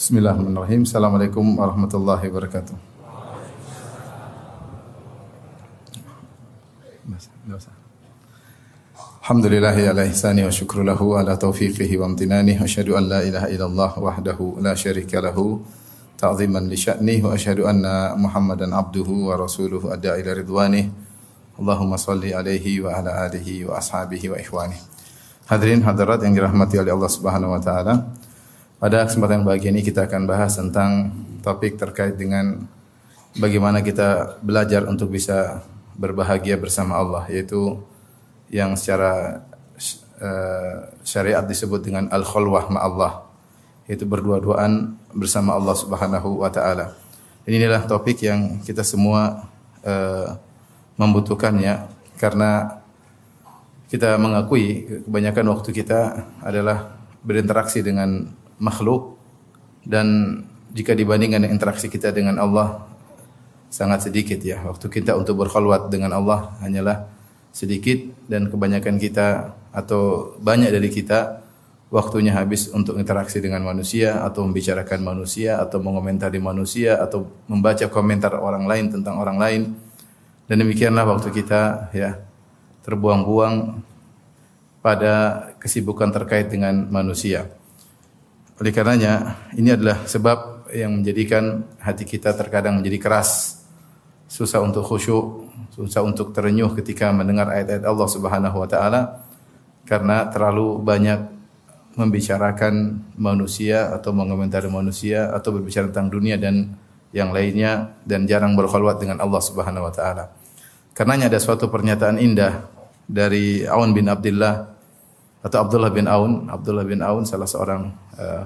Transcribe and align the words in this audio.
بسم 0.00 0.16
الله 0.16 0.30
الرحمن 0.30 0.56
الرحيم 0.56 0.82
السلام 0.82 1.14
عليكم 1.14 1.58
ورحمة 1.58 1.92
الله 1.94 2.20
وبركاته 2.28 2.74
الحمد 9.20 9.46
لله 9.46 9.76
على 9.92 10.08
إحسانه 10.08 10.46
وشكر 10.46 10.82
له 10.82 11.18
على 11.18 11.36
توفيقه 11.36 11.98
وامتنانه 11.98 12.64
أشهد 12.64 12.88
أن 12.88 13.02
لا 13.12 13.20
إله 13.28 13.44
إلا 13.44 13.66
الله 13.66 13.98
وحده 13.98 14.54
لا 14.60 14.74
شريك 14.74 15.14
له 15.14 15.60
تعظيما 16.18 16.58
لشأنه 16.58 17.26
وأشهد 17.26 17.60
أن 17.60 17.84
محمدا 18.16 18.76
عبده 18.76 19.08
ورسوله 19.28 19.92
أدى 19.92 20.14
إلى 20.14 20.32
رضوانه 20.32 20.90
اللهم 21.60 21.96
صل 21.96 22.24
عليه 22.24 22.80
وعلى 22.80 23.10
آله 23.26 23.48
وأصحابه 23.68 24.22
وإخوانه 24.30 24.80
حضرين 25.46 25.84
حضرات 25.84 26.24
إن 26.24 26.38
رحمتي 26.38 26.80
الله 26.80 27.08
سبحانه 27.08 27.52
وتعالى 27.52 27.94
pada 28.80 29.04
kesempatan 29.04 29.44
yang 29.44 29.46
bahagia 29.46 29.70
ini 29.76 29.84
kita 29.84 30.08
akan 30.08 30.24
bahas 30.24 30.56
tentang 30.56 31.12
topik 31.44 31.76
terkait 31.76 32.16
dengan 32.16 32.64
bagaimana 33.36 33.84
kita 33.84 34.40
belajar 34.40 34.88
untuk 34.88 35.12
bisa 35.12 35.60
berbahagia 36.00 36.56
bersama 36.56 36.96
Allah 36.96 37.28
yaitu 37.28 37.76
yang 38.48 38.72
secara 38.80 39.44
uh, 40.24 40.88
syariat 41.04 41.44
disebut 41.44 41.84
dengan 41.84 42.08
al-khulwah 42.08 42.72
Allah 42.80 43.28
yaitu 43.84 44.08
berdua-duaan 44.08 44.96
bersama 45.12 45.60
Allah 45.60 45.76
Subhanahu 45.76 46.40
wa 46.40 46.48
taala. 46.48 46.96
Inilah 47.44 47.84
topik 47.84 48.24
yang 48.24 48.64
kita 48.64 48.80
semua 48.80 49.44
uh, 49.84 50.40
membutuhkannya 50.96 51.84
karena 52.16 52.80
kita 53.92 54.16
mengakui 54.16 54.86
kebanyakan 55.04 55.46
waktu 55.52 55.70
kita 55.74 56.00
adalah 56.40 56.96
berinteraksi 57.20 57.84
dengan 57.84 58.39
makhluk 58.60 59.18
dan 59.82 60.40
jika 60.70 60.94
dibandingkan 60.94 61.48
interaksi 61.50 61.90
kita 61.90 62.14
dengan 62.14 62.38
Allah 62.38 62.86
sangat 63.72 64.10
sedikit 64.10 64.38
ya. 64.42 64.62
Waktu 64.62 64.86
kita 64.86 65.18
untuk 65.18 65.40
berkhulwat 65.42 65.90
dengan 65.90 66.14
Allah 66.14 66.54
hanyalah 66.62 67.10
sedikit 67.50 67.98
dan 68.30 68.46
kebanyakan 68.46 69.00
kita 69.02 69.58
atau 69.74 70.34
banyak 70.38 70.70
dari 70.70 70.90
kita 70.90 71.42
waktunya 71.90 72.30
habis 72.30 72.70
untuk 72.70 72.94
interaksi 73.02 73.42
dengan 73.42 73.66
manusia 73.66 74.22
atau 74.22 74.46
membicarakan 74.46 75.02
manusia 75.02 75.58
atau 75.58 75.82
mengomentari 75.82 76.38
manusia 76.38 77.02
atau 77.02 77.26
membaca 77.50 77.82
komentar 77.90 78.38
orang 78.38 78.70
lain 78.70 78.94
tentang 78.94 79.18
orang 79.18 79.38
lain 79.38 79.62
dan 80.46 80.56
demikianlah 80.62 81.02
waktu 81.06 81.34
kita 81.34 81.90
ya 81.90 82.22
terbuang-buang 82.86 83.82
pada 84.80 85.46
kesibukan 85.60 86.08
terkait 86.14 86.48
dengan 86.48 86.88
manusia. 86.88 87.50
Oleh 88.60 88.76
karenanya 88.76 89.40
ini 89.56 89.72
adalah 89.72 90.04
sebab 90.04 90.68
yang 90.76 91.00
menjadikan 91.00 91.64
hati 91.80 92.04
kita 92.04 92.36
terkadang 92.36 92.76
menjadi 92.76 93.00
keras, 93.00 93.64
susah 94.28 94.60
untuk 94.60 94.84
khusyuk, 94.84 95.48
susah 95.72 96.04
untuk 96.04 96.36
terenyuh 96.36 96.76
ketika 96.76 97.08
mendengar 97.08 97.48
ayat-ayat 97.48 97.88
Allah 97.88 98.08
Subhanahu 98.12 98.56
wa 98.60 98.68
taala 98.68 99.24
karena 99.88 100.28
terlalu 100.28 100.76
banyak 100.76 101.40
membicarakan 101.96 103.00
manusia 103.16 103.96
atau 103.96 104.12
mengomentari 104.12 104.68
manusia 104.68 105.32
atau 105.32 105.56
berbicara 105.56 105.88
tentang 105.88 106.12
dunia 106.12 106.36
dan 106.36 106.76
yang 107.16 107.34
lainnya 107.34 107.98
dan 108.06 108.28
jarang 108.28 108.54
berkhulwat 108.54 109.02
dengan 109.02 109.24
Allah 109.24 109.40
Subhanahu 109.40 109.88
wa 109.88 109.92
taala. 109.92 110.30
Karenanya 110.92 111.32
ada 111.32 111.40
suatu 111.40 111.72
pernyataan 111.72 112.20
indah 112.20 112.68
dari 113.08 113.64
Aun 113.66 113.96
bin 113.96 114.06
Abdullah 114.06 114.79
atau 115.40 115.58
Abdullah 115.64 115.92
bin 115.92 116.04
Aun, 116.04 116.48
Abdullah 116.52 116.84
bin 116.84 117.00
Aun 117.00 117.24
salah 117.24 117.48
seorang 117.48 117.92
uh, 118.20 118.44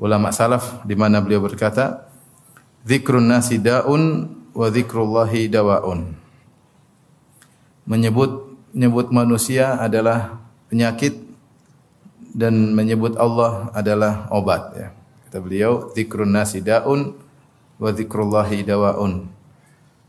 ulama 0.00 0.32
salaf 0.32 0.80
di 0.84 0.96
mana 0.96 1.20
beliau 1.20 1.44
berkata, 1.44 2.08
"Dzikrun 2.84 3.28
nasi 3.28 3.60
daun 3.60 4.32
wa 4.56 4.66
dzikrullahi 4.72 5.48
dawaun." 5.52 6.22
menyebut 7.82 8.54
menyebut 8.72 9.10
manusia 9.10 9.76
adalah 9.76 10.38
penyakit 10.70 11.18
dan 12.32 12.72
menyebut 12.72 13.18
Allah 13.20 13.68
adalah 13.76 14.30
obat 14.32 14.72
ya. 14.72 14.88
Kata 15.28 15.38
beliau, 15.44 15.92
dzikrun 15.92 16.32
nasi 16.32 16.64
daun 16.64 17.12
wa 17.76 17.90
dzikrullahi 17.92 18.64
dawaun. 18.64 19.28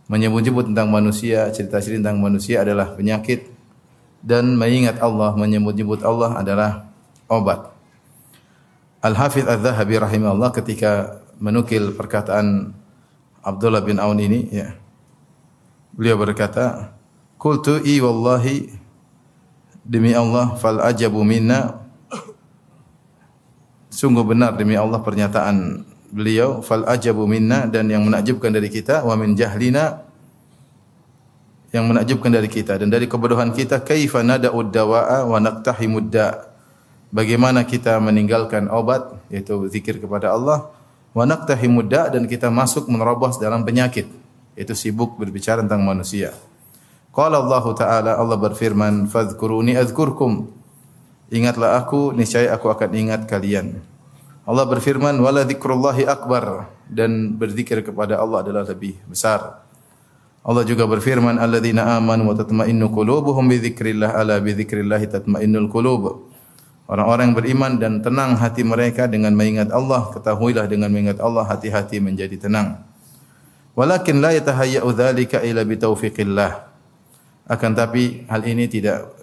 Menyebut-nyebut 0.08 0.68
tentang 0.68 0.92
manusia, 0.92 1.48
cerita-cerita 1.52 2.04
tentang 2.04 2.20
manusia 2.20 2.60
adalah 2.60 2.92
penyakit 2.92 3.53
dan 4.24 4.56
mengingat 4.56 5.04
Allah, 5.04 5.36
menyebut-nyebut 5.36 6.00
Allah 6.02 6.40
adalah 6.40 6.72
obat. 7.28 7.76
Al-Hafidh 9.04 9.44
Al-Zahabi 9.44 10.00
rahimahullah 10.00 10.56
ketika 10.56 11.20
menukil 11.44 11.92
perkataan 11.92 12.72
Abdullah 13.44 13.84
bin 13.84 14.00
Aun 14.00 14.24
ini 14.24 14.48
ya. 14.48 14.80
Beliau 15.92 16.16
berkata, 16.16 16.96
Qultu 17.36 17.84
i 17.84 18.00
wallahi 18.00 18.72
demi 19.84 20.16
Allah 20.16 20.56
fal 20.56 20.80
ajabu 20.80 21.28
minna 21.28 21.84
sungguh 23.92 24.24
benar 24.24 24.56
demi 24.56 24.80
Allah 24.80 25.04
pernyataan 25.04 25.84
beliau 26.10 26.64
fal 26.64 26.88
ajabu 26.88 27.28
minna 27.28 27.68
dan 27.68 27.92
yang 27.92 28.08
menakjubkan 28.08 28.56
dari 28.56 28.72
kita 28.72 29.04
wa 29.04 29.14
min 29.20 29.36
jahlina 29.36 30.08
yang 31.74 31.90
menakjubkan 31.90 32.30
dari 32.30 32.46
kita 32.46 32.78
dan 32.78 32.94
dari 32.94 33.10
kebodohan 33.10 33.50
kita 33.50 33.82
kaifa 33.82 34.22
nada'ud 34.22 34.70
dawa'a 34.70 35.26
wa 35.26 35.42
naqtahimud 35.42 36.14
bagaimana 37.10 37.66
kita 37.66 37.98
meninggalkan 37.98 38.70
obat 38.70 39.18
yaitu 39.34 39.58
zikir 39.74 39.98
kepada 39.98 40.30
Allah 40.38 40.70
wa 41.18 41.26
naqtahimud 41.26 41.90
da 41.90 42.14
dan 42.14 42.30
kita 42.30 42.54
masuk 42.54 42.86
menerobos 42.86 43.42
dalam 43.42 43.66
penyakit 43.66 44.06
yaitu 44.54 44.78
sibuk 44.78 45.18
berbicara 45.18 45.66
tentang 45.66 45.82
manusia. 45.82 46.34
Qala 47.14 47.42
Allah 47.42 47.66
Ta'ala 47.74 48.12
Allah 48.22 48.38
berfirman 48.38 49.10
fadhkuruni 49.10 49.74
adzkurkum 49.78 50.50
Ingatlah 51.34 51.82
aku 51.82 52.14
niscaya 52.14 52.54
aku 52.54 52.70
akan 52.70 52.94
ingat 52.94 53.26
kalian. 53.26 53.82
Allah 54.46 54.70
berfirman 54.70 55.18
wala 55.18 55.42
dzikrullahi 55.42 56.06
akbar. 56.06 56.70
Dan 56.86 57.42
berzikir 57.42 57.82
kepada 57.82 58.22
Allah 58.22 58.46
adalah 58.46 58.62
lebih 58.70 59.02
besar 59.10 59.63
Allah 60.44 60.64
juga 60.68 60.84
berfirman 60.84 61.40
alladzina 61.40 61.96
amanu 61.96 62.32
wa 62.32 62.36
tatma'innu 62.36 62.92
qulubuhum 62.92 63.48
bi 63.48 63.64
dzikrillah 63.64 64.12
ala 64.12 64.44
bi 64.44 64.52
dzikrillah 64.52 65.00
tatma'innul 65.08 65.72
qulub 65.72 66.34
Orang-orang 66.84 67.32
beriman 67.32 67.80
dan 67.80 68.04
tenang 68.04 68.36
hati 68.36 68.62
mereka 68.68 69.08
dengan 69.08 69.32
mengingat 69.32 69.72
Allah, 69.72 70.12
ketahuilah 70.12 70.68
dengan 70.68 70.92
mengingat 70.92 71.24
Allah 71.24 71.48
hati-hati 71.48 72.04
menjadi 72.04 72.36
tenang. 72.36 72.84
Walakin 73.74 74.20
la 74.20 74.36
yatahayya'u 74.36 74.92
dzalika 74.92 75.40
illa 75.48 75.64
bi 75.64 75.80
taufiqillah. 75.80 76.52
Akan 77.48 77.72
tapi 77.72 78.28
hal 78.28 78.44
ini 78.44 78.68
tidak 78.68 79.16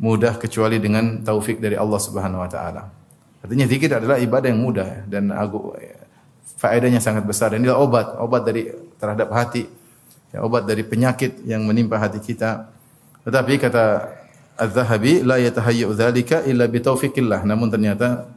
mudah 0.00 0.40
kecuali 0.40 0.80
dengan 0.80 1.20
taufik 1.20 1.60
dari 1.60 1.76
Allah 1.76 2.00
Subhanahu 2.00 2.40
wa 2.40 2.50
taala. 2.50 2.88
Artinya 3.44 3.68
zikir 3.68 3.92
adalah 3.92 4.16
ibadah 4.16 4.48
yang 4.48 4.60
mudah 4.64 5.04
dan 5.06 5.30
agu, 5.30 5.76
faedahnya 6.56 6.98
sangat 6.98 7.28
besar 7.28 7.52
dan 7.52 7.62
inilah 7.62 7.76
obat, 7.76 8.16
obat 8.18 8.42
dari 8.42 8.72
terhadap 8.96 9.28
hati, 9.30 9.68
ya, 10.36 10.44
obat 10.44 10.68
dari 10.68 10.84
penyakit 10.84 11.40
yang 11.48 11.64
menimpa 11.64 11.96
hati 11.96 12.20
kita. 12.20 12.68
Tetapi 13.24 13.56
kata 13.56 14.12
Az-Zahabi 14.56 15.24
la 15.24 15.40
yatahayyu 15.40 15.92
dzalika 15.96 16.44
illa 16.44 16.68
bi 16.68 16.80
taufiqillah. 16.80 17.44
Namun 17.48 17.72
ternyata 17.72 18.28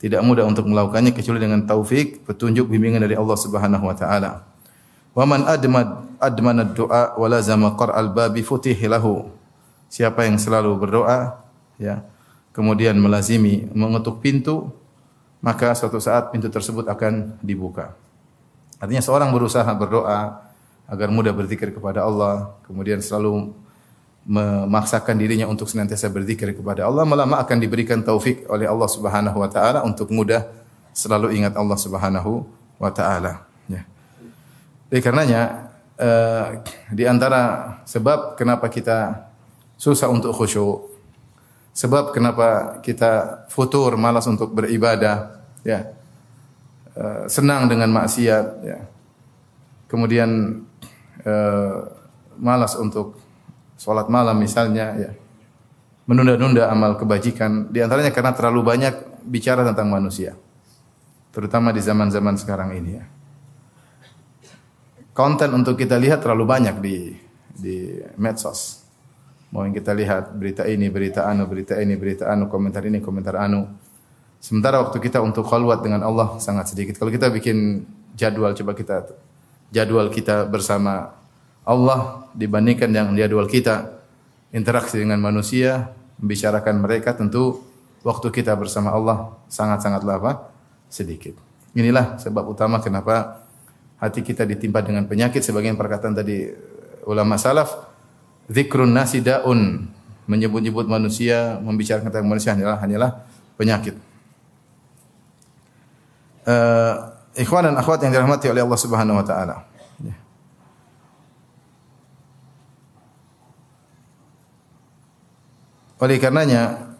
tidak 0.00 0.24
mudah 0.24 0.48
untuk 0.48 0.64
melakukannya 0.68 1.12
kecuali 1.12 1.40
dengan 1.40 1.64
taufik, 1.68 2.24
petunjuk 2.24 2.68
bimbingan 2.68 3.04
dari 3.04 3.16
Allah 3.16 3.36
Subhanahu 3.36 3.84
wa 3.84 3.96
taala. 3.96 4.44
Wa 5.12 5.24
man 5.28 5.44
admad 5.44 6.04
admana 6.22 6.62
du'a 6.68 7.16
wa 7.16 7.26
lazama 7.28 7.74
qara'al 7.74 8.12
babi 8.12 8.40
futih 8.44 8.76
lahu. 8.88 9.28
Siapa 9.88 10.28
yang 10.28 10.36
selalu 10.36 10.76
berdoa 10.76 11.40
ya, 11.80 12.04
kemudian 12.52 12.94
melazimi 13.00 13.66
mengetuk 13.72 14.20
pintu, 14.20 14.68
maka 15.40 15.72
suatu 15.72 15.96
saat 15.96 16.28
pintu 16.28 16.52
tersebut 16.52 16.84
akan 16.86 17.40
dibuka. 17.40 17.96
Artinya 18.78 19.02
seorang 19.02 19.32
berusaha 19.32 19.66
berdoa 19.74 20.47
agar 20.88 21.12
mudah 21.12 21.36
berzikir 21.36 21.68
kepada 21.68 22.00
Allah, 22.08 22.56
kemudian 22.64 23.04
selalu 23.04 23.52
memaksakan 24.28 25.16
dirinya 25.20 25.44
untuk 25.48 25.68
senantiasa 25.68 26.08
berzikir 26.08 26.56
kepada 26.56 26.88
Allah, 26.88 27.04
lama 27.04 27.36
akan 27.40 27.56
diberikan 27.60 28.00
taufik 28.00 28.48
oleh 28.48 28.64
Allah 28.64 28.88
Subhanahu 28.88 29.36
wa 29.40 29.48
taala 29.48 29.84
untuk 29.84 30.08
mudah 30.08 30.48
selalu 30.92 31.36
ingat 31.36 31.56
Allah 31.56 31.78
Subhanahu 31.80 32.44
wa 32.80 32.90
taala. 32.92 33.44
Ya. 33.68 33.88
Oleh 34.92 35.00
karenanya 35.00 35.72
uh, 35.96 36.60
di 36.92 37.04
antara 37.08 37.72
sebab 37.88 38.36
kenapa 38.36 38.68
kita 38.72 39.28
susah 39.80 40.12
untuk 40.12 40.36
khusyuk, 40.36 40.88
sebab 41.72 42.12
kenapa 42.12 42.80
kita 42.84 43.44
futur 43.48 43.96
malas 43.96 44.28
untuk 44.28 44.52
beribadah, 44.52 45.40
ya, 45.64 45.88
uh, 46.96 47.24
senang 47.32 47.64
dengan 47.64 47.88
maksiat, 47.96 48.46
ya, 48.60 48.78
kemudian 49.88 50.60
malas 52.38 52.74
untuk 52.78 53.18
sholat 53.78 54.10
malam 54.10 54.38
misalnya, 54.38 54.86
ya, 54.98 55.10
menunda-nunda 56.08 56.72
amal 56.72 56.96
kebajikan, 56.96 57.70
di 57.70 57.84
antaranya 57.84 58.10
karena 58.10 58.32
terlalu 58.34 58.60
banyak 58.64 58.94
bicara 59.28 59.62
tentang 59.62 59.92
manusia. 59.92 60.34
terutama 61.38 61.70
di 61.70 61.78
zaman-zaman 61.78 62.34
sekarang 62.34 62.74
ini 62.74 62.90
ya. 62.98 63.04
Konten 65.14 65.50
untuk 65.54 65.78
kita 65.78 65.94
lihat 65.94 66.18
terlalu 66.18 66.44
banyak 66.46 66.76
di 66.82 67.14
di 67.54 67.94
medsos. 68.18 68.86
Mau 69.54 69.62
yang 69.62 69.70
kita 69.70 69.94
lihat 69.94 70.34
berita 70.34 70.66
ini, 70.68 70.90
berita 70.90 71.30
anu, 71.30 71.46
berita 71.46 71.78
ini, 71.78 71.94
berita 71.94 72.26
anu, 72.26 72.50
komentar 72.50 72.82
ini, 72.84 72.98
komentar 72.98 73.38
anu. 73.38 73.70
Sementara 74.38 74.78
waktu 74.82 74.98
kita 75.02 75.18
untuk 75.22 75.46
khalwat 75.46 75.82
dengan 75.82 76.02
Allah 76.02 76.38
sangat 76.38 76.70
sedikit. 76.70 76.98
Kalau 76.98 77.10
kita 77.10 77.30
bikin 77.30 77.82
jadwal 78.14 78.54
coba 78.54 78.72
kita 78.74 78.96
jadwal 79.70 80.10
kita 80.10 80.46
bersama 80.46 81.17
Allah 81.68 82.24
dibandingkan 82.32 82.88
yang 82.88 83.12
jadwal 83.12 83.44
kita 83.44 84.00
interaksi 84.56 84.96
dengan 84.96 85.20
manusia, 85.20 85.92
membicarakan 86.16 86.80
mereka 86.80 87.12
tentu 87.12 87.60
waktu 88.00 88.32
kita 88.32 88.56
bersama 88.56 88.96
Allah 88.96 89.36
sangat-sangatlah 89.52 90.16
apa? 90.16 90.32
sedikit. 90.88 91.36
Inilah 91.76 92.16
sebab 92.16 92.48
utama 92.48 92.80
kenapa 92.80 93.44
hati 94.00 94.24
kita 94.24 94.48
ditimpa 94.48 94.80
dengan 94.80 95.04
penyakit 95.04 95.44
sebagian 95.44 95.76
perkataan 95.76 96.16
tadi 96.16 96.48
ulama 97.04 97.36
salaf 97.36 97.68
zikrun 98.48 98.88
nasi 98.88 99.20
daun 99.20 99.84
menyebut-nyebut 100.24 100.88
manusia, 100.88 101.60
membicarakan 101.60 102.08
tentang 102.08 102.28
manusia 102.28 102.56
hanyalah 102.56 102.80
hanyalah 102.80 103.10
penyakit. 103.60 103.96
Uh, 106.48 107.12
ikhwan 107.36 107.68
dan 107.68 107.76
akhwat 107.76 108.00
yang 108.04 108.12
dirahmati 108.16 108.48
oleh 108.48 108.64
Allah 108.64 108.80
Subhanahu 108.80 109.20
wa 109.20 109.26
taala. 109.28 109.68
Oleh 115.98 116.22
karenanya 116.22 116.94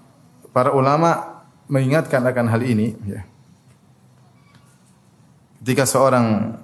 para 0.50 0.74
ulama 0.74 1.42
mengingatkan 1.70 2.18
akan 2.24 2.46
hal 2.50 2.62
ini 2.66 2.98
ya. 3.06 3.22
Ketika 5.62 5.84
seorang 5.84 6.56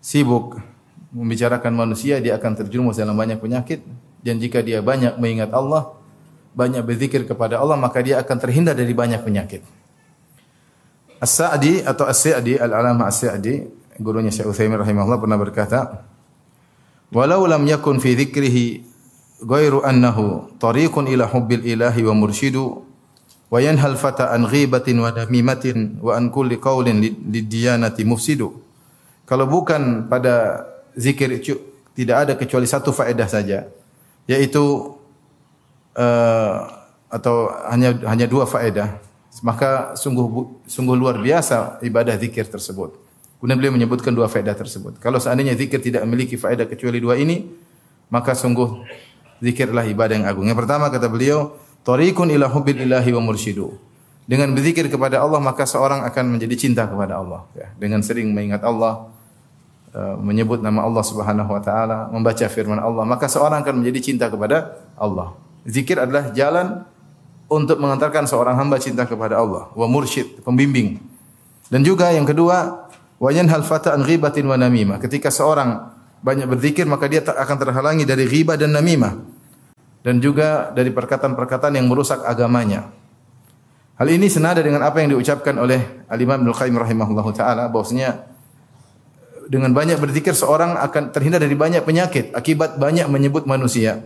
sibuk 0.00 0.58
membicarakan 1.14 1.76
manusia, 1.76 2.18
dia 2.18 2.34
akan 2.40 2.52
terjerumus 2.58 2.98
dalam 2.98 3.14
banyak 3.14 3.38
penyakit 3.38 3.84
dan 4.24 4.40
jika 4.40 4.64
dia 4.64 4.80
banyak 4.80 5.20
mengingat 5.20 5.52
Allah, 5.52 5.94
banyak 6.56 6.80
berzikir 6.80 7.28
kepada 7.28 7.60
Allah, 7.60 7.76
maka 7.76 8.00
dia 8.00 8.18
akan 8.18 8.36
terhindar 8.40 8.72
dari 8.72 8.96
banyak 8.96 9.20
penyakit. 9.20 9.60
As-Sa'di 11.20 11.84
atau 11.84 12.08
As-Sa'di, 12.08 12.56
Al-Alama 12.56 13.06
As-Sa'di, 13.06 13.68
gurunya 14.00 14.32
Syekh 14.32 14.50
Utsaimin 14.50 14.80
rahimahullah 14.80 15.20
pernah 15.20 15.38
berkata, 15.38 16.08
"Walau 17.12 17.44
lam 17.44 17.62
yakun 17.68 18.00
fi 18.00 18.16
dzikrihi 18.16 18.93
ghairu 19.44 19.84
annahu 19.84 20.48
tariqun 20.56 21.04
ila 21.12 21.28
hubbil 21.28 21.60
ilahi 21.60 22.00
wa 22.08 22.14
mursyidu 22.16 22.80
wa 23.52 23.58
yanhal 23.60 23.94
fata 23.94 24.32
an 24.32 24.48
ghibatin 24.48 24.98
wa 24.98 25.12
namimatin 25.12 26.00
wa 26.00 26.16
an 26.16 26.32
kulli 26.32 26.56
qaulin 26.58 26.98
lidiyanati 27.28 28.02
mufsidu. 28.02 28.56
Kalau 29.24 29.48
bukan 29.48 30.08
pada 30.08 30.66
zikir 30.96 31.32
tidak 31.94 32.16
ada 32.26 32.32
kecuali 32.34 32.66
satu 32.66 32.90
faedah 32.90 33.28
saja, 33.30 33.70
yaitu 34.26 34.96
uh, 35.96 36.56
atau 37.08 37.48
hanya 37.70 37.94
hanya 38.10 38.26
dua 38.26 38.44
faedah. 38.44 39.00
Maka 39.42 39.98
sungguh 39.98 40.62
sungguh 40.66 40.94
luar 40.94 41.18
biasa 41.18 41.82
ibadah 41.82 42.14
zikir 42.18 42.46
tersebut. 42.46 42.94
Kemudian 43.38 43.58
beliau 43.60 43.74
menyebutkan 43.76 44.14
dua 44.14 44.30
faedah 44.30 44.56
tersebut. 44.56 44.96
Kalau 45.02 45.20
seandainya 45.20 45.52
zikir 45.58 45.82
tidak 45.82 46.06
memiliki 46.06 46.38
faedah 46.38 46.64
kecuali 46.64 47.02
dua 47.02 47.18
ini, 47.18 47.44
maka 48.08 48.32
sungguh 48.32 48.84
zikirlah 49.42 49.86
ibadah 49.88 50.14
yang 50.20 50.26
agung. 50.28 50.46
Yang 50.46 50.66
pertama 50.66 50.90
kata 50.92 51.06
beliau, 51.10 51.56
Tariqun 51.84 52.32
ila 52.32 52.48
hubbil 52.48 52.80
ilahi 52.80 53.10
wa 53.12 53.22
mursyidu. 53.22 53.76
Dengan 54.24 54.56
berzikir 54.56 54.88
kepada 54.88 55.20
Allah 55.20 55.36
maka 55.36 55.68
seorang 55.68 56.00
akan 56.08 56.36
menjadi 56.36 56.56
cinta 56.56 56.88
kepada 56.88 57.20
Allah. 57.20 57.44
Ya, 57.52 57.68
dengan 57.76 58.00
sering 58.00 58.32
mengingat 58.32 58.64
Allah, 58.64 59.12
uh, 59.92 60.16
menyebut 60.16 60.64
nama 60.64 60.80
Allah 60.80 61.04
Subhanahu 61.04 61.50
wa 61.52 61.60
taala, 61.60 62.08
membaca 62.08 62.44
firman 62.48 62.80
Allah, 62.80 63.04
maka 63.04 63.28
seorang 63.28 63.60
akan 63.60 63.84
menjadi 63.84 64.00
cinta 64.12 64.32
kepada 64.32 64.80
Allah. 64.96 65.36
Zikir 65.68 66.00
adalah 66.00 66.32
jalan 66.32 66.88
untuk 67.52 67.76
mengantarkan 67.76 68.24
seorang 68.24 68.56
hamba 68.56 68.80
cinta 68.80 69.04
kepada 69.04 69.36
Allah, 69.36 69.68
wa 69.76 69.86
mursyid, 69.86 70.40
pembimbing. 70.40 71.00
Dan 71.68 71.84
juga 71.84 72.08
yang 72.08 72.24
kedua, 72.24 72.88
wa 73.20 73.28
yanhal 73.28 73.64
fata 73.64 73.92
an 73.92 74.08
ghibatin 74.08 74.48
wa 74.48 74.56
namimah. 74.56 75.00
Ketika 75.04 75.28
seorang 75.28 75.93
banyak 76.24 76.48
berzikir 76.48 76.88
maka 76.88 77.04
dia 77.04 77.20
akan 77.20 77.56
terhalangi 77.60 78.08
dari 78.08 78.24
ghibah 78.24 78.56
dan 78.56 78.72
namimah 78.72 79.20
dan 80.00 80.24
juga 80.24 80.72
dari 80.72 80.88
perkataan-perkataan 80.88 81.76
yang 81.76 81.84
merusak 81.84 82.24
agamanya. 82.24 82.88
Hal 84.00 84.08
ini 84.08 84.26
senada 84.32 84.64
dengan 84.64 84.82
apa 84.82 85.04
yang 85.04 85.14
diucapkan 85.14 85.54
oleh 85.60 86.04
Al-Imam 86.08 86.40
Ibnu 86.42 86.52
Qayyim 86.56 86.76
rahimahullahu 86.80 87.30
taala 87.36 87.68
bahwasanya 87.68 88.24
dengan 89.52 89.76
banyak 89.76 90.00
berzikir 90.00 90.32
seorang 90.32 90.80
akan 90.80 91.12
terhindar 91.12 91.44
dari 91.44 91.52
banyak 91.52 91.84
penyakit 91.84 92.32
akibat 92.32 92.80
banyak 92.80 93.04
menyebut 93.12 93.44
manusia. 93.44 94.00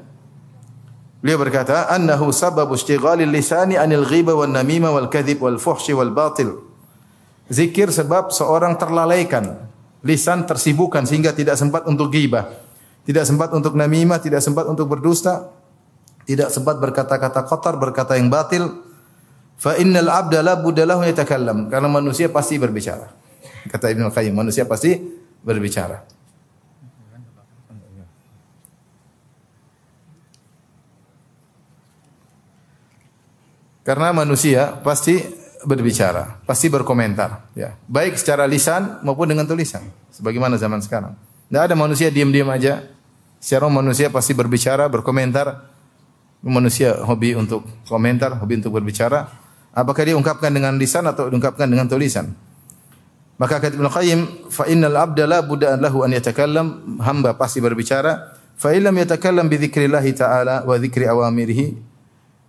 Beliau 1.23 1.39
berkata, 1.39 1.87
"Annahu 1.91 2.31
sababu 2.35 2.79
istighalil 2.79 3.31
lisani 3.31 3.75
anil 3.79 4.07
ghiba 4.07 4.35
wan 4.35 4.55
namimah 4.55 4.91
wal 4.95 5.09
kadhib 5.11 5.43
wal 5.43 5.59
fuhshi 5.59 5.95
wal 5.95 6.11
batil." 6.15 6.63
Zikir 7.49 7.89
sebab 7.89 8.29
seorang 8.29 8.77
terlalaikan, 8.77 9.68
lisan 10.03 10.47
tersibukkan 10.47 11.05
sehingga 11.07 11.35
tidak 11.35 11.59
sempat 11.59 11.87
untuk 11.91 12.11
ghibah, 12.15 12.51
tidak 13.03 13.25
sempat 13.27 13.51
untuk 13.55 13.75
namimah, 13.75 14.23
tidak 14.23 14.45
sempat 14.45 14.69
untuk 14.71 14.87
berdusta, 14.87 15.51
tidak 16.29 16.53
sempat 16.53 16.77
berkata-kata 16.77 17.49
kotor, 17.49 17.81
berkata 17.81 18.21
yang 18.21 18.29
batil. 18.29 18.85
Fa 19.59 19.75
innal 19.81 20.13
abda 20.13 20.45
la 20.45 20.55
budalahu 20.55 21.03
yatakallam. 21.09 21.67
Karena 21.67 21.89
manusia 21.91 22.31
pasti 22.31 22.61
berbicara. 22.61 23.11
Kata 23.67 23.91
Ibnu 23.91 24.13
Qayyim, 24.13 24.37
manusia 24.37 24.69
pasti 24.69 24.95
berbicara. 25.43 26.05
Karena 33.89 34.13
manusia 34.13 34.77
pasti 34.85 35.17
berbicara, 35.67 36.39
pasti 36.47 36.71
berkomentar, 36.71 37.51
ya. 37.59 37.75
Baik 37.91 38.15
secara 38.15 38.47
lisan 38.47 39.03
maupun 39.03 39.27
dengan 39.27 39.47
tulisan. 39.47 39.83
Sebagaimana 40.15 40.55
zaman 40.59 40.79
sekarang. 40.83 41.15
Tidak 41.49 41.63
ada 41.63 41.75
manusia 41.75 42.11
diam-diam 42.13 42.47
aja. 42.51 42.85
Secara 43.39 43.71
manusia 43.71 44.11
pasti 44.11 44.35
berbicara, 44.35 44.91
berkomentar, 44.91 45.71
manusia 46.43 46.95
hobi 47.03 47.35
untuk 47.35 47.67
komentar, 47.87 48.39
hobi 48.39 48.63
untuk 48.63 48.75
berbicara. 48.79 49.31
Apakah 49.75 50.03
dia 50.03 50.19
ungkapkan 50.19 50.51
dengan 50.51 50.75
lisan 50.75 51.07
atau 51.07 51.31
diungkapkan 51.31 51.71
dengan 51.71 51.87
tulisan? 51.87 52.35
Maka 53.39 53.63
kata 53.63 53.79
Ibnu 53.79 53.87
Qayyim, 53.87 54.21
fa 54.51 54.67
innal 54.67 54.99
abda 54.99 55.25
la 55.31 55.39
lahu 55.79 56.03
an 56.03 56.11
yatakallam, 56.11 56.99
hamba 56.99 57.39
pasti 57.39 57.63
berbicara. 57.63 58.35
Fa 58.59 58.75
illam 58.75 58.91
yatakallam 58.99 59.47
bi 59.47 59.55
dzikrillah 59.63 60.03
ta'ala 60.03 60.67
wa 60.67 60.75
dzikri 60.75 61.07
awamirihi, 61.07 61.79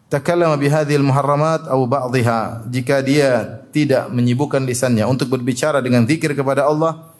takallama 0.09 0.57
bi 0.57 0.67
hadhil 0.67 1.05
muharramat 1.05 1.69
aw 1.69 1.79
ba'dihha. 1.85 2.65
Jika 2.67 2.99
dia 3.05 3.61
tidak 3.69 4.09
menyibukkan 4.09 4.65
lisannya 4.65 5.05
untuk 5.05 5.29
berbicara 5.29 5.79
dengan 5.79 6.03
zikir 6.09 6.33
kepada 6.33 6.65
Allah 6.65 7.13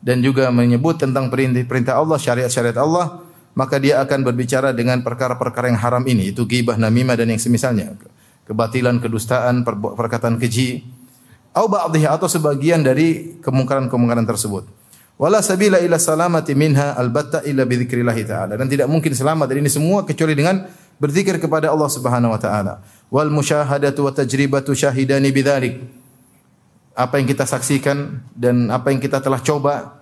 dan 0.00 0.22
juga 0.22 0.48
menyebut 0.54 0.96
tentang 1.02 1.28
perintah 1.28 1.98
Allah, 1.98 2.16
syariat-syariat 2.16 2.78
Allah, 2.78 3.26
maka 3.58 3.82
dia 3.82 3.98
akan 4.00 4.22
berbicara 4.22 4.70
dengan 4.70 5.02
perkara-perkara 5.02 5.68
yang 5.74 5.80
haram 5.82 6.04
ini, 6.06 6.30
itu 6.30 6.46
ghibah, 6.46 6.78
namimah 6.78 7.18
dan 7.18 7.34
yang 7.34 7.42
semisalnya. 7.42 7.98
Kebatilan, 8.46 9.02
kedustaan, 9.02 9.66
perkataan 9.66 10.38
keji, 10.38 10.86
au 11.50 11.66
ba'dhiha 11.66 12.14
atau 12.14 12.30
sebagian 12.30 12.86
dari 12.86 13.40
kemungkaran-kemungkaran 13.42 14.22
tersebut. 14.22 14.70
Wala 15.16 15.40
sabila 15.40 15.80
ila 15.80 15.96
salamati 15.96 16.52
minha 16.52 16.92
albatta 16.92 17.40
illa 17.48 17.64
bi 17.64 17.80
dzikrillah 17.80 18.18
taala. 18.28 18.52
Dan 18.60 18.68
tidak 18.68 18.86
mungkin 18.92 19.16
selamat 19.16 19.48
dari 19.48 19.64
ini 19.64 19.72
semua 19.72 20.04
kecuali 20.04 20.36
dengan 20.36 20.68
berzikir 20.96 21.36
kepada 21.40 21.72
Allah 21.72 21.90
Subhanahu 21.90 22.32
wa 22.32 22.40
taala. 22.40 22.80
Wal 23.12 23.30
musyahadatu 23.30 24.06
wa 24.08 24.12
tajribatu 24.12 24.72
syahidani 24.72 25.30
bidzalik. 25.30 25.80
Apa 26.96 27.20
yang 27.20 27.28
kita 27.28 27.44
saksikan 27.44 28.24
dan 28.32 28.72
apa 28.72 28.88
yang 28.88 29.00
kita 29.00 29.20
telah 29.20 29.40
coba 29.44 30.00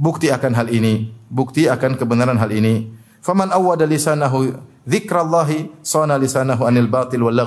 bukti 0.00 0.32
akan 0.32 0.52
hal 0.56 0.68
ini, 0.72 1.12
bukti 1.28 1.68
akan 1.68 2.00
kebenaran 2.00 2.40
hal 2.40 2.48
ini. 2.48 2.88
Faman 3.20 3.52
awwada 3.52 3.84
lisanahu 3.84 4.56
dzikrallahi 4.88 5.84
sana 5.84 6.16
lisanahu 6.16 6.64
anil 6.64 6.88
batil 6.88 7.24
wal. 7.28 7.40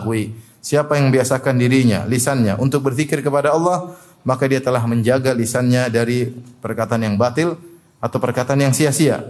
Siapa 0.58 1.00
yang 1.00 1.14
biasakan 1.14 1.58
dirinya, 1.62 2.04
lisannya 2.04 2.60
untuk 2.60 2.84
berzikir 2.92 3.24
kepada 3.24 3.56
Allah, 3.56 3.96
maka 4.28 4.50
dia 4.52 4.60
telah 4.60 4.84
menjaga 4.84 5.32
lisannya 5.32 5.88
dari 5.88 6.28
perkataan 6.60 7.08
yang 7.08 7.16
batil 7.16 7.56
atau 8.04 8.18
perkataan 8.20 8.60
yang 8.68 8.74
sia-sia. 8.76 9.24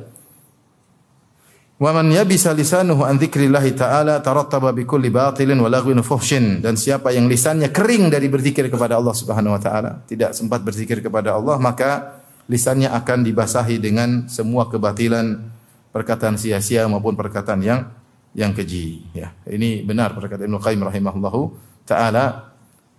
Wa 1.78 1.94
man 1.94 2.10
yabisa 2.10 2.58
lisanuhu 2.58 3.06
an 3.06 3.22
dzikrillahi 3.22 3.78
ta'ala 3.78 4.18
tarattaba 4.26 4.74
bi 4.74 4.82
kulli 4.82 5.14
batilin 5.14 5.62
wa 5.62 5.70
lagwin 5.70 6.02
fuhshin. 6.02 6.58
Dan 6.58 6.74
siapa 6.74 7.14
yang 7.14 7.30
lisannya 7.30 7.70
kering 7.70 8.10
dari 8.10 8.26
berzikir 8.34 8.66
kepada 8.66 8.98
Allah 8.98 9.14
Subhanahu 9.14 9.54
wa 9.54 9.62
taala, 9.62 10.02
tidak 10.10 10.34
sempat 10.34 10.66
berzikir 10.66 11.06
kepada 11.06 11.38
Allah, 11.38 11.62
maka 11.62 12.18
lisannya 12.50 12.90
akan 12.90 13.22
dibasahi 13.22 13.78
dengan 13.78 14.26
semua 14.26 14.66
kebatilan 14.66 15.38
perkataan 15.94 16.42
sia-sia 16.42 16.90
maupun 16.90 17.14
perkataan 17.14 17.62
yang 17.62 17.86
yang 18.34 18.58
keji. 18.58 19.06
Ya 19.14 19.38
ini 19.46 19.86
benar 19.86 20.18
perkataan 20.18 20.50
Ibnu 20.50 20.58
Qayyim 20.58 20.82
rahimahullahu 20.82 21.42
taala. 21.86 22.58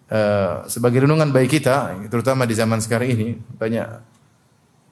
Uh, 0.09 0.65
sebagai 0.65 1.05
renungan 1.05 1.29
bagi 1.29 1.61
kita, 1.61 1.93
terutama 2.09 2.49
di 2.49 2.57
zaman 2.57 2.81
sekarang 2.81 3.13
ini 3.13 3.29
banyak 3.61 3.85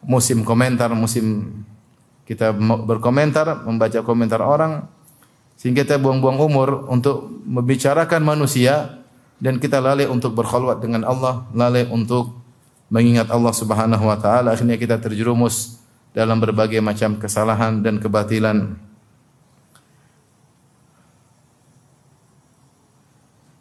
musim 0.04 0.44
komentar, 0.44 0.92
musim 0.92 1.56
kita 2.26 2.50
berkomentar, 2.58 3.62
membaca 3.62 4.02
komentar 4.02 4.42
orang 4.42 4.90
sehingga 5.56 5.86
kita 5.86 5.96
buang-buang 5.96 6.36
umur 6.42 6.68
untuk 6.90 7.30
membicarakan 7.46 8.20
manusia 8.20 9.00
dan 9.40 9.56
kita 9.56 9.80
lalai 9.80 10.04
untuk 10.10 10.36
berkhulwat 10.36 10.82
dengan 10.82 11.06
Allah, 11.06 11.46
lalai 11.54 11.86
untuk 11.88 12.34
mengingat 12.90 13.30
Allah 13.30 13.54
Subhanahu 13.54 14.04
wa 14.04 14.18
taala 14.18 14.52
akhirnya 14.54 14.76
kita 14.76 14.98
terjerumus 14.98 15.80
dalam 16.12 16.42
berbagai 16.42 16.82
macam 16.82 17.16
kesalahan 17.16 17.80
dan 17.80 18.02
kebatilan. 18.02 18.74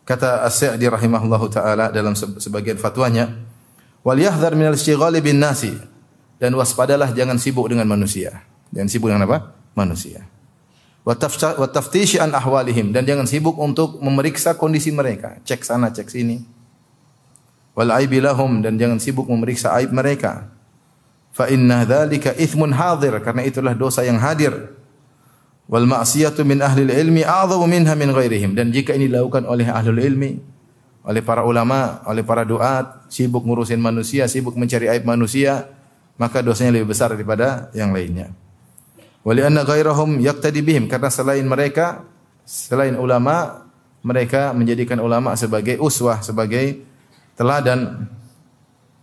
Kata 0.05 0.45
As-Sa'di 0.45 0.85
rahimahullahu 0.85 1.49
taala 1.49 1.89
dalam 1.89 2.13
sebagian 2.13 2.77
fatwanya, 2.77 3.29
"Wal 4.05 4.21
yahdhar 4.21 4.53
min 4.53 4.69
al-istighali 4.69 5.21
bin 5.21 5.41
nasi." 5.41 5.73
Dan 6.35 6.53
waspadalah 6.59 7.15
jangan 7.15 7.39
sibuk 7.39 7.71
dengan 7.71 7.87
manusia. 7.87 8.43
Jangan 8.73 8.89
sibuk 8.89 9.09
dengan 9.11 9.27
apa? 9.29 9.53
Manusia. 9.75 10.25
Wa 11.05 11.13
ahwalihim 11.13 12.89
dan 12.89 13.05
jangan 13.05 13.29
sibuk 13.29 13.53
untuk 13.61 14.01
memeriksa 14.01 14.57
kondisi 14.57 14.89
mereka. 14.89 15.37
Cek 15.45 15.61
sana, 15.61 15.93
cek 15.93 16.09
sini. 16.09 16.41
Wal 17.77 17.91
aibi 17.93 18.23
lahum 18.23 18.63
dan 18.65 18.79
jangan 18.81 18.97
sibuk 18.97 19.29
memeriksa 19.29 19.75
aib 19.77 19.93
mereka. 19.93 20.49
Fa 21.35 21.51
inna 21.51 21.83
dzalika 21.83 22.33
ithmun 22.39 22.73
hadir 22.73 23.13
karena 23.21 23.43
itulah 23.43 23.75
dosa 23.75 24.01
yang 24.01 24.17
hadir. 24.17 24.73
Wal 25.69 25.85
ma'siyatu 25.85 26.41
min 26.47 26.63
ahli 26.63 26.87
ilmi 26.87 27.21
a'zamu 27.21 27.67
minha 27.67 27.93
min 27.93 28.09
ghairihim 28.15 28.55
dan 28.55 28.71
jika 28.71 28.95
ini 28.95 29.11
dilakukan 29.11 29.43
oleh 29.45 29.67
ahli 29.67 29.91
ilmi 29.97 30.31
oleh 31.05 31.21
para 31.21 31.45
ulama, 31.45 32.01
oleh 32.09 32.25
para 32.25 32.41
duat, 32.41 33.05
sibuk 33.13 33.45
ngurusin 33.45 33.77
manusia, 33.77 34.25
sibuk 34.25 34.57
mencari 34.57 34.89
aib 34.89 35.05
manusia, 35.05 35.69
maka 36.17 36.41
dosanya 36.41 36.81
lebih 36.81 36.97
besar 36.97 37.13
daripada 37.13 37.69
yang 37.77 37.93
lainnya. 37.93 38.33
Wali 39.25 39.41
anna 39.41 39.65
ghairahum 39.65 40.21
yaqtadi 40.21 40.61
bihim. 40.61 40.85
Karena 40.85 41.09
selain 41.09 41.41
mereka 41.41 42.05
selain 42.45 42.93
ulama 42.93 43.65
mereka 44.05 44.53
menjadikan 44.53 45.01
ulama 45.01 45.33
sebagai 45.33 45.81
uswah 45.81 46.21
sebagai 46.21 46.85
teladan. 47.33 48.05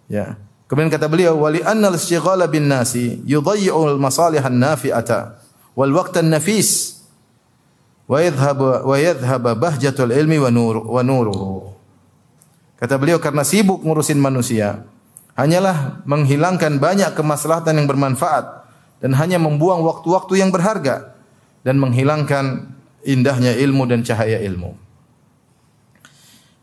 Ya. 0.06 0.38
Kemudian 0.70 0.88
kata 0.88 1.10
beliau 1.10 1.36
wali 1.42 1.60
anna 1.60 1.90
al-istighala 1.90 2.46
bin 2.46 2.70
nasi 2.70 3.20
yudayyi'u 3.26 3.98
al-masalih 3.98 4.40
an-nafi'ata 4.40 5.42
wal 5.74 5.92
waqt 5.92 6.22
an-nafis 6.22 7.02
wa 8.06 8.22
yadhhab 8.22 8.86
wa 8.86 8.96
yadhhab 8.96 9.44
bahjatul 9.58 10.14
ilmi 10.14 10.38
wa 10.38 10.48
nur 10.54 10.80
wa 10.86 11.02
nuruhu. 11.02 11.74
Kata 12.78 12.94
beliau 12.94 13.18
karena 13.18 13.42
sibuk 13.42 13.82
ngurusin 13.82 14.22
manusia 14.22 14.86
hanyalah 15.34 16.06
menghilangkan 16.08 16.78
banyak 16.78 17.10
kemaslahatan 17.18 17.82
yang 17.82 17.86
bermanfaat 17.90 18.61
dan 19.02 19.18
hanya 19.18 19.42
membuang 19.42 19.82
waktu-waktu 19.82 20.38
yang 20.38 20.54
berharga 20.54 21.18
dan 21.66 21.82
menghilangkan 21.82 22.70
indahnya 23.02 23.58
ilmu 23.58 23.82
dan 23.90 24.06
cahaya 24.06 24.38
ilmu. 24.46 24.78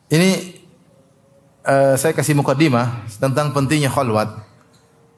Ini 0.10 0.30
uh, 1.68 1.96
saya 2.00 2.16
kasih 2.16 2.40
mukadimah 2.40 3.06
tentang 3.20 3.52
pentingnya 3.52 3.92
khalwat. 3.92 4.32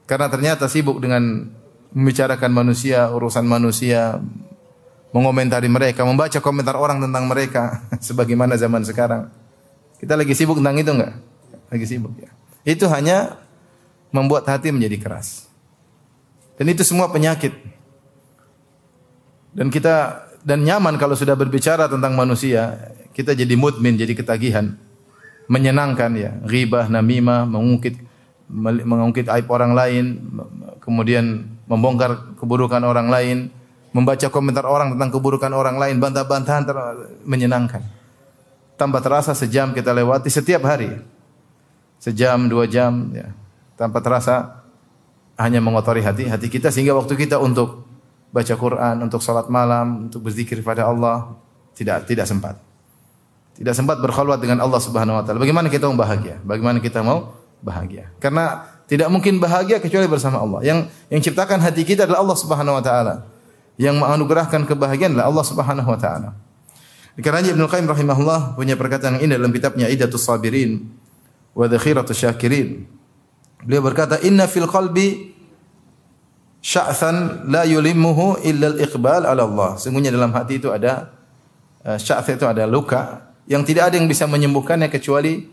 Karena 0.10 0.28
ternyata 0.28 0.66
sibuk 0.66 1.00
dengan 1.00 1.48
membicarakan 1.94 2.52
manusia, 2.52 3.08
urusan 3.14 3.46
manusia, 3.48 4.20
mengomentari 5.14 5.70
mereka, 5.70 6.04
membaca 6.04 6.42
komentar 6.42 6.76
orang 6.76 7.00
tentang 7.00 7.30
mereka 7.30 7.86
sebagaimana 8.08 8.58
zaman 8.58 8.82
sekarang. 8.82 9.30
Kita 10.02 10.18
lagi 10.18 10.34
sibuk 10.34 10.58
tentang 10.58 10.82
itu 10.82 10.92
enggak? 10.92 11.14
Lagi 11.70 11.86
sibuk 11.86 12.18
ya. 12.18 12.34
Itu 12.66 12.90
hanya 12.90 13.38
membuat 14.10 14.50
hati 14.50 14.74
menjadi 14.74 14.98
keras. 14.98 15.51
Dan 16.62 16.70
itu 16.70 16.86
semua 16.86 17.10
penyakit. 17.10 17.58
Dan 19.50 19.74
kita 19.74 20.30
dan 20.46 20.62
nyaman 20.62 20.94
kalau 21.02 21.18
sudah 21.18 21.34
berbicara 21.34 21.90
tentang 21.90 22.14
manusia, 22.14 22.94
kita 23.18 23.34
jadi 23.34 23.58
mudmin, 23.58 23.98
jadi 23.98 24.14
ketagihan. 24.14 24.78
Menyenangkan 25.50 26.14
ya, 26.14 26.38
ghibah, 26.46 26.86
namimah, 26.86 27.50
mengungkit 27.50 27.98
mengungkit 28.46 29.26
aib 29.34 29.50
orang 29.50 29.74
lain, 29.74 30.22
kemudian 30.86 31.50
membongkar 31.66 32.38
keburukan 32.38 32.86
orang 32.86 33.10
lain, 33.10 33.50
membaca 33.90 34.30
komentar 34.30 34.70
orang 34.70 34.94
tentang 34.94 35.18
keburukan 35.18 35.50
orang 35.58 35.82
lain, 35.82 35.98
bantah-bantahan 35.98 36.70
menyenangkan. 37.26 37.82
Tanpa 38.78 39.02
terasa 39.02 39.34
sejam 39.34 39.74
kita 39.74 39.98
lewati 39.98 40.30
setiap 40.30 40.62
hari. 40.70 40.94
Sejam, 41.98 42.46
dua 42.46 42.70
jam, 42.70 43.10
ya. 43.18 43.34
Tanpa 43.74 43.98
terasa 43.98 44.61
hanya 45.40 45.60
mengotori 45.64 46.04
hati 46.04 46.28
hati 46.28 46.48
kita 46.52 46.72
sehingga 46.74 46.96
waktu 46.96 47.16
kita 47.16 47.40
untuk 47.40 47.88
baca 48.32 48.54
Quran, 48.56 48.96
untuk 49.04 49.20
salat 49.20 49.52
malam, 49.52 50.08
untuk 50.08 50.24
berzikir 50.24 50.60
kepada 50.64 50.88
Allah 50.88 51.36
tidak 51.76 52.08
tidak 52.08 52.26
sempat. 52.28 52.56
Tidak 53.52 53.76
sempat 53.76 54.00
berkhulwat 54.00 54.40
dengan 54.40 54.64
Allah 54.64 54.80
Subhanahu 54.80 55.20
wa 55.20 55.24
taala. 55.24 55.38
Bagaimana 55.38 55.68
kita 55.68 55.86
mau 55.92 56.00
bahagia? 56.00 56.40
Bagaimana 56.42 56.80
kita 56.80 57.04
mau 57.04 57.36
bahagia? 57.60 58.10
Karena 58.18 58.66
tidak 58.88 59.08
mungkin 59.12 59.38
bahagia 59.38 59.78
kecuali 59.80 60.08
bersama 60.08 60.40
Allah. 60.40 60.60
Yang 60.64 60.80
yang 61.12 61.22
ciptakan 61.22 61.60
hati 61.60 61.84
kita 61.84 62.08
adalah 62.08 62.24
Allah 62.24 62.38
Subhanahu 62.40 62.76
wa 62.80 62.84
taala. 62.84 63.16
Yang 63.76 63.96
menganugerahkan 64.00 64.68
kebahagiaan 64.68 65.16
adalah 65.16 65.28
Allah 65.30 65.46
Subhanahu 65.46 65.90
wa 65.92 66.00
taala. 66.00 66.30
Karena 67.20 67.44
Ibnu 67.44 67.68
Qayyim 67.68 67.88
rahimahullah 67.92 68.56
punya 68.56 68.80
perkataan 68.80 69.20
ini 69.20 69.36
dalam 69.36 69.52
kitabnya 69.52 69.92
Idatus 69.92 70.24
Sabirin 70.24 70.88
wa 71.52 71.68
Dhakhiratus 71.68 72.16
Syakirin. 72.16 72.88
Beliau 73.62 73.86
berkata, 73.86 74.18
"Inna 74.26 74.50
fil 74.50 74.66
qalbi 74.66 75.32
sya'than 76.62 77.50
la 77.50 77.66
yulimmuhu 77.66 78.46
illa 78.46 78.72
al-iqbal 78.72 79.26
ala 79.26 79.42
Allah. 79.44 79.70
Sungguhnya 79.82 80.14
dalam 80.14 80.32
hati 80.32 80.62
itu 80.62 80.70
ada 80.70 81.10
uh, 81.84 81.98
itu 81.98 82.46
ada 82.46 82.64
luka 82.70 83.34
yang 83.50 83.66
tidak 83.66 83.92
ada 83.92 83.98
yang 83.98 84.06
bisa 84.06 84.30
menyembuhkannya 84.30 84.88
kecuali 84.88 85.50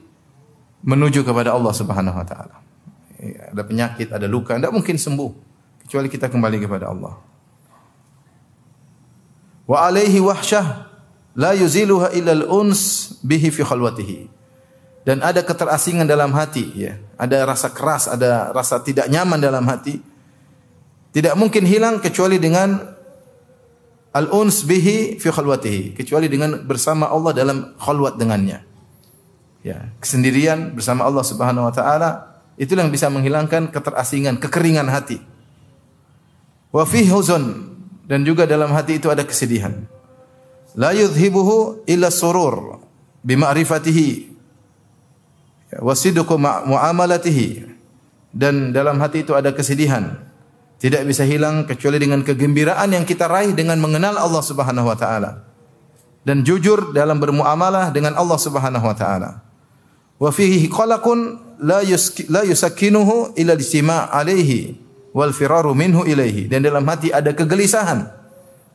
menuju 0.84 1.24
kepada 1.24 1.56
Allah 1.56 1.72
Subhanahu 1.74 2.14
wa 2.14 2.26
taala. 2.28 2.56
Ada 3.50 3.66
penyakit, 3.66 4.14
ada 4.14 4.30
luka, 4.30 4.54
tidak 4.54 4.70
mungkin 4.70 4.94
sembuh 4.94 5.30
kecuali 5.82 6.06
kita 6.06 6.30
kembali 6.30 6.62
kepada 6.62 6.92
Allah. 6.92 7.18
Wa 9.66 9.90
alaihi 9.90 10.22
wahsyah 10.22 10.86
la 11.34 11.50
yuziluha 11.58 12.14
illa 12.14 12.36
al-uns 12.36 13.10
bihi 13.26 13.50
fi 13.50 13.66
khalwatihi. 13.66 14.38
Dan 15.08 15.24
ada 15.24 15.40
keterasingan 15.40 16.04
dalam 16.04 16.36
hati 16.36 16.68
ya. 16.76 17.00
Ada 17.16 17.48
rasa 17.48 17.72
keras, 17.72 18.12
ada 18.12 18.52
rasa 18.52 18.76
tidak 18.84 19.08
nyaman 19.08 19.40
dalam 19.40 19.64
hati 19.64 20.04
tidak 21.18 21.34
mungkin 21.34 21.64
hilang 21.64 21.98
kecuali 21.98 22.36
dengan 22.36 22.78
al-uns 24.12 24.62
bihi 24.62 25.16
fi 25.16 25.28
khalwatihi, 25.32 25.96
kecuali 25.96 26.28
dengan 26.28 26.62
bersama 26.62 27.08
Allah 27.08 27.32
dalam 27.32 27.58
khalwat 27.80 28.20
dengannya. 28.20 28.62
Ya, 29.64 29.90
kesendirian 29.98 30.78
bersama 30.78 31.02
Allah 31.02 31.24
Subhanahu 31.26 31.66
wa 31.66 31.74
taala 31.74 32.38
itu 32.54 32.78
yang 32.78 32.92
bisa 32.92 33.10
menghilangkan 33.10 33.74
keterasingan, 33.74 34.38
kekeringan 34.38 34.86
hati. 34.86 35.18
Wa 36.70 36.84
fi 36.86 37.08
huzun 37.08 37.74
dan 38.06 38.22
juga 38.22 38.46
dalam 38.46 38.70
hati 38.70 39.00
itu 39.00 39.10
ada 39.10 39.24
kesedihan. 39.24 39.74
La 40.78 40.94
yudhibuhu 40.94 41.82
illa 41.88 42.12
surur 42.12 42.78
bima'rifatihi 43.26 44.38
wa 45.76 45.92
sidqu 45.92 46.34
muamalatihi. 46.40 47.76
Dan 48.32 48.72
dalam 48.72 49.00
hati 49.00 49.25
itu 49.25 49.37
ada 49.37 49.52
kesedihan. 49.52 50.25
Tidak 50.78 51.02
bisa 51.02 51.26
hilang 51.26 51.66
kecuali 51.66 51.98
dengan 51.98 52.22
kegembiraan 52.22 52.94
yang 52.94 53.02
kita 53.02 53.26
raih 53.26 53.50
dengan 53.50 53.82
mengenal 53.82 54.14
Allah 54.14 54.42
Subhanahu 54.44 54.87
wa 54.87 54.94
taala. 54.94 55.42
Dan 56.22 56.46
jujur 56.46 56.94
dalam 56.94 57.18
bermuamalah 57.18 57.90
dengan 57.90 58.14
Allah 58.14 58.38
Subhanahu 58.38 58.87
wa 58.87 58.94
taala. 58.94 59.42
Wa 60.22 60.30
fihi 60.30 60.70
qalaqun 60.70 61.18
la 61.66 61.82
la 62.30 62.42
yusakkinuhu 62.46 63.34
ila 63.34 63.52
istima' 63.58 64.12
alaihi 64.14 64.78
wal 65.10 65.34
firaru 65.34 65.75
minhu 65.75 66.06
ilaihi. 66.06 66.46
Dan 66.46 66.62
dalam 66.62 66.87
hati 66.87 67.10
ada 67.10 67.34
kegelisahan. 67.34 68.06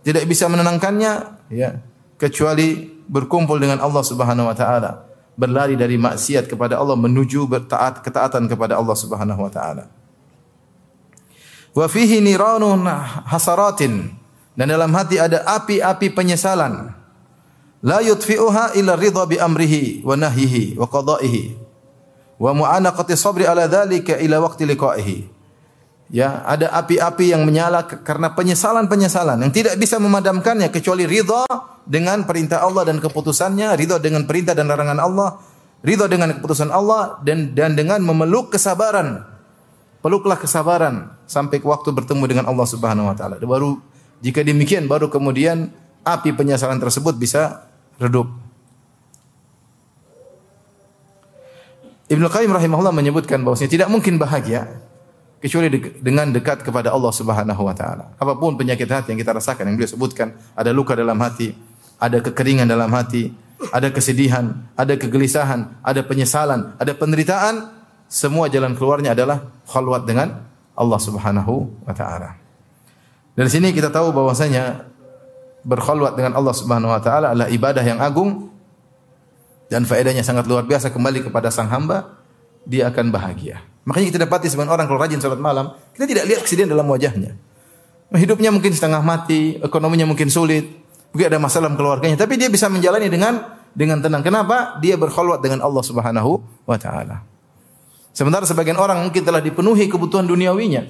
Tidak 0.03 0.27
bisa 0.27 0.51
menenangkannya 0.51 1.11
ya 1.55 1.79
kecuali 2.19 2.83
berkumpul 3.07 3.63
dengan 3.63 3.79
Allah 3.79 4.03
Subhanahu 4.03 4.51
wa 4.51 4.55
taala 4.57 5.12
berlari 5.33 5.73
dari 5.73 5.97
maksiat 5.97 6.45
kepada 6.45 6.77
Allah 6.77 6.97
menuju 6.97 7.49
bertaat 7.49 8.05
ketaatan 8.05 8.45
kepada 8.45 8.77
Allah 8.77 8.97
Subhanahu 8.97 9.41
wa 9.41 9.51
taala. 9.51 9.89
Wa 11.73 11.89
fihi 11.89 12.21
niranun 12.21 12.85
hasaratin. 13.25 14.13
Dan 14.53 14.69
dalam 14.69 14.93
hati 14.93 15.17
ada 15.17 15.41
api-api 15.49 16.13
penyesalan. 16.13 16.93
La 17.81 17.99
yutfi'uha 18.05 18.77
illa 18.77 18.93
ridha 18.93 19.25
bi 19.25 19.41
amrihi 19.41 20.05
wa 20.05 20.13
nahyihi 20.13 20.77
wa 20.77 20.85
qada'ihi. 20.85 21.57
Wa 22.37 22.53
mu'anaqati 22.53 23.17
sabri 23.17 23.49
ala 23.49 23.65
dhalika 23.65 24.21
ila 24.21 24.45
waqti 24.45 24.69
liqa'ihi. 24.69 25.17
Ya, 26.13 26.45
ada 26.45 26.69
api-api 26.77 27.33
yang 27.33 27.41
menyala 27.41 27.89
karena 27.89 28.37
penyesalan-penyesalan 28.37 29.41
yang 29.41 29.49
tidak 29.49 29.81
bisa 29.81 29.97
memadamkannya 29.97 30.69
kecuali 30.69 31.09
ridha 31.09 31.41
dengan 31.89 32.21
perintah 32.29 32.61
Allah 32.61 32.85
dan 32.85 33.01
keputusannya, 33.01 33.73
ridha 33.73 33.97
dengan 33.97 34.29
perintah 34.29 34.53
dan 34.53 34.69
larangan 34.69 35.01
Allah 35.01 35.41
ridha 35.83 36.05
dengan 36.05 36.37
keputusan 36.37 36.69
Allah 36.69 37.19
dan 37.25 37.51
dan 37.57 37.75
dengan 37.75 37.99
memeluk 38.05 38.55
kesabaran. 38.55 39.25
Peluklah 40.05 40.37
kesabaran 40.37 41.15
sampai 41.25 41.63
waktu 41.63 41.89
bertemu 41.89 42.23
dengan 42.27 42.45
Allah 42.45 42.67
Subhanahu 42.67 43.09
wa 43.09 43.15
taala. 43.15 43.41
Baru 43.41 43.81
jika 44.21 44.45
demikian 44.45 44.85
baru 44.85 45.09
kemudian 45.09 45.73
api 46.05 46.29
penyesalan 46.35 46.77
tersebut 46.77 47.17
bisa 47.17 47.65
redup. 47.97 48.29
Ibnu 52.05 52.27
Qayyim 52.29 52.51
rahimahullah 52.51 52.93
menyebutkan 52.93 53.41
bahwasanya 53.41 53.71
tidak 53.71 53.89
mungkin 53.89 54.19
bahagia 54.19 54.69
kecuali 55.43 55.67
de 55.67 55.99
dengan 55.99 56.31
dekat 56.31 56.63
kepada 56.63 56.95
Allah 56.95 57.11
Subhanahu 57.11 57.67
wa 57.67 57.75
taala. 57.75 58.15
Apa 58.15 58.39
pun 58.39 58.55
penyakit 58.55 58.87
hati 58.87 59.11
yang 59.11 59.19
kita 59.19 59.35
rasakan 59.35 59.67
yang 59.67 59.75
beliau 59.75 59.91
sebutkan, 59.91 60.31
ada 60.55 60.71
luka 60.71 60.95
dalam 60.95 61.19
hati, 61.19 61.51
ada 61.99 62.23
kekeringan 62.23 62.63
dalam 62.63 62.87
hati, 62.95 63.35
ada 63.75 63.91
kesedihan, 63.91 64.55
ada 64.79 64.95
kegelisahan, 64.95 65.83
ada 65.83 65.99
penyesalan, 65.99 66.79
ada 66.79 66.95
penderitaan, 66.95 67.75
semua 68.07 68.47
jalan 68.47 68.71
keluarnya 68.71 69.11
adalah 69.11 69.51
khalwat 69.67 70.07
dengan 70.07 70.47
Allah 70.79 70.99
Subhanahu 71.03 71.83
wa 71.83 71.91
taala. 71.91 72.39
Dari 73.35 73.51
sini 73.51 73.75
kita 73.75 73.91
tahu 73.91 74.15
bahwasanya 74.15 74.87
berkhalwat 75.67 76.15
dengan 76.15 76.39
Allah 76.39 76.55
Subhanahu 76.55 76.95
wa 76.95 77.03
taala 77.03 77.35
adalah 77.35 77.51
ibadah 77.51 77.83
yang 77.83 77.99
agung 77.99 78.47
dan 79.67 79.83
faedahnya 79.83 80.23
sangat 80.23 80.47
luar 80.47 80.63
biasa 80.63 80.87
kembali 80.87 81.27
kepada 81.27 81.51
sang 81.51 81.67
hamba, 81.67 82.15
dia 82.63 82.87
akan 82.87 83.11
bahagia. 83.11 83.72
Makanya 83.83 84.05
kita 84.15 84.19
dapati 84.23 84.47
sebagian 84.47 84.71
orang 84.71 84.87
kalau 84.87 84.99
rajin 84.99 85.19
salat 85.19 85.43
malam, 85.43 85.75
kita 85.91 86.07
tidak 86.07 86.23
lihat 86.23 86.41
kesedihan 86.47 86.71
dalam 86.71 86.87
wajahnya. 86.87 87.35
Hidupnya 88.13 88.53
mungkin 88.53 88.71
setengah 88.71 89.03
mati, 89.03 89.59
ekonominya 89.59 90.07
mungkin 90.07 90.31
sulit, 90.31 90.63
mungkin 91.11 91.25
ada 91.27 91.39
masalah 91.41 91.67
dalam 91.67 91.75
keluarganya, 91.75 92.15
tapi 92.15 92.39
dia 92.39 92.47
bisa 92.47 92.71
menjalani 92.71 93.11
dengan 93.11 93.59
dengan 93.73 93.99
tenang. 93.99 94.21
Kenapa? 94.23 94.79
Dia 94.79 94.95
berkhulwat 94.95 95.43
dengan 95.43 95.65
Allah 95.65 95.83
Subhanahu 95.83 96.31
wa 96.63 96.77
taala. 96.77 97.25
Sementara 98.13 98.45
sebagian 98.45 98.77
orang 98.77 99.01
mungkin 99.01 99.25
telah 99.25 99.41
dipenuhi 99.41 99.89
kebutuhan 99.89 100.29
duniawinya, 100.29 100.85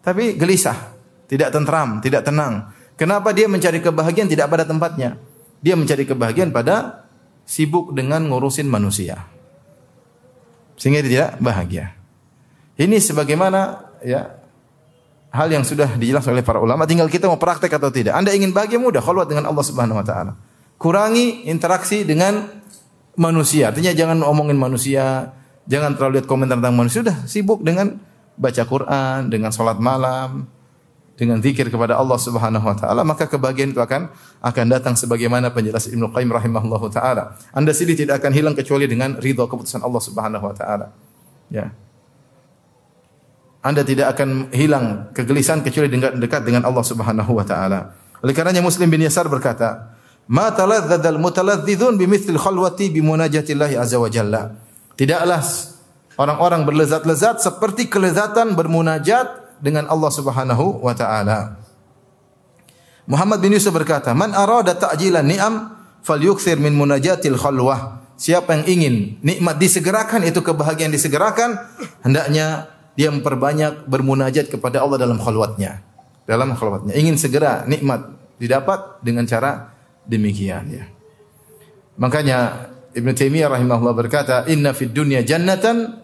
tapi 0.00 0.34
gelisah, 0.34 0.96
tidak 1.28 1.52
tentram, 1.52 2.00
tidak 2.00 2.24
tenang. 2.24 2.72
Kenapa 2.96 3.30
dia 3.36 3.46
mencari 3.46 3.78
kebahagiaan 3.78 4.26
tidak 4.26 4.48
pada 4.48 4.64
tempatnya? 4.64 5.20
Dia 5.62 5.78
mencari 5.78 6.08
kebahagiaan 6.08 6.50
pada 6.50 7.06
sibuk 7.46 7.92
dengan 7.94 8.24
ngurusin 8.26 8.66
manusia. 8.66 9.28
Sehingga 10.80 11.04
dia 11.04 11.10
tidak 11.12 11.30
bahagia. 11.38 12.01
Ini 12.82 12.98
sebagaimana 12.98 13.78
ya 14.02 14.42
hal 15.30 15.48
yang 15.48 15.62
sudah 15.62 15.94
dijelaskan 15.94 16.34
oleh 16.34 16.42
para 16.42 16.58
ulama 16.58 16.82
tinggal 16.82 17.06
kita 17.06 17.30
mau 17.30 17.38
praktek 17.38 17.70
atau 17.70 17.94
tidak. 17.94 18.18
Anda 18.18 18.34
ingin 18.34 18.50
bahagia 18.50 18.82
mudah 18.82 18.98
khulwat 18.98 19.30
dengan 19.30 19.46
Allah 19.46 19.62
Subhanahu 19.62 20.02
wa 20.02 20.06
taala. 20.06 20.34
Kurangi 20.82 21.46
interaksi 21.46 22.02
dengan 22.02 22.50
manusia. 23.14 23.70
Artinya 23.70 23.94
jangan 23.94 24.18
omongin 24.26 24.58
manusia, 24.58 25.30
jangan 25.70 25.94
terlalu 25.94 26.20
lihat 26.20 26.26
komentar 26.26 26.58
tentang 26.58 26.74
manusia. 26.74 27.06
Sudah 27.06 27.16
sibuk 27.30 27.62
dengan 27.62 28.02
baca 28.34 28.62
Quran, 28.66 29.30
dengan 29.30 29.54
salat 29.54 29.78
malam, 29.78 30.50
dengan 31.14 31.38
zikir 31.38 31.70
kepada 31.70 31.94
Allah 32.00 32.18
Subhanahu 32.18 32.66
wa 32.66 32.74
taala, 32.74 33.06
maka 33.06 33.30
kebahagiaan 33.30 33.70
itu 33.70 33.78
akan 33.78 34.10
akan 34.42 34.66
datang 34.66 34.94
sebagaimana 34.98 35.54
penjelasan 35.54 35.94
Ibnu 35.94 36.10
Qayyim 36.10 36.34
rahimahullahu 36.34 36.90
taala. 36.90 37.38
Anda 37.54 37.70
sendiri 37.70 38.08
tidak 38.08 38.18
akan 38.24 38.32
hilang 38.34 38.54
kecuali 38.58 38.90
dengan 38.90 39.20
ridha 39.20 39.46
keputusan 39.46 39.84
Allah 39.84 40.02
Subhanahu 40.02 40.44
wa 40.44 40.54
taala. 40.56 40.90
Ya. 41.52 41.70
Anda 43.62 43.86
tidak 43.86 44.18
akan 44.18 44.50
hilang 44.50 45.14
kegelisahan 45.14 45.62
kecuali 45.62 45.86
dengan 45.86 46.18
dekat 46.18 46.42
dengan 46.42 46.66
Allah 46.66 46.82
Subhanahu 46.82 47.30
wa 47.30 47.46
taala. 47.46 47.94
Oleh 48.18 48.34
karenanya 48.34 48.58
Muslim 48.58 48.90
bin 48.90 48.98
Yasar 49.06 49.30
berkata, 49.30 49.94
"Ma 50.26 50.50
taladzadzal 50.50 51.14
mutaladzizun 51.22 51.94
bimithli 51.94 52.34
khalwati 52.34 52.90
bimunajatillahi 52.90 53.78
azza 53.78 54.02
wa 54.02 54.10
jalla." 54.10 54.58
Tidaklah 54.98 55.46
orang-orang 56.18 56.66
berlezat-lezat 56.66 57.38
seperti 57.38 57.86
kelezatan 57.86 58.58
bermunajat 58.58 59.62
dengan 59.62 59.86
Allah 59.86 60.10
Subhanahu 60.10 60.82
wa 60.82 60.94
taala. 60.98 61.54
Muhammad 63.06 63.38
bin 63.38 63.54
Yusuf 63.54 63.70
berkata, 63.70 64.10
"Man 64.10 64.34
arada 64.34 64.74
ta'jilan 64.74 65.22
ni'am 65.22 65.54
falyukthir 66.02 66.58
min 66.58 66.74
munajatil 66.74 67.38
khalwah." 67.38 68.02
Siapa 68.18 68.58
yang 68.58 68.64
ingin 68.66 68.94
nikmat 69.22 69.58
disegerakan 69.58 70.22
itu 70.22 70.42
kebahagiaan 70.42 70.94
disegerakan, 70.94 71.58
hendaknya 72.06 72.70
dia 72.98 73.08
memperbanyak 73.08 73.88
bermunajat 73.88 74.52
kepada 74.52 74.84
Allah 74.84 75.00
dalam 75.00 75.16
khalwatnya. 75.16 75.80
Dalam 76.28 76.54
khalwatnya. 76.54 76.94
Ingin 76.94 77.18
segera 77.18 77.66
nikmat 77.66 78.08
didapat 78.36 79.02
dengan 79.02 79.26
cara 79.26 79.74
demikian 80.06 80.64
ya. 80.70 80.84
Makanya 81.98 82.68
Ibn 82.92 83.08
Taimiyah 83.12 83.48
rahimahullah 83.52 83.96
berkata, 83.96 84.44
"Inna 84.48 84.76
fid 84.76 84.92
dunya 84.92 85.24
jannatan 85.24 86.02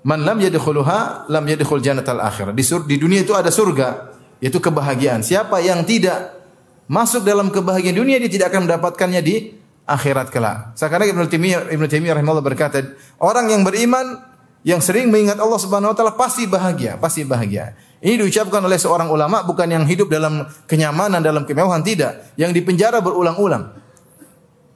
Man 0.00 0.24
lam 0.24 0.40
yadkhuluha 0.40 1.28
lam 1.28 1.44
yadkhul 1.44 1.84
jannatal 1.84 2.24
akhirah. 2.24 2.56
Di, 2.56 2.64
sur, 2.64 2.88
di 2.88 2.96
dunia 2.96 3.20
itu 3.20 3.36
ada 3.36 3.52
surga, 3.52 4.16
yaitu 4.40 4.56
kebahagiaan. 4.56 5.20
Siapa 5.20 5.60
yang 5.60 5.84
tidak 5.84 6.40
masuk 6.88 7.20
dalam 7.20 7.52
kebahagiaan 7.52 8.00
dunia 8.00 8.16
dia 8.16 8.32
tidak 8.32 8.48
akan 8.50 8.64
mendapatkannya 8.64 9.20
di 9.20 9.52
akhirat 9.84 10.32
kelak. 10.32 10.72
Sekarang 10.72 11.04
Ibnu 11.12 11.28
Taimiyah 11.28 11.68
Ibnu 11.68 11.84
Taimiyah 11.84 12.16
rahimahullah 12.16 12.46
berkata, 12.46 12.80
orang 13.20 13.52
yang 13.52 13.60
beriman 13.60 14.29
yang 14.60 14.84
sering 14.84 15.08
mengingat 15.08 15.40
Allah 15.40 15.56
Subhanahu 15.56 15.92
wa 15.92 15.96
taala 15.96 16.12
pasti 16.12 16.44
bahagia, 16.44 17.00
pasti 17.00 17.24
bahagia. 17.24 17.72
Ini 18.00 18.20
diucapkan 18.20 18.60
oleh 18.60 18.76
seorang 18.76 19.08
ulama 19.08 19.44
bukan 19.44 19.68
yang 19.68 19.84
hidup 19.84 20.08
dalam 20.08 20.44
kenyamanan, 20.64 21.20
dalam 21.20 21.44
kemewahan 21.44 21.84
tidak, 21.84 22.32
yang 22.36 22.52
dipenjara 22.52 23.00
berulang-ulang. 23.00 23.76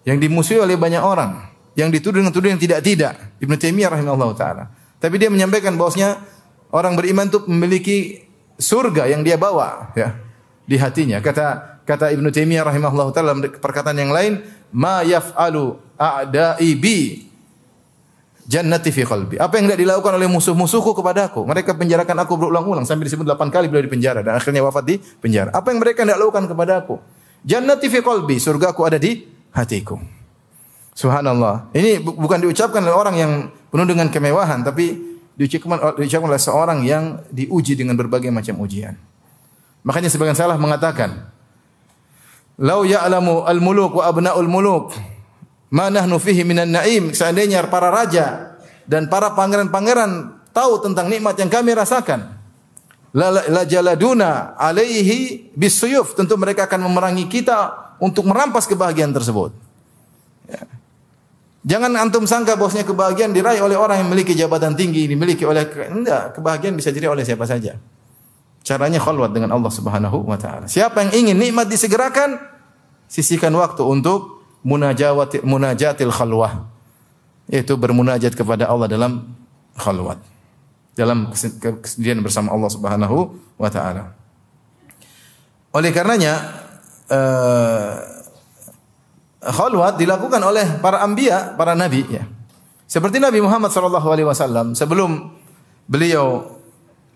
Yang 0.05 0.29
dimusuhi 0.29 0.61
oleh 0.61 0.77
banyak 0.77 1.01
orang, 1.01 1.49
yang 1.77 1.89
dituduh 1.89 2.21
dengan 2.21 2.33
tuduhan 2.33 2.57
yang 2.57 2.63
tidak-tidak. 2.65 3.41
Ibnu 3.41 3.57
Taimiyah 3.57 3.91
rahimahullah 3.97 4.31
taala. 4.37 4.65
Tapi 5.01 5.17
dia 5.21 5.29
menyampaikan 5.29 5.77
bahwasanya 5.77 6.21
orang 6.73 6.97
beriman 6.97 7.29
itu 7.29 7.41
memiliki 7.49 8.25
surga 8.57 9.09
yang 9.09 9.25
dia 9.25 9.37
bawa 9.41 9.93
ya 9.97 10.17
di 10.65 10.77
hatinya. 10.81 11.21
Kata 11.21 11.81
kata 11.85 12.13
Ibnu 12.13 12.29
Taimiyah 12.33 12.65
rahimahullah 12.65 13.09
taala 13.13 13.37
dalam 13.37 13.41
perkataan 13.49 13.97
yang 13.97 14.13
lain, 14.13 14.41
"Ma 14.73 15.05
yaf'alu 15.05 15.77
a'da'i 15.97 16.73
bi 16.77 17.29
jannati 18.45 18.95
fi 18.95 19.03
qalbi." 19.05 19.37
Apa 19.41 19.59
yang 19.59 19.69
tidak 19.69 19.81
dilakukan 19.85 20.13
oleh 20.17 20.29
musuh-musuhku 20.29 20.97
kepadaku? 20.97 21.45
Mereka 21.45 21.77
penjarakan 21.77 22.17
aku 22.25 22.39
berulang-ulang 22.41 22.85
sampai 22.89 23.09
disebut 23.09 23.25
8 23.25 23.51
kali 23.53 23.67
beliau 23.69 23.85
di 23.85 23.93
penjara 23.93 24.21
dan 24.21 24.37
akhirnya 24.37 24.65
wafat 24.65 24.85
di 24.85 24.95
penjara. 25.01 25.51
Apa 25.53 25.73
yang 25.75 25.81
mereka 25.81 26.05
tidak 26.05 26.21
lakukan 26.21 26.45
kepadaku? 26.49 26.95
Jannati 27.45 27.93
fi 27.93 28.01
qalbi, 28.01 28.41
surgaku 28.41 28.81
ada 28.89 28.97
di 28.97 29.25
hatiku. 29.53 30.01
Subhanallah. 30.95 31.75
Ini 31.75 32.01
bukan 32.01 32.39
diucapkan 32.39 32.79
oleh 32.81 32.95
orang 32.95 33.17
yang 33.19 33.33
penuh 33.69 33.85
dengan 33.85 34.07
kemewahan, 34.09 34.63
tapi 34.63 34.95
diucapkan, 35.35 35.99
diucapkan 35.99 36.29
oleh 36.31 36.43
seorang 36.43 36.79
yang 36.87 37.19
diuji 37.35 37.75
dengan 37.75 37.99
berbagai 37.99 38.31
macam 38.31 38.63
ujian. 38.63 38.95
Makanya 39.83 40.09
sebagian 40.09 40.39
salah 40.39 40.57
mengatakan, 40.57 41.29
"Lau 42.57 42.87
ya'lamu 42.87 43.43
al-muluk 43.45 43.99
wa 43.99 44.07
abna'ul 44.07 44.49
muluk 44.49 44.95
ma 45.75 45.91
nahnu 45.91 46.23
fihi 46.23 46.47
minan 46.47 46.71
na'im." 46.71 47.11
Seandainya 47.11 47.67
para 47.67 47.91
raja 47.91 48.55
dan 48.87 49.11
para 49.11 49.35
pangeran-pangeran 49.35 50.39
tahu 50.55 50.87
tentang 50.87 51.11
nikmat 51.11 51.35
yang 51.35 51.51
kami 51.51 51.75
rasakan, 51.75 52.39
la, 53.11 53.29
la 53.35 53.63
jaladuna 53.67 54.55
alaihi 54.55 55.51
bisuyuf. 55.59 56.15
Tentu 56.15 56.39
mereka 56.39 56.71
akan 56.71 56.87
memerangi 56.87 57.27
kita 57.27 57.75
untuk 57.99 58.27
merampas 58.31 58.71
kebahagiaan 58.71 59.11
tersebut. 59.11 59.51
Ya. 60.47 60.63
Jangan 61.65 61.97
antum 61.97 62.29
sangka 62.29 62.61
bosnya 62.61 62.85
kebahagiaan 62.85 63.33
diraih 63.33 63.65
oleh 63.65 63.73
orang 63.73 64.05
yang 64.05 64.13
memiliki 64.13 64.37
jabatan 64.37 64.77
tinggi, 64.77 65.09
dimiliki 65.09 65.49
oleh 65.49 65.65
enggak, 65.89 66.37
kebahagiaan 66.37 66.77
bisa 66.77 66.93
diraih 66.93 67.17
oleh 67.17 67.25
siapa 67.25 67.49
saja. 67.49 67.81
Caranya 68.65 69.01
khalwat 69.01 69.33
dengan 69.33 69.53
Allah 69.57 69.73
Subhanahu 69.73 70.29
wa 70.29 70.37
taala. 70.37 70.69
Siapa 70.69 71.09
yang 71.09 71.13
ingin 71.25 71.37
nikmat 71.41 71.69
disegerakan, 71.69 72.37
sisihkan 73.09 73.53
waktu 73.57 73.81
untuk 73.81 74.34
munajat 74.65 75.45
munajatil 75.45 76.11
khalwah. 76.11 76.67
Yaitu 77.47 77.77
bermunajat 77.77 78.33
kepada 78.33 78.67
Allah 78.67 78.89
dalam 78.89 79.37
khalwat. 79.77 80.19
Dalam 80.97 81.29
kesendirian 81.85 82.25
bersama 82.25 82.51
Allah 82.51 82.71
Subhanahu 82.73 83.37
wa 83.61 83.69
taala. 83.69 84.17
Oleh 85.75 85.91
karenanya 85.93 86.65
uh, 87.11 87.99
khalwat 89.45 90.01
dilakukan 90.01 90.41
oleh 90.41 90.81
para 90.81 91.05
anbiya, 91.05 91.53
para 91.59 91.77
nabi 91.77 92.07
ya. 92.09 92.25
Seperti 92.85 93.19
Nabi 93.19 93.43
Muhammad 93.43 93.75
sallallahu 93.75 94.07
alaihi 94.07 94.29
wasallam 94.29 94.79
sebelum 94.79 95.35
beliau 95.91 96.47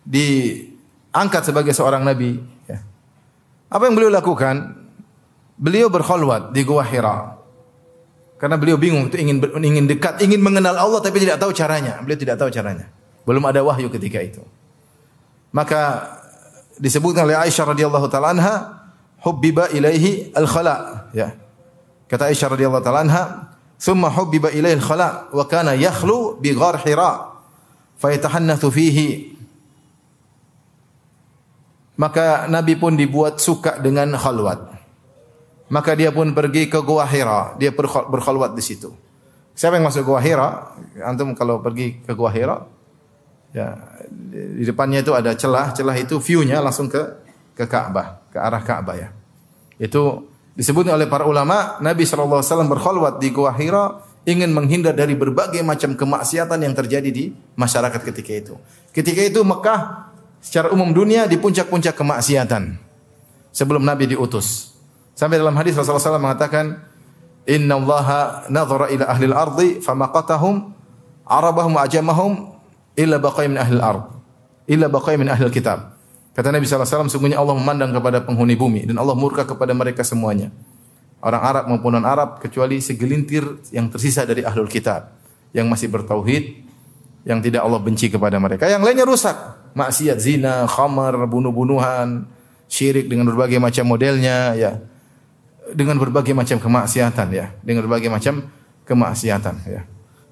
diangkat 0.02 1.46
sebagai 1.46 1.70
seorang 1.70 2.02
nabi 2.02 2.40
ya. 2.66 2.82
Apa 3.70 3.86
yang 3.86 3.94
beliau 3.94 4.10
lakukan? 4.10 4.74
Beliau 5.54 5.86
berkhalwat 5.86 6.50
di 6.50 6.66
Gua 6.66 6.82
Hira. 6.82 7.37
Karena 8.38 8.54
beliau 8.54 8.78
bingung 8.78 9.10
itu 9.10 9.18
ingin 9.18 9.42
ingin 9.58 9.84
dekat, 9.90 10.22
ingin 10.22 10.38
mengenal 10.38 10.78
Allah 10.78 11.02
tapi 11.02 11.18
tidak 11.18 11.42
tahu 11.42 11.50
caranya. 11.50 11.98
Beliau 12.00 12.18
tidak 12.18 12.38
tahu 12.38 12.50
caranya. 12.54 12.86
Belum 13.26 13.42
ada 13.44 13.60
wahyu 13.66 13.90
ketika 13.90 14.22
itu. 14.22 14.40
Maka 15.50 16.06
disebutkan 16.78 17.26
oleh 17.26 17.34
Aisyah 17.34 17.74
radhiyallahu 17.74 18.06
taala 18.06 18.30
anha 18.30 18.54
hubbiba 19.26 19.66
ilaihi 19.74 20.30
al-khala 20.38 21.10
ya 21.10 21.34
Kata 22.08 22.32
Aisyah 22.32 22.56
radhiyallahu 22.56 22.84
taala 22.84 23.04
anha, 23.04 23.24
Thumma 23.78 24.08
hubbiba 24.10 24.50
ilaihi 24.50 24.80
al-khala 24.80 25.28
wa 25.30 25.44
kana 25.44 25.76
yakhlu 25.76 26.40
bi 26.40 26.56
ghar 26.56 26.80
Hira 26.82 27.36
fa 27.94 28.08
fihi. 28.72 29.38
Maka 31.98 32.46
Nabi 32.48 32.74
pun 32.78 32.96
dibuat 32.96 33.42
suka 33.42 33.76
dengan 33.78 34.14
khalwat. 34.16 34.67
Maka 35.68 35.92
dia 35.92 36.08
pun 36.08 36.32
pergi 36.32 36.64
ke 36.72 36.80
Gua 36.80 37.04
Hira, 37.04 37.52
dia 37.60 37.68
berkhalwat 37.76 38.56
di 38.56 38.64
situ. 38.64 38.88
Siapa 39.52 39.76
yang 39.76 39.84
masuk 39.84 40.08
Gua 40.08 40.20
Hira? 40.20 40.72
Antum 41.04 41.36
kalau 41.36 41.60
pergi 41.60 42.00
ke 42.04 42.16
Gua 42.16 42.32
Hira, 42.32 42.64
ya 43.52 43.76
di 44.08 44.64
depannya 44.64 45.04
itu 45.04 45.12
ada 45.12 45.36
celah, 45.36 45.76
celah 45.76 45.96
itu 46.00 46.16
view-nya 46.16 46.64
langsung 46.64 46.88
ke 46.88 47.00
ke 47.52 47.68
Ka'bah, 47.68 48.22
ke 48.32 48.38
arah 48.40 48.62
Ka'bah 48.64 48.96
ya. 48.96 49.08
Itu 49.76 50.30
disebut 50.56 50.88
oleh 50.88 51.10
para 51.10 51.28
ulama, 51.28 51.76
Nabi 51.84 52.06
SAW 52.06 52.40
berkhalwat 52.70 53.20
di 53.20 53.28
Gua 53.28 53.52
Hira 53.52 54.00
ingin 54.24 54.54
menghindar 54.54 54.96
dari 54.96 55.12
berbagai 55.18 55.60
macam 55.66 55.92
kemaksiatan 55.98 56.64
yang 56.64 56.72
terjadi 56.72 57.10
di 57.10 57.34
masyarakat 57.58 58.00
ketika 58.08 58.32
itu. 58.32 58.54
Ketika 58.94 59.20
itu 59.20 59.40
Mekah 59.44 60.12
secara 60.38 60.70
umum 60.70 60.94
dunia 60.94 61.26
di 61.26 61.34
puncak-puncak 61.36 61.98
kemaksiatan 61.98 62.78
sebelum 63.50 63.82
Nabi 63.82 64.14
diutus. 64.14 64.77
Sampai 65.18 65.42
dalam 65.42 65.58
hadis 65.58 65.74
Rasulullah 65.74 66.14
SAW 66.14 66.22
mengatakan, 66.22 66.78
Inna 67.50 67.74
Allah 67.74 68.06
nazara 68.46 68.86
ila 68.86 69.04
ahli 69.10 69.26
al-ardi 69.26 69.68
famaqatahum 69.82 70.70
arabahum 71.26 71.74
ajamahum 71.74 72.54
illa 72.94 73.18
baqai 73.18 73.50
min 73.50 73.58
ahli 73.58 73.82
al-ard. 73.82 74.14
Illa 74.70 74.86
baqai 74.86 75.18
min 75.18 75.26
ahli 75.26 75.42
al-kitab. 75.42 75.98
Kata 76.38 76.54
Nabi 76.54 76.70
SAW, 76.70 77.10
sungguhnya 77.10 77.42
Allah 77.42 77.58
memandang 77.58 77.90
kepada 77.98 78.22
penghuni 78.22 78.54
bumi 78.54 78.86
dan 78.86 78.94
Allah 78.94 79.18
murka 79.18 79.42
kepada 79.42 79.74
mereka 79.74 80.06
semuanya. 80.06 80.54
Orang 81.18 81.42
Arab 81.42 81.64
maupun 81.66 81.98
non 81.98 82.06
Arab 82.06 82.38
kecuali 82.38 82.78
segelintir 82.78 83.42
yang 83.74 83.90
tersisa 83.90 84.22
dari 84.22 84.46
ahlul 84.46 84.70
kitab 84.70 85.18
yang 85.50 85.66
masih 85.66 85.90
bertauhid 85.90 86.62
yang 87.26 87.42
tidak 87.42 87.66
Allah 87.66 87.82
benci 87.82 88.06
kepada 88.06 88.38
mereka. 88.38 88.70
Yang 88.70 88.86
lainnya 88.86 89.02
rusak, 89.02 89.34
maksiat, 89.74 90.22
zina, 90.22 90.62
khamar, 90.70 91.18
bunuh-bunuhan, 91.26 92.22
syirik 92.70 93.10
dengan 93.10 93.26
berbagai 93.34 93.58
macam 93.58 93.82
modelnya 93.90 94.54
ya 94.54 94.78
dengan 95.74 95.96
berbagai 96.00 96.32
macam 96.32 96.56
kemaksiatan 96.60 97.28
ya, 97.32 97.52
dengan 97.60 97.84
berbagai 97.84 98.08
macam 98.08 98.46
kemaksiatan 98.88 99.54
ya. 99.68 99.82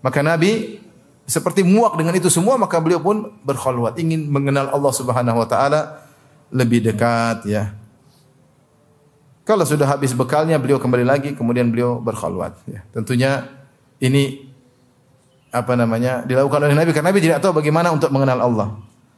Maka 0.00 0.24
Nabi 0.24 0.80
seperti 1.26 1.66
muak 1.66 1.98
dengan 1.98 2.14
itu 2.14 2.30
semua 2.30 2.54
maka 2.54 2.78
beliau 2.78 3.02
pun 3.02 3.34
berkhulwat 3.42 3.98
ingin 3.98 4.30
mengenal 4.30 4.70
Allah 4.70 4.92
Subhanahu 4.94 5.42
wa 5.42 5.48
taala 5.50 6.06
lebih 6.54 6.86
dekat 6.86 7.44
ya. 7.50 7.74
Kalau 9.46 9.62
sudah 9.62 9.86
habis 9.86 10.10
bekalnya 10.14 10.58
beliau 10.58 10.78
kembali 10.78 11.06
lagi 11.06 11.30
kemudian 11.34 11.70
beliau 11.70 11.98
berkhulwat 11.98 12.62
ya. 12.70 12.86
Tentunya 12.94 13.50
ini 13.98 14.46
apa 15.50 15.74
namanya 15.74 16.22
dilakukan 16.22 16.62
oleh 16.62 16.76
Nabi 16.78 16.90
karena 16.94 17.10
Nabi 17.10 17.20
tidak 17.22 17.38
tahu 17.42 17.58
bagaimana 17.58 17.90
untuk 17.90 18.10
mengenal 18.14 18.38
Allah. 18.42 18.68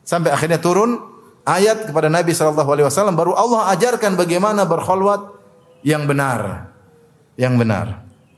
Sampai 0.09 0.33
akhirnya 0.33 0.57
turun 0.57 0.96
ayat 1.44 1.88
kepada 1.92 2.09
Nabi 2.09 2.33
sallallahu 2.33 2.70
alaihi 2.72 2.87
wasallam 2.88 3.16
baru 3.16 3.37
Allah 3.37 3.72
ajarkan 3.76 4.16
bagaimana 4.16 4.64
berkhulwat 4.64 5.38
yang 5.82 6.06
benar. 6.06 6.70
Yang 7.38 7.54
benar. 7.58 7.86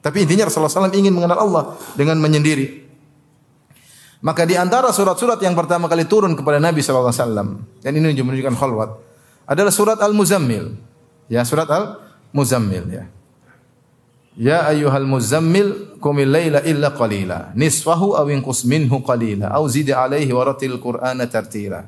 Tapi 0.01 0.25
intinya 0.25 0.49
Rasulullah 0.49 0.73
SAW 0.73 0.97
ingin 0.97 1.13
mengenal 1.13 1.39
Allah 1.45 1.65
dengan 1.97 2.17
menyendiri. 2.21 2.89
Maka 4.21 4.45
di 4.45 4.57
antara 4.57 4.93
surat-surat 4.93 5.41
yang 5.41 5.57
pertama 5.57 5.89
kali 5.89 6.05
turun 6.05 6.37
kepada 6.37 6.61
Nabi 6.61 6.85
SAW, 6.85 7.13
dan 7.81 7.93
ini 7.97 8.13
menunjukkan 8.13 8.57
khalwat, 8.57 8.91
adalah 9.49 9.73
surat 9.73 9.97
Al-Muzammil. 9.97 10.77
Ya, 11.33 11.41
surat 11.49 11.69
Al-Muzammil. 11.73 12.85
Ya. 12.93 13.05
Ya 14.41 14.65
ayyuhal 14.71 15.05
muzammil 15.05 15.99
qumil 15.99 16.31
laila 16.31 16.63
illa 16.63 16.95
qalila 16.95 17.51
nisfahu 17.53 18.15
aw 18.15 18.25
inqus 18.31 18.63
minhu 18.63 19.03
qalila 19.03 19.51
aw 19.51 19.67
zid 19.67 19.91
alaihi 19.91 20.31
wa 20.31 20.47
ratil 20.47 20.79
qur'ana 20.79 21.27
tartila 21.27 21.85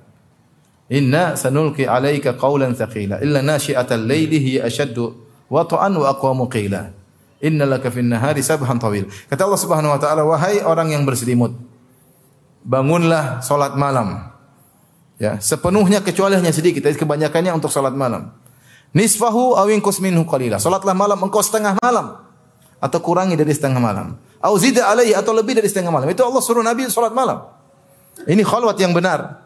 Inna 0.92 1.38
sanulqi 1.38 1.88
alaika 1.88 2.36
qawlan 2.36 2.76
thaqila 2.76 3.22
illa 3.24 3.40
nashi'atal 3.40 4.04
laili 4.04 4.36
hiya 4.42 4.68
ashaddu 4.68 5.16
wata'an 5.52 5.92
wa 5.92 6.08
aqwamu 6.08 6.48
qila. 6.48 6.96
Innalaka 7.44 7.92
fin 7.92 8.08
nahari 8.08 8.40
sabhan 8.40 8.80
tawil. 8.80 9.12
Kata 9.28 9.44
Allah 9.44 9.60
Subhanahu 9.60 9.92
wa 9.92 10.00
taala, 10.00 10.24
wahai 10.24 10.64
orang 10.64 10.96
yang 10.96 11.04
berselimut, 11.04 11.52
bangunlah 12.64 13.44
salat 13.44 13.76
malam. 13.76 14.32
Ya, 15.20 15.36
sepenuhnya 15.38 16.00
kecuali 16.00 16.40
hanya 16.40 16.50
sedikit, 16.50 16.80
tapi 16.82 16.96
kebanyakannya 16.96 17.52
untuk 17.52 17.68
salat 17.68 17.92
malam. 17.92 18.32
Nisfahu 18.96 19.58
aw 19.58 19.68
inqus 19.68 20.00
minhu 20.00 20.24
qalila. 20.24 20.56
Salatlah 20.56 20.96
malam 20.96 21.20
engkau 21.20 21.40
setengah 21.44 21.76
malam 21.80 22.22
atau 22.82 22.98
kurangi 23.00 23.36
dari 23.36 23.52
setengah 23.52 23.80
malam. 23.80 24.20
Au 24.42 24.54
zida 24.58 24.90
alaihi 24.90 25.14
atau 25.14 25.32
lebih 25.32 25.56
dari 25.56 25.68
setengah 25.70 25.88
malam. 25.88 26.10
Itu 26.10 26.26
Allah 26.26 26.42
suruh 26.42 26.60
Nabi 26.60 26.86
salat 26.92 27.14
malam. 27.14 27.46
Ini 28.28 28.42
khalwat 28.44 28.76
yang 28.78 28.92
benar. 28.92 29.42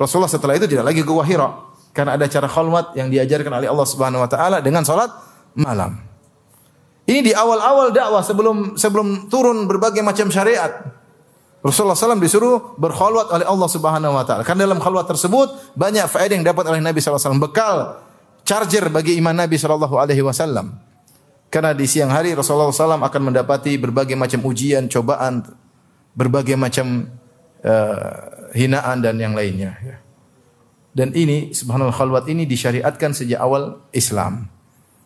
Rasulullah 0.00 0.32
setelah 0.32 0.56
itu 0.56 0.66
tidak 0.66 0.90
lagi 0.90 1.04
ke 1.04 1.12
Wahira. 1.12 1.69
Karena 1.90 2.14
ada 2.14 2.26
cara 2.30 2.46
khalwat 2.46 2.94
yang 2.94 3.10
diajarkan 3.10 3.50
oleh 3.50 3.66
Allah 3.66 3.86
Subhanahu 3.86 4.22
wa 4.22 4.30
taala 4.30 4.62
dengan 4.62 4.86
salat 4.86 5.10
malam. 5.58 5.98
Ini 7.10 7.26
di 7.26 7.32
awal-awal 7.34 7.90
dakwah 7.90 8.22
sebelum 8.22 8.78
sebelum 8.78 9.26
turun 9.26 9.66
berbagai 9.66 9.98
macam 9.98 10.30
syariat. 10.30 10.70
Rasulullah 11.60 11.92
SAW 11.92 12.16
disuruh 12.22 12.78
berkhalwat 12.80 13.34
oleh 13.36 13.44
Allah 13.44 13.68
Subhanahu 13.68 14.14
wa 14.16 14.24
taala. 14.24 14.46
Karena 14.46 14.70
dalam 14.70 14.78
khalwat 14.78 15.10
tersebut 15.10 15.76
banyak 15.76 16.06
faedah 16.06 16.34
yang 16.38 16.46
dapat 16.46 16.64
oleh 16.70 16.80
Nabi 16.80 17.02
SAW. 17.02 17.36
Bekal 17.36 18.00
charger 18.46 18.88
bagi 18.88 19.18
iman 19.20 19.34
Nabi 19.34 19.60
sallallahu 19.60 19.98
alaihi 19.98 20.24
wasallam. 20.24 20.78
Karena 21.50 21.74
di 21.74 21.84
siang 21.90 22.14
hari 22.14 22.30
Rasulullah 22.30 22.70
SAW 22.70 23.02
akan 23.02 23.22
mendapati 23.34 23.74
berbagai 23.74 24.14
macam 24.14 24.38
ujian, 24.46 24.86
cobaan, 24.86 25.42
berbagai 26.14 26.54
macam 26.54 27.10
uh, 27.66 28.10
hinaan 28.54 29.02
dan 29.02 29.18
yang 29.18 29.34
lainnya. 29.34 29.74
Ya. 29.82 29.96
Dan 30.90 31.14
ini 31.14 31.54
subhanallah 31.54 31.94
khalwat 31.94 32.26
ini 32.26 32.46
disyariatkan 32.46 33.14
sejak 33.14 33.38
awal 33.38 33.78
Islam. 33.94 34.50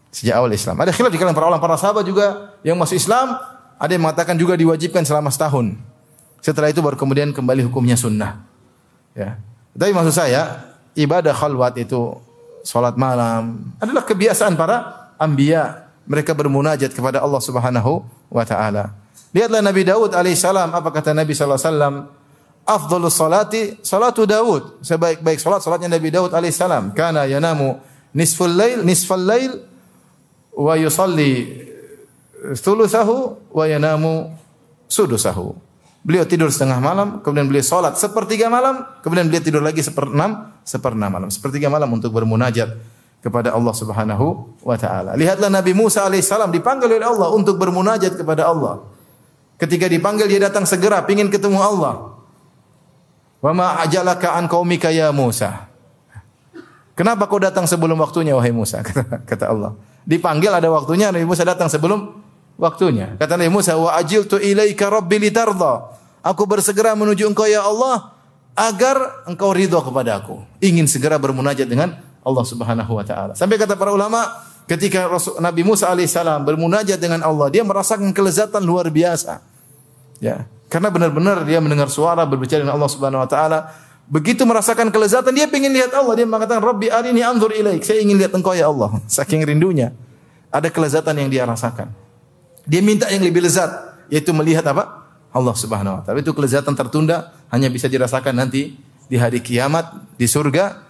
Sejak 0.09 0.41
awal 0.41 0.55
Islam. 0.57 0.81
Ada 0.81 0.95
khilaf 0.97 1.13
di 1.13 1.19
kalangan 1.21 1.37
para 1.37 1.47
ulama 1.51 1.61
para 1.61 1.77
sahabat 1.77 2.09
juga 2.09 2.57
yang 2.65 2.81
masuk 2.81 2.97
Islam, 2.97 3.37
ada 3.77 3.91
yang 3.93 4.01
mengatakan 4.01 4.39
juga 4.41 4.57
diwajibkan 4.57 5.05
selama 5.05 5.29
setahun. 5.29 5.77
Setelah 6.41 6.73
itu 6.73 6.81
baru 6.81 6.97
kemudian 6.97 7.33
kembali 7.37 7.69
hukumnya 7.69 7.97
sunnah. 7.97 8.41
Ya. 9.13 9.37
Tapi 9.75 9.91
maksud 9.93 10.15
saya, 10.15 10.73
ibadah 10.97 11.35
khalwat 11.35 11.77
itu 11.77 12.17
salat 12.65 12.97
malam 12.97 13.75
adalah 13.83 14.03
kebiasaan 14.07 14.57
para 14.57 15.11
anbiya. 15.21 15.85
Mereka 16.05 16.37
bermunajat 16.37 16.93
kepada 16.93 17.25
Allah 17.25 17.41
Subhanahu 17.41 18.05
wa 18.29 18.45
taala. 18.45 18.93
Lihatlah 19.33 19.65
Nabi 19.65 19.89
Daud 19.89 20.13
alaihissalam 20.13 20.77
apa 20.77 20.93
kata 20.93 21.17
Nabi 21.17 21.33
sallallahu 21.33 21.57
alaihi 21.57 21.71
wasallam 21.73 21.95
afdhalus 22.65 23.17
salati 23.17 23.79
salatu 23.85 24.25
Daud. 24.25 24.81
Sebaik-baik 24.81 25.39
salat 25.39 25.61
salatnya 25.61 25.93
Nabi 25.93 26.09
Daud 26.11 26.33
alaihissalam. 26.33 26.97
Kana 26.97 27.29
yanamu 27.29 27.79
nisful 28.17 28.51
lail 28.51 28.83
nisfal 28.83 29.21
lail 29.21 29.53
wa 30.57 30.75
yusalli 30.77 31.65
thuluthahu 32.57 33.37
wa 33.53 33.65
yanamu 33.69 34.33
sudusahu. 34.89 35.57
Beliau 36.05 36.29
tidur 36.29 36.53
setengah 36.53 36.85
malam, 36.85 37.25
kemudian 37.25 37.49
beliau 37.49 37.65
salat 37.65 37.97
sepertiga 37.97 38.53
malam, 38.53 38.85
kemudian 39.01 39.25
beliau 39.25 39.41
tidur 39.41 39.65
lagi 39.65 39.81
seperenam, 39.81 40.53
seperenam 40.61 41.09
malam. 41.09 41.29
Sepertiga 41.33 41.73
malam 41.73 41.89
untuk 41.97 42.13
bermunajat 42.13 42.77
kepada 43.25 43.57
Allah 43.57 43.73
Subhanahu 43.73 44.53
wa 44.61 44.77
taala. 44.77 45.17
Lihatlah 45.17 45.49
Nabi 45.49 45.73
Musa 45.73 46.05
alaihissalam 46.05 46.53
dipanggil 46.53 46.93
oleh 46.93 47.09
Allah 47.09 47.33
untuk 47.33 47.57
bermunajat 47.57 48.21
kepada 48.21 48.53
Allah. 48.53 48.85
Ketika 49.57 49.89
dipanggil 49.89 50.29
dia 50.29 50.45
datang 50.45 50.69
segera 50.69 51.01
ingin 51.09 51.33
ketemu 51.33 51.57
Allah. 51.57 52.14
Wa 53.45 53.53
ma 53.53 53.77
ajalaka 53.85 54.41
an 54.41 54.49
qaumika 54.49 54.89
ya 54.89 55.13
Musa. 55.13 55.69
Kenapa 56.97 57.29
kau 57.29 57.37
datang 57.37 57.69
sebelum 57.69 58.01
waktunya 58.01 58.33
wahai 58.33 58.57
Musa? 58.57 58.81
Kata, 58.87 59.21
kata 59.21 59.53
Allah. 59.53 59.77
Dipanggil 60.09 60.49
ada 60.49 60.73
waktunya 60.73 61.13
Nabi 61.13 61.29
Musa 61.29 61.45
datang 61.45 61.69
sebelum 61.69 62.25
waktunya. 62.57 63.13
Kata 63.21 63.37
Nabi 63.37 63.53
Musa, 63.53 63.77
"Wa 63.77 64.01
ajiltu 64.01 64.41
ilaika 64.41 64.89
rabbi 64.89 65.29
litarda." 65.29 65.93
Aku 66.25 66.49
bersegera 66.49 66.97
menuju 66.97 67.29
engkau 67.29 67.45
ya 67.45 67.69
Allah 67.69 68.17
agar 68.57 69.29
engkau 69.29 69.53
ridho 69.53 69.77
kepada 69.77 70.25
aku. 70.25 70.41
Ingin 70.65 70.89
segera 70.89 71.21
bermunajat 71.21 71.69
dengan 71.69 72.01
Allah 72.25 72.45
Subhanahu 72.49 72.97
wa 72.97 73.05
taala. 73.05 73.37
Sampai 73.37 73.61
kata 73.61 73.77
para 73.77 73.93
ulama, 73.93 74.25
ketika 74.65 75.05
Rasul, 75.05 75.37
Nabi 75.45 75.61
Musa 75.61 75.93
alaihissalam 75.93 76.41
bermunajat 76.49 76.97
dengan 76.97 77.21
Allah, 77.21 77.53
dia 77.53 77.61
merasakan 77.61 78.09
kelezatan 78.17 78.65
luar 78.65 78.89
biasa. 78.89 79.45
Ya. 80.25 80.49
Karena 80.73 80.89
benar-benar 80.89 81.45
dia 81.45 81.61
mendengar 81.61 81.93
suara 81.93 82.25
berbicara 82.25 82.65
dengan 82.65 82.81
Allah 82.81 82.89
Subhanahu 82.89 83.21
wa 83.21 83.29
taala. 83.29 83.69
Begitu 84.09 84.49
merasakan 84.49 84.89
kelezatan 84.89 85.37
dia 85.37 85.45
ingin 85.45 85.73
lihat 85.77 85.93
Allah. 85.93 86.17
Dia 86.17 86.25
mengatakan, 86.25 86.65
"Rabbi 86.65 86.89
arini 86.89 87.21
anzur 87.21 87.53
ilaik." 87.53 87.85
Saya 87.85 88.01
ingin 88.01 88.17
lihat 88.17 88.33
engkau 88.33 88.57
ya 88.57 88.73
Allah. 88.73 88.97
Saking 89.21 89.45
rindunya. 89.45 89.93
Ada 90.49 90.73
kelezatan 90.73 91.21
yang 91.21 91.29
dia 91.29 91.45
rasakan. 91.45 91.93
Dia 92.65 92.81
minta 92.81 93.13
yang 93.13 93.21
lebih 93.21 93.45
lezat, 93.45 93.69
yaitu 94.09 94.33
melihat 94.33 94.65
apa? 94.65 95.05
Allah 95.29 95.53
Subhanahu 95.53 96.01
wa 96.01 96.03
taala. 96.03 96.25
Itu 96.25 96.33
kelezatan 96.33 96.73
tertunda 96.73 97.37
hanya 97.53 97.69
bisa 97.69 97.85
dirasakan 97.85 98.33
nanti 98.33 98.81
di 99.05 99.17
hari 99.21 99.45
kiamat 99.45 100.17
di 100.17 100.25
surga. 100.25 100.81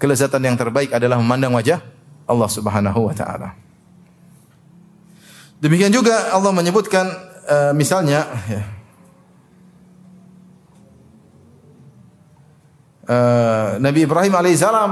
Kelezatan 0.00 0.40
yang 0.44 0.56
terbaik 0.56 0.96
adalah 0.96 1.20
memandang 1.20 1.56
wajah 1.56 1.80
Allah 2.28 2.48
Subhanahu 2.48 3.08
wa 3.08 3.14
taala. 3.16 3.52
Demikian 5.60 5.92
juga 5.92 6.32
Allah 6.32 6.56
menyebutkan 6.56 7.29
uh, 7.48 7.72
misalnya 7.72 8.26
ya, 8.48 8.62
uh, 13.10 13.68
Nabi 13.80 14.04
Ibrahim 14.04 14.34
alaihissalam 14.36 14.90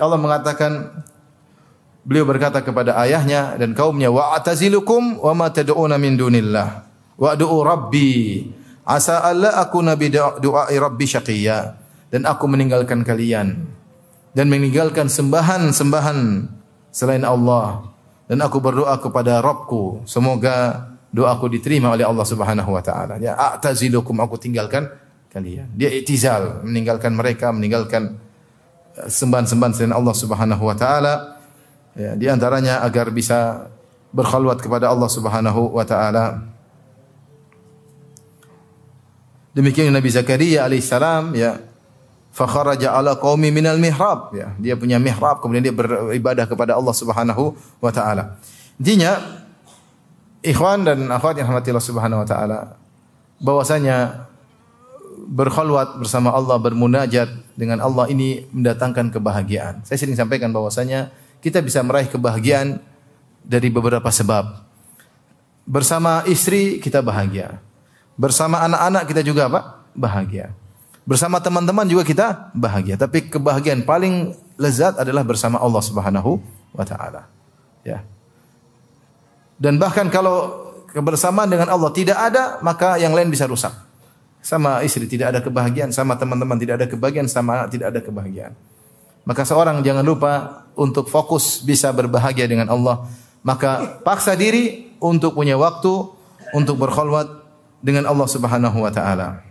Allah 0.00 0.18
mengatakan 0.20 1.04
beliau 2.02 2.26
berkata 2.26 2.64
kepada 2.64 2.96
ayahnya 3.04 3.54
dan 3.60 3.76
kaumnya 3.76 4.08
wa 4.08 4.34
atazilukum 4.34 5.20
wa 5.20 5.32
ma 5.36 5.48
tad'una 5.52 6.00
min 6.00 6.16
dunillah. 6.16 6.88
Wa 7.20 7.36
ad'u 7.36 7.60
rabbi. 7.60 8.48
Asa 8.82 9.22
alla 9.22 9.60
akuna 9.60 9.94
bi 9.94 10.10
du'ai 10.10 10.74
rabbi 10.80 11.06
syaqiyya 11.06 11.78
dan 12.10 12.26
aku 12.26 12.50
meninggalkan 12.50 13.06
kalian. 13.06 13.70
Dan 14.30 14.46
meninggalkan 14.46 15.10
sembahan-sembahan 15.10 16.46
selain 16.94 17.26
Allah. 17.26 17.86
Dan 18.30 18.38
aku 18.42 18.62
berdoa 18.62 18.94
kepada 19.02 19.42
Rabbku. 19.42 20.06
Semoga 20.06 20.89
doaku 21.10 21.50
diterima 21.50 21.90
oleh 21.90 22.06
Allah 22.06 22.26
Subhanahu 22.26 22.70
wa 22.70 22.82
taala. 22.82 23.18
Ya 23.18 23.34
a'tazilukum 23.34 24.14
aku 24.22 24.38
tinggalkan 24.38 24.88
kalian. 25.30 25.70
Dia 25.74 25.90
itizal 25.90 26.62
meninggalkan 26.62 27.14
mereka 27.14 27.50
meninggalkan 27.50 28.18
eh, 28.94 29.10
sembahan-sembahan 29.10 29.72
selain 29.74 29.94
Allah 29.94 30.14
Subhanahu 30.14 30.62
wa 30.62 30.76
taala. 30.78 31.14
Ya 31.98 32.14
di 32.14 32.30
antaranya 32.30 32.86
agar 32.86 33.10
bisa 33.10 33.66
berkhalwat 34.14 34.62
kepada 34.62 34.90
Allah 34.90 35.10
Subhanahu 35.10 35.74
wa 35.74 35.82
taala. 35.82 36.46
Demikian 39.50 39.90
Nabi 39.90 40.10
Zakaria 40.14 40.66
alaihissalam 40.66 41.34
ya. 41.34 41.58
Fa 42.30 42.46
kharaja 42.46 42.94
ala 42.94 43.18
qaumi 43.18 43.50
minal 43.50 43.82
mihrab. 43.82 44.30
Ya 44.30 44.54
dia 44.62 44.78
punya 44.78 45.02
mihrab 45.02 45.42
kemudian 45.42 45.66
dia 45.66 45.74
beribadah 45.74 46.46
kepada 46.46 46.78
Allah 46.78 46.94
Subhanahu 46.94 47.58
wa 47.82 47.90
taala. 47.90 48.38
Intinya 48.78 49.39
ikhwan 50.40 50.84
dan 50.84 51.08
akhwat 51.08 51.36
yang 51.40 51.48
rahmatillah 51.48 51.84
Subhanahu 51.84 52.24
wa 52.24 52.28
taala 52.28 52.58
bahwasanya 53.40 54.28
berkhulwat 55.30 56.00
bersama 56.00 56.32
Allah 56.32 56.56
bermunajat 56.56 57.28
dengan 57.54 57.78
Allah 57.80 58.08
ini 58.08 58.48
mendatangkan 58.50 59.12
kebahagiaan. 59.12 59.84
Saya 59.84 60.00
sering 60.00 60.16
sampaikan 60.16 60.50
bahwasanya 60.50 61.12
kita 61.44 61.60
bisa 61.60 61.80
meraih 61.84 62.08
kebahagiaan 62.08 62.80
dari 63.44 63.68
beberapa 63.68 64.08
sebab. 64.08 64.68
Bersama 65.68 66.24
istri 66.26 66.82
kita 66.82 67.04
bahagia. 67.04 67.60
Bersama 68.16 68.60
anak-anak 68.64 69.02
kita 69.08 69.22
juga 69.24 69.48
apa 69.48 69.60
bahagia. 69.94 70.52
Bersama 71.08 71.40
teman-teman 71.40 71.88
juga 71.88 72.04
kita 72.04 72.52
bahagia, 72.52 72.94
tapi 73.00 73.26
kebahagiaan 73.26 73.82
paling 73.82 74.36
lezat 74.60 75.00
adalah 75.00 75.24
bersama 75.24 75.56
Allah 75.56 75.80
Subhanahu 75.80 76.38
wa 76.76 76.84
taala. 76.84 77.26
Ya. 77.82 78.04
Dan 79.60 79.76
bahkan 79.76 80.08
kalau 80.08 80.72
kebersamaan 80.88 81.52
dengan 81.52 81.68
Allah 81.68 81.92
tidak 81.92 82.16
ada, 82.16 82.56
maka 82.64 82.96
yang 82.96 83.12
lain 83.12 83.28
bisa 83.28 83.44
rusak. 83.44 83.76
Sama 84.40 84.80
istri 84.80 85.04
tidak 85.04 85.36
ada 85.36 85.40
kebahagiaan, 85.44 85.92
sama 85.92 86.16
teman-teman 86.16 86.56
tidak 86.56 86.80
ada 86.80 86.86
kebahagiaan, 86.88 87.28
sama 87.28 87.60
anak 87.60 87.76
tidak 87.76 87.92
ada 87.92 88.00
kebahagiaan. 88.00 88.56
Maka 89.28 89.44
seorang 89.44 89.84
jangan 89.84 90.00
lupa 90.00 90.64
untuk 90.72 91.12
fokus 91.12 91.60
bisa 91.60 91.92
berbahagia 91.92 92.48
dengan 92.48 92.72
Allah. 92.72 93.04
Maka 93.44 94.00
paksa 94.00 94.32
diri 94.32 94.96
untuk 94.96 95.36
punya 95.36 95.60
waktu 95.60 95.92
untuk 96.56 96.80
berkhulwat 96.80 97.28
dengan 97.84 98.08
Allah 98.08 98.28
Subhanahu 98.28 98.80
wa 98.80 98.88
taala. 98.88 99.44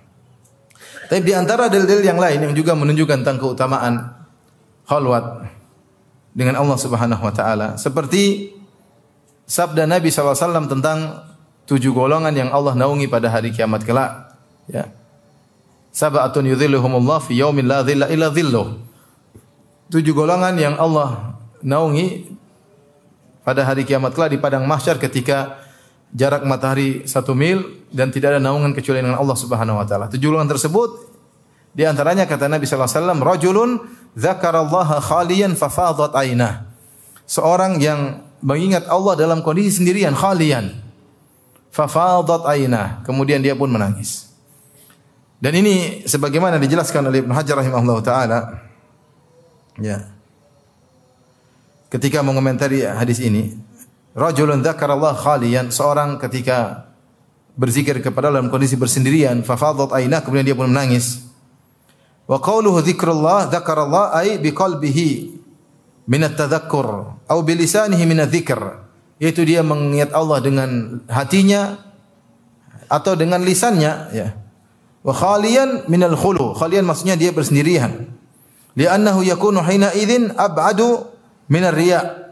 Tapi 1.10 1.22
di 1.26 1.34
antara 1.34 1.70
dalil-dalil 1.70 2.06
yang 2.06 2.22
lain 2.22 2.50
yang 2.50 2.54
juga 2.54 2.74
menunjukkan 2.78 3.26
tentang 3.26 3.38
keutamaan 3.42 4.14
khalwat 4.86 5.46
dengan 6.34 6.58
Allah 6.62 6.78
Subhanahu 6.78 7.22
wa 7.22 7.34
taala 7.34 7.78
seperti 7.78 8.54
sabda 9.50 9.90
Nabi 9.90 10.14
SAW 10.14 10.70
tentang 10.70 11.26
tujuh 11.66 11.90
golongan 11.90 12.32
yang 12.32 12.54
Allah 12.54 12.78
naungi 12.78 13.10
pada 13.10 13.34
hari 13.34 13.50
kiamat 13.50 13.82
kelak 13.82 14.38
ya 14.70 14.94
sab'atun 15.90 16.46
yudhilluhumullah 16.54 17.18
fi 17.26 17.42
yaumin 17.42 17.66
la 17.66 17.82
dhilla 17.82 18.06
illa 18.14 18.30
dhilluh 18.30 18.78
tujuh 19.90 20.14
golongan 20.14 20.54
yang 20.54 20.78
Allah 20.78 21.34
naungi 21.66 22.30
pada 23.42 23.66
hari 23.66 23.90
kiamat 23.90 24.14
kelak 24.14 24.38
di 24.38 24.38
padang 24.38 24.70
mahsyar 24.70 25.02
ketika 25.02 25.58
jarak 26.14 26.46
matahari 26.46 27.06
satu 27.10 27.34
mil 27.34 27.86
dan 27.90 28.14
tidak 28.14 28.38
ada 28.38 28.40
naungan 28.42 28.74
kecuali 28.78 29.02
dengan 29.02 29.18
Allah 29.18 29.38
Subhanahu 29.38 29.82
wa 29.82 29.86
taala. 29.86 30.06
Tujuh 30.10 30.30
golongan 30.30 30.50
tersebut 30.54 31.10
di 31.74 31.86
antaranya 31.86 32.26
kata 32.26 32.50
Nabi 32.50 32.66
sallallahu 32.66 32.90
alaihi 32.90 32.98
wasallam, 33.02 33.20
rajulun 33.22 33.70
dzakarallaha 34.18 34.98
khaliyan 35.02 35.54
fafadat 35.54 36.18
ainah. 36.18 36.66
Seorang 37.30 37.78
yang 37.78 38.29
mengingat 38.40 38.88
Allah 38.88 39.16
dalam 39.16 39.40
kondisi 39.44 39.80
sendirian 39.80 40.16
khalian. 40.16 40.76
Fafadat 41.70 42.50
ainah, 42.50 43.06
kemudian 43.06 43.40
dia 43.40 43.54
pun 43.54 43.70
menangis. 43.70 44.30
Dan 45.40 45.56
ini 45.56 46.04
sebagaimana 46.04 46.60
dijelaskan 46.60 47.08
oleh 47.08 47.24
Ibnu 47.24 47.32
Hajar 47.32 47.56
rahimahullah 47.64 48.00
taala 48.04 48.40
ya. 49.80 50.04
Ketika 51.90 52.20
mengomentari 52.22 52.84
hadis 52.84 53.24
ini, 53.24 53.56
Rajulun 54.14 54.60
dzakarallah 54.60 55.16
khalian, 55.16 55.72
seorang 55.72 56.20
ketika 56.20 56.90
berzikir 57.56 58.04
kepada 58.04 58.28
Allah 58.28 58.44
dalam 58.44 58.52
kondisi 58.52 58.76
bersendirian, 58.76 59.42
fafadat 59.48 59.96
aina 59.96 60.20
kemudian 60.20 60.44
dia 60.44 60.58
pun 60.60 60.68
menangis. 60.68 61.24
Wa 62.28 62.38
qawluhu 62.38 62.84
dzikrullah 62.84 63.48
dzakarallah 63.48 64.14
ay 64.20 64.38
biqalbihi 64.44 65.39
min 66.10 66.26
at-tadhakkur 66.26 67.22
atau 67.30 67.40
bi 67.46 67.54
lisanihi 67.54 68.04
min 68.10 68.26
dzikr 68.26 68.90
yaitu 69.22 69.46
dia 69.46 69.62
mengingat 69.62 70.10
Allah 70.10 70.42
dengan 70.42 71.00
hatinya 71.06 71.78
atau 72.90 73.14
dengan 73.14 73.46
lisannya 73.46 73.94
ya. 74.12 74.28
Wa 75.06 75.14
khalian 75.16 75.88
minal 75.88 76.18
khulu. 76.18 76.58
Khalian 76.58 76.84
maksudnya 76.84 77.16
dia 77.16 77.32
bersendirian. 77.32 78.10
Li'annahu 78.76 79.24
yakunu 79.24 79.64
hina 79.64 79.94
idzin 79.96 80.34
ab'adu 80.36 81.08
minar 81.48 81.76
riya. 81.76 82.32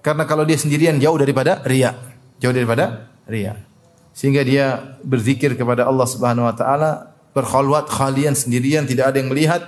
Karena 0.00 0.24
kalau 0.26 0.42
dia 0.42 0.58
sendirian 0.58 0.98
jauh 0.98 1.14
daripada 1.14 1.62
riya, 1.62 1.94
jauh 2.42 2.52
daripada 2.54 3.12
riya. 3.28 3.60
Sehingga 4.12 4.42
dia 4.44 4.98
berzikir 5.00 5.56
kepada 5.56 5.88
Allah 5.88 6.04
Subhanahu 6.04 6.48
wa 6.48 6.54
taala, 6.56 7.14
berkhulwat 7.32 7.88
khalian 7.88 8.36
sendirian, 8.36 8.84
tidak 8.84 9.14
ada 9.14 9.16
yang 9.22 9.30
melihat. 9.32 9.62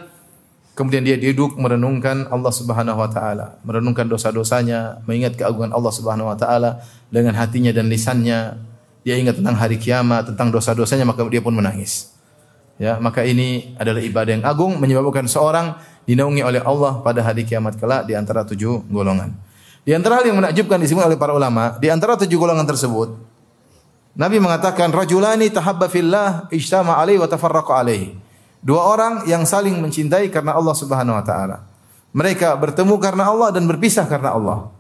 Kemudian 0.75 1.07
dia 1.07 1.15
duduk 1.15 1.55
merenungkan 1.55 2.27
Allah 2.35 2.51
Subhanahu 2.51 2.99
wa 2.99 3.07
taala, 3.07 3.63
merenungkan 3.63 4.11
dosa-dosanya, 4.11 4.99
mengingat 5.07 5.39
keagungan 5.39 5.71
Allah 5.71 5.93
Subhanahu 5.95 6.27
wa 6.27 6.35
taala 6.35 6.83
dengan 7.15 7.39
hatinya 7.39 7.71
dan 7.71 7.87
lisannya. 7.87 8.59
Dia 9.07 9.15
ingat 9.15 9.39
tentang 9.39 9.55
hari 9.55 9.79
kiamat, 9.79 10.35
tentang 10.35 10.51
dosa-dosanya 10.51 11.07
maka 11.07 11.23
dia 11.31 11.39
pun 11.39 11.55
menangis. 11.55 12.11
Ya, 12.75 12.99
maka 12.99 13.23
ini 13.23 13.79
adalah 13.79 14.03
ibadah 14.03 14.35
yang 14.35 14.43
agung 14.43 14.83
menyebabkan 14.83 15.31
seorang 15.31 15.79
dinaungi 16.11 16.43
oleh 16.43 16.59
Allah 16.59 16.99
pada 17.07 17.23
hari 17.23 17.47
kiamat 17.47 17.79
kelak 17.79 18.11
di 18.11 18.19
antara 18.19 18.43
tujuh 18.43 18.83
golongan. 18.91 19.31
Di 19.87 19.95
antara 19.95 20.19
hal 20.19 20.27
yang 20.27 20.43
menakjubkan 20.43 20.83
disebut 20.83 21.07
oleh 21.07 21.15
para 21.15 21.37
ulama, 21.37 21.79
di 21.79 21.87
antara 21.87 22.19
tujuh 22.19 22.35
golongan 22.35 22.67
tersebut, 22.67 23.15
Nabi 24.19 24.43
mengatakan 24.43 24.91
rajulani 24.91 25.55
tahabba 25.55 25.87
fillah 25.87 26.51
ijtama 26.51 26.99
alaihi 26.99 27.23
wa 27.23 27.31
tafarraqa 27.31 27.79
alaihi. 27.79 28.19
Dua 28.65 28.81
orang 28.81 29.29
yang 29.29 29.45
saling 29.45 29.77
mencintai 29.77 30.33
karena 30.33 30.57
Allah 30.57 30.73
Subhanahu 30.73 31.21
wa 31.21 31.25
taala. 31.25 31.69
Mereka 32.17 32.57
bertemu 32.57 32.97
karena 32.97 33.29
Allah 33.29 33.53
dan 33.53 33.69
berpisah 33.69 34.09
karena 34.09 34.33
Allah. 34.33 34.73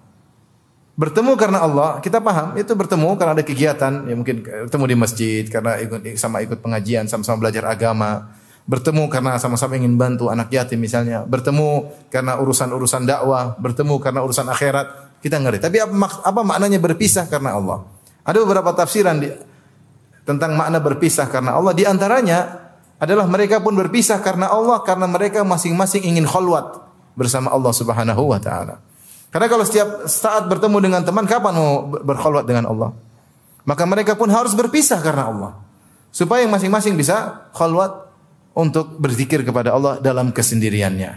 Bertemu 0.95 1.35
karena 1.35 1.59
Allah, 1.61 1.99
kita 1.99 2.23
paham 2.23 2.55
itu 2.55 2.71
bertemu 2.71 3.19
karena 3.19 3.35
ada 3.35 3.45
kegiatan, 3.45 3.93
ya 4.07 4.15
mungkin 4.15 4.47
bertemu 4.47 4.85
di 4.89 4.97
masjid 4.97 5.43
karena 5.51 5.77
ikut 5.83 6.01
sama 6.17 6.39
ikut 6.41 6.63
pengajian, 6.63 7.11
sama-sama 7.11 7.45
belajar 7.45 7.67
agama 7.67 8.31
bertemu 8.65 9.13
karena 9.13 9.37
sama-sama 9.37 9.77
ingin 9.77 9.95
bantu 10.01 10.33
anak 10.33 10.49
yatim 10.49 10.81
misalnya, 10.81 11.23
bertemu 11.29 11.93
karena 12.09 12.41
urusan-urusan 12.41 13.05
dakwah, 13.05 13.53
bertemu 13.61 14.01
karena 14.01 14.25
urusan 14.25 14.49
akhirat, 14.49 15.21
kita 15.21 15.37
ngerti. 15.37 15.61
Tapi 15.69 15.77
apa, 15.85 15.93
apa 16.25 16.41
maknanya 16.41 16.81
berpisah 16.81 17.29
karena 17.29 17.61
Allah? 17.61 17.85
Ada 18.25 18.41
beberapa 18.41 18.73
tafsiran 18.73 19.21
di, 19.21 19.29
tentang 20.25 20.57
makna 20.57 20.81
berpisah 20.81 21.29
karena 21.29 21.61
Allah. 21.61 21.77
Di 21.77 21.85
antaranya 21.85 22.64
adalah 23.05 23.29
mereka 23.29 23.61
pun 23.61 23.77
berpisah 23.77 24.19
karena 24.25 24.49
Allah 24.49 24.81
karena 24.81 25.05
mereka 25.05 25.45
masing-masing 25.45 26.03
ingin 26.09 26.25
khalwat 26.25 26.81
bersama 27.15 27.53
Allah 27.53 27.73
Subhanahu 27.73 28.33
wa 28.33 28.41
taala. 28.41 28.81
Karena 29.29 29.47
kalau 29.51 29.65
setiap 29.67 30.07
saat 30.07 30.47
bertemu 30.47 30.79
dengan 30.79 31.01
teman 31.03 31.27
kapan 31.27 31.53
mau 31.53 31.91
berkhalwat 31.91 32.47
dengan 32.47 32.71
Allah? 32.71 32.95
Maka 33.67 33.83
mereka 33.85 34.15
pun 34.15 34.31
harus 34.31 34.55
berpisah 34.55 35.03
karena 35.03 35.29
Allah. 35.29 35.53
Supaya 36.15 36.47
masing-masing 36.47 36.95
bisa 36.95 37.49
khalwat 37.53 38.07
untuk 38.55 38.95
berzikir 39.03 39.43
kepada 39.43 39.75
Allah 39.75 39.99
dalam 39.99 40.31
kesendiriannya. 40.31 41.13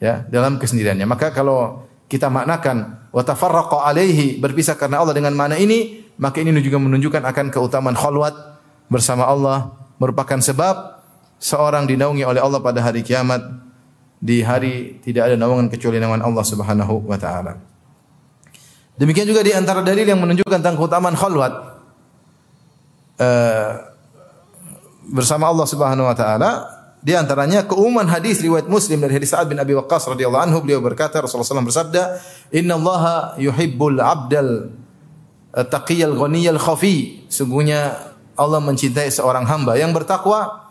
Ya, 0.00 0.24
dalam 0.32 0.56
kesendiriannya. 0.56 1.04
Maka 1.04 1.30
kalau 1.30 1.84
kita 2.08 2.32
maknakan 2.32 3.08
wa 3.12 3.22
tafarraqa 3.22 3.84
alaihi 3.84 4.40
berpisah 4.40 4.74
karena 4.74 5.04
Allah 5.04 5.12
dengan 5.12 5.36
mana 5.36 5.60
ini, 5.60 6.08
maka 6.16 6.40
ini 6.40 6.56
juga 6.64 6.80
menunjukkan 6.80 7.20
akan 7.20 7.52
keutamaan 7.52 7.94
khalwat 7.94 8.32
bersama 8.88 9.28
Allah 9.28 9.76
merupakan 10.00 10.40
sebab 10.40 11.01
seorang 11.42 11.90
dinaungi 11.90 12.22
oleh 12.22 12.38
Allah 12.38 12.62
pada 12.62 12.78
hari 12.78 13.02
kiamat 13.02 13.42
di 14.22 14.46
hari 14.46 15.02
tidak 15.02 15.26
ada 15.26 15.34
naungan 15.34 15.66
kecuali 15.66 15.98
naungan 15.98 16.22
Allah 16.22 16.44
Subhanahu 16.46 17.02
wa 17.02 17.18
taala. 17.18 17.58
Demikian 18.94 19.26
juga 19.26 19.42
di 19.42 19.50
antara 19.50 19.82
dalil 19.82 20.06
yang 20.06 20.22
menunjukkan 20.22 20.62
tentang 20.62 20.78
keutamaan 20.78 21.18
khalwat 21.18 21.52
uh, 23.18 23.70
bersama 25.10 25.50
Allah 25.50 25.66
Subhanahu 25.66 26.06
wa 26.06 26.14
taala 26.14 26.50
di 27.02 27.18
antaranya 27.18 27.66
keumuman 27.66 28.06
hadis 28.06 28.38
riwayat 28.38 28.70
Muslim 28.70 29.02
dari 29.02 29.18
hadis 29.18 29.34
Sa'ad 29.34 29.50
bin 29.50 29.58
Abi 29.58 29.74
Waqqas 29.74 30.06
radhiyallahu 30.14 30.46
anhu 30.46 30.62
beliau 30.62 30.78
berkata 30.78 31.18
Rasulullah 31.18 31.58
SAW 31.58 31.66
bersabda 31.66 32.02
Inna 32.54 32.78
Allah 32.78 33.34
yuhibbul 33.42 33.98
abdal 33.98 34.70
taqiyal 35.50 36.14
ghaniyal 36.14 36.62
khafi 36.62 37.26
sungguhnya 37.26 37.98
Allah 38.38 38.62
mencintai 38.62 39.10
seorang 39.10 39.50
hamba 39.50 39.74
yang 39.74 39.90
bertakwa 39.90 40.61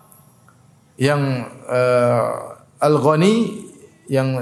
yang 0.99 1.21
uh, 1.69 2.59
al-ghani 2.81 3.67
yang 4.11 4.41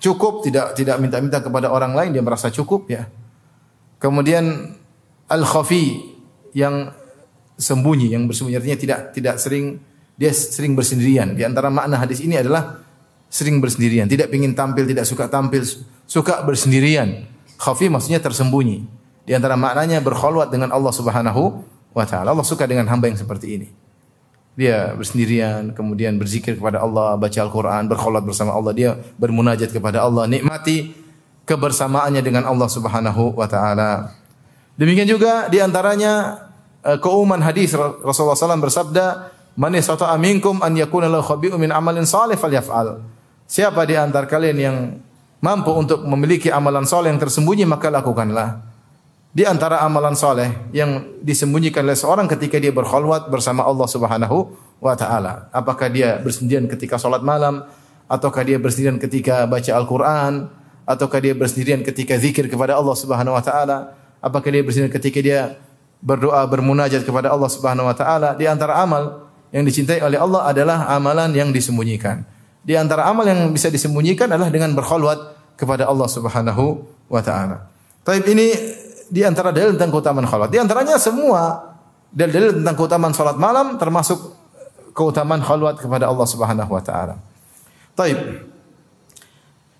cukup 0.00 0.44
tidak 0.44 0.76
tidak 0.76 0.96
minta-minta 1.00 1.40
kepada 1.40 1.72
orang 1.72 1.96
lain 1.96 2.12
dia 2.12 2.24
merasa 2.24 2.48
cukup 2.48 2.88
ya 2.88 3.08
kemudian 4.00 4.76
al-khafi 5.28 6.12
yang 6.52 6.92
sembunyi 7.56 8.12
yang 8.12 8.28
bersembunyi 8.28 8.56
artinya 8.58 8.78
tidak 8.78 9.00
tidak 9.16 9.36
sering 9.38 9.80
dia 10.16 10.32
sering 10.32 10.76
bersendirian. 10.76 11.32
Di 11.34 11.42
antara 11.42 11.72
makna 11.72 11.96
hadis 11.96 12.20
ini 12.20 12.36
adalah 12.36 12.84
sering 13.32 13.58
bersendirian, 13.64 14.06
tidak 14.06 14.28
ingin 14.30 14.52
tampil, 14.52 14.84
tidak 14.84 15.08
suka 15.08 15.26
tampil, 15.26 15.64
suka 16.04 16.44
bersendirian. 16.44 17.26
Khafi 17.56 17.88
maksudnya 17.88 18.20
tersembunyi. 18.20 18.84
Di 19.22 19.32
antara 19.34 19.54
maknanya 19.54 20.02
berkhulwat 20.02 20.50
dengan 20.50 20.74
Allah 20.74 20.92
Subhanahu 20.94 21.42
wa 21.94 22.04
taala. 22.04 22.34
Allah 22.34 22.46
suka 22.46 22.66
dengan 22.66 22.86
hamba 22.90 23.08
yang 23.08 23.18
seperti 23.18 23.58
ini. 23.58 23.68
Dia 24.52 24.92
bersendirian, 24.92 25.72
kemudian 25.72 26.20
berzikir 26.20 26.60
kepada 26.60 26.84
Allah, 26.84 27.16
baca 27.16 27.38
Al-Qur'an, 27.40 27.88
berkhulwat 27.88 28.20
bersama 28.20 28.52
Allah, 28.52 28.72
dia 28.76 28.90
bermunajat 29.16 29.72
kepada 29.72 30.04
Allah, 30.04 30.28
nikmati 30.28 30.92
kebersamaannya 31.48 32.20
dengan 32.20 32.44
Allah 32.44 32.68
Subhanahu 32.68 33.32
wa 33.32 33.48
taala. 33.48 34.12
Demikian 34.76 35.08
juga 35.08 35.48
di 35.48 35.56
antaranya 35.56 36.44
eh, 36.84 37.00
keumuman 37.00 37.40
hadis 37.40 37.72
Rasulullah 37.76 38.36
SAW 38.36 38.60
bersabda, 38.60 39.06
Man 39.52 39.76
istata'a 39.76 40.16
minkum 40.16 40.64
an 40.64 40.72
yakuna 40.72 41.12
lahu 41.12 41.24
khabi'un 41.28 41.60
min 41.60 41.68
amalin 41.68 42.08
salih 42.08 42.40
falyaf'al. 42.40 43.04
Siapa 43.44 43.84
di 43.84 44.00
antara 44.00 44.24
kalian 44.24 44.56
yang 44.56 44.76
mampu 45.44 45.68
untuk 45.76 46.00
memiliki 46.08 46.48
amalan 46.48 46.88
soleh 46.88 47.12
yang 47.12 47.20
tersembunyi 47.20 47.68
maka 47.68 47.92
lakukanlah. 47.92 48.71
Di 49.32 49.48
antara 49.48 49.80
amalan 49.80 50.12
soleh 50.12 50.52
yang 50.76 51.08
disembunyikan 51.24 51.80
oleh 51.88 51.96
seorang 51.96 52.28
ketika 52.28 52.60
dia 52.60 52.68
berkhulwat 52.68 53.32
bersama 53.32 53.64
Allah 53.64 53.88
Subhanahu 53.88 54.52
wa 54.76 54.92
taala. 54.92 55.48
Apakah 55.56 55.88
dia 55.88 56.20
bersendirian 56.20 56.68
ketika 56.68 57.00
salat 57.00 57.24
malam 57.24 57.64
ataukah 58.12 58.44
dia 58.44 58.60
bersendirian 58.60 59.00
ketika 59.00 59.48
baca 59.48 59.72
Al-Qur'an 59.72 60.52
ataukah 60.84 61.24
dia 61.24 61.32
bersendirian 61.32 61.80
ketika 61.80 62.20
zikir 62.20 62.44
kepada 62.44 62.76
Allah 62.76 62.92
Subhanahu 62.92 63.32
wa 63.32 63.40
taala? 63.40 63.96
Apakah 64.20 64.52
dia 64.52 64.60
bersendirian 64.60 64.92
ketika 64.92 65.24
dia 65.24 65.56
berdoa 66.04 66.44
bermunajat 66.44 67.00
kepada 67.00 67.32
Allah 67.32 67.48
Subhanahu 67.48 67.88
wa 67.88 67.96
taala? 67.96 68.36
Di 68.36 68.44
antara 68.44 68.84
amal 68.84 69.32
yang 69.48 69.64
dicintai 69.64 70.04
oleh 70.04 70.20
Allah 70.20 70.44
adalah 70.44 70.92
amalan 70.92 71.32
yang 71.32 71.48
disembunyikan. 71.56 72.20
Di 72.60 72.76
antara 72.76 73.08
amal 73.08 73.24
yang 73.24 73.48
bisa 73.48 73.72
disembunyikan 73.72 74.28
adalah 74.28 74.52
dengan 74.52 74.76
berkhulwat 74.76 75.56
kepada 75.56 75.88
Allah 75.88 76.04
Subhanahu 76.04 76.84
wa 77.08 77.24
taala. 77.24 77.72
Taib 78.02 78.26
ini 78.28 78.50
di 79.12 79.20
antara 79.20 79.52
dalil 79.52 79.76
tentang 79.76 79.92
keutamaan 79.92 80.24
khalwat. 80.24 80.48
Di 80.48 80.56
antaranya 80.56 80.96
semua 80.96 81.76
dalil-dalil 82.08 82.64
tentang 82.64 82.76
keutamaan 82.80 83.12
salat 83.12 83.36
malam 83.36 83.76
termasuk 83.76 84.16
keutamaan 84.96 85.44
khalwat 85.44 85.76
kepada 85.76 86.08
Allah 86.08 86.24
Subhanahu 86.24 86.72
wa 86.72 86.80
taala. 86.80 87.20
Taib. 87.92 88.16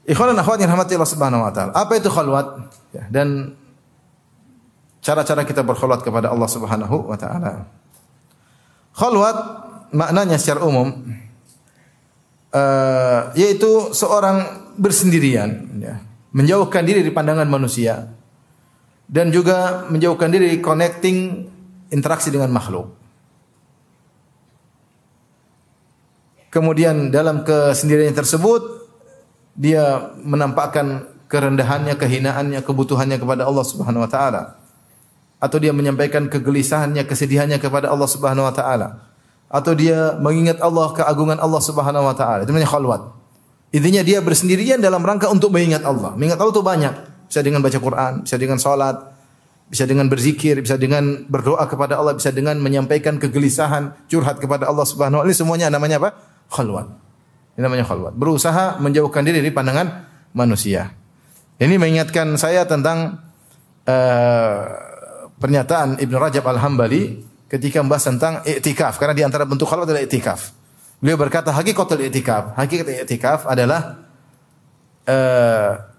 Ikhwan 0.05 0.37
dan 0.37 0.39
akhwat 0.45 0.59
yang 0.61 0.69
rahmati 0.69 0.93
Allah 1.01 1.13
Subhanahu 1.17 1.43
wa 1.49 1.53
taala. 1.53 1.73
Apa 1.73 1.97
itu 1.97 2.13
khalwat? 2.13 2.47
Ya, 2.93 3.09
dan 3.09 3.57
cara-cara 5.01 5.49
kita 5.49 5.65
berkhulwat 5.65 6.05
kepada 6.05 6.29
Allah 6.29 6.49
Subhanahu 6.53 7.09
wa 7.09 7.17
taala. 7.17 7.73
Khalwat 8.93 9.37
maknanya 9.97 10.37
secara 10.37 10.61
umum 10.69 10.93
uh, 12.53 13.33
yaitu 13.33 13.97
seorang 13.97 14.69
bersendirian 14.77 15.81
ya, 15.81 16.05
menjauhkan 16.37 16.85
diri 16.85 17.01
dari 17.01 17.13
pandangan 17.13 17.49
manusia 17.49 18.13
dan 19.13 19.29
juga 19.29 19.85
menjauhkan 19.93 20.33
diri 20.33 20.57
connecting 20.65 21.45
interaksi 21.93 22.33
dengan 22.33 22.49
makhluk. 22.49 22.89
Kemudian 26.49 27.13
dalam 27.13 27.45
kesendirian 27.45 28.17
tersebut 28.17 28.89
dia 29.53 30.13
menampakkan 30.25 31.13
kerendahannya, 31.29 31.97
kehinaannya, 31.97 32.61
kebutuhannya 32.65 33.21
kepada 33.21 33.45
Allah 33.45 33.65
Subhanahu 33.65 34.05
wa 34.05 34.11
taala 34.11 34.57
atau 35.37 35.57
dia 35.61 35.77
menyampaikan 35.77 36.33
kegelisahannya, 36.33 37.05
kesedihannya 37.05 37.61
kepada 37.61 37.93
Allah 37.93 38.09
Subhanahu 38.09 38.49
wa 38.49 38.55
taala 38.57 39.13
atau 39.53 39.77
dia 39.77 40.17
mengingat 40.17 40.57
Allah, 40.65 40.97
keagungan 40.97 41.37
Allah 41.37 41.61
Subhanahu 41.61 42.09
wa 42.09 42.17
taala. 42.17 42.49
Itu 42.49 42.57
namanya 42.57 42.73
khalwat. 42.73 43.03
Intinya 43.73 44.01
dia 44.01 44.25
bersendirian 44.25 44.81
dalam 44.81 45.05
rangka 45.05 45.29
untuk 45.29 45.53
mengingat 45.53 45.85
Allah. 45.85 46.17
Mengingat 46.17 46.41
Allah 46.41 46.53
itu 46.53 46.65
banyak. 46.65 47.12
Bisa 47.33 47.41
dengan 47.41 47.65
baca 47.65 47.81
Quran, 47.81 48.29
bisa 48.29 48.37
dengan 48.37 48.61
salat, 48.61 49.09
bisa 49.73 49.89
dengan 49.89 50.05
berzikir, 50.13 50.61
bisa 50.61 50.77
dengan 50.77 51.25
berdoa 51.33 51.65
kepada 51.65 51.97
Allah, 51.97 52.13
bisa 52.13 52.29
dengan 52.29 52.61
menyampaikan 52.61 53.17
kegelisahan, 53.17 54.05
curhat 54.05 54.37
kepada 54.37 54.69
Allah 54.69 54.85
Subhanahu 54.85 55.17
wa 55.17 55.25
taala. 55.25 55.33
Semuanya 55.33 55.73
namanya 55.73 55.97
apa? 55.97 56.13
Khalwat. 56.53 56.93
Ini 57.57 57.65
namanya 57.65 57.89
khalwat. 57.89 58.13
Berusaha 58.21 58.77
menjauhkan 58.85 59.25
diri 59.25 59.41
dari 59.41 59.49
pandangan 59.49 60.13
manusia. 60.37 60.93
Ini 61.57 61.81
mengingatkan 61.81 62.37
saya 62.37 62.69
tentang 62.69 63.17
uh, 63.89 64.61
pernyataan 65.41 66.05
Ibnu 66.05 66.17
Rajab 66.21 66.45
Al-Hambali 66.45 67.25
ketika 67.49 67.81
membahas 67.81 68.13
tentang 68.13 68.45
i'tikaf 68.45 69.01
karena 69.01 69.17
di 69.17 69.25
antara 69.25 69.49
bentuk 69.49 69.73
khalwat 69.73 69.89
adalah 69.89 70.05
i'tikaf. 70.05 70.53
Beliau 71.01 71.17
berkata 71.17 71.49
hakikatul 71.49 72.05
i'tikaf, 72.05 72.61
hakikat 72.61 73.09
i'tikaf 73.09 73.49
adalah 73.49 74.05
uh, 75.09 75.92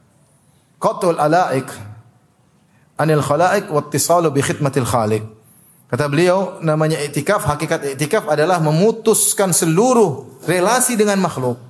qatul 0.84 1.16
alaik 1.16 1.72
anil 3.00 3.24
khalaik 3.24 3.72
wa 3.72 3.80
bi 4.28 4.42
khidmatil 4.44 4.84
khaliq. 4.84 5.24
Kata 5.88 6.10
beliau 6.10 6.58
namanya 6.60 6.98
i'tikaf, 7.00 7.46
hakikat 7.46 7.96
i'tikaf 7.96 8.26
adalah 8.26 8.58
memutuskan 8.58 9.54
seluruh 9.54 10.42
relasi 10.50 10.98
dengan 10.98 11.22
makhluk. 11.22 11.62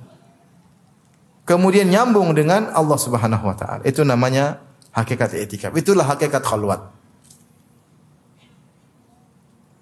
Kemudian 1.44 1.92
nyambung 1.92 2.32
dengan 2.32 2.72
Allah 2.72 2.96
Subhanahu 2.96 3.44
wa 3.44 3.52
taala. 3.52 3.84
Itu 3.84 4.00
namanya 4.00 4.64
hakikat 4.96 5.36
i'tikaf. 5.36 5.76
Itulah 5.76 6.08
hakikat 6.08 6.40
khalwat. 6.40 6.88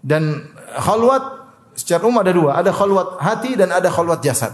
Dan 0.03 0.51
khalwat 0.75 1.55
secara 1.79 2.03
umum 2.03 2.18
ada 2.18 2.35
dua, 2.35 2.59
ada 2.59 2.75
khalwat 2.75 3.23
hati 3.23 3.55
dan 3.55 3.71
ada 3.71 3.87
khalwat 3.87 4.27
jasad. 4.27 4.51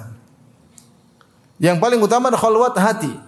Yang 1.57 1.81
paling 1.81 1.97
utama 2.05 2.29
adalah 2.29 2.45
khalwat 2.45 2.77
hati. 2.77 3.28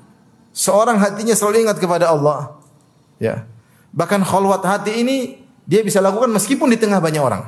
Seorang 0.51 0.99
hatinya 0.99 1.35
selalu 1.35 1.67
ingat 1.69 1.79
kepada 1.79 2.11
Allah. 2.11 2.59
Ya. 3.23 3.47
Bahkan 3.95 4.23
khalwat 4.27 4.63
hati 4.67 5.03
ini 5.03 5.41
dia 5.67 5.87
bisa 5.87 6.03
lakukan 6.03 6.31
meskipun 6.35 6.71
di 6.71 6.79
tengah 6.79 6.99
banyak 6.99 7.23
orang. 7.23 7.47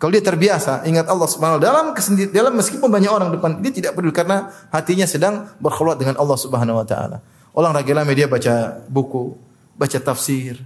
Kalau 0.00 0.16
dia 0.16 0.24
terbiasa 0.24 0.88
ingat 0.88 1.12
Allah 1.12 1.28
Subhanahu 1.28 1.60
dalam 1.60 1.92
kesendiri, 1.92 2.32
dalam 2.32 2.56
meskipun 2.56 2.88
banyak 2.88 3.12
orang 3.12 3.36
depan 3.36 3.60
dia 3.60 3.68
tidak 3.68 3.92
peduli 3.92 4.16
karena 4.16 4.48
hatinya 4.72 5.04
sedang 5.04 5.52
berkhulwat 5.60 6.00
dengan 6.00 6.16
Allah 6.16 6.38
Subhanahu 6.40 6.80
wa 6.80 6.86
taala. 6.88 7.20
Orang 7.52 7.76
lagi 7.76 7.92
lama 7.92 8.08
dia 8.16 8.24
baca 8.24 8.80
buku, 8.88 9.36
baca 9.76 9.98
tafsir. 10.00 10.56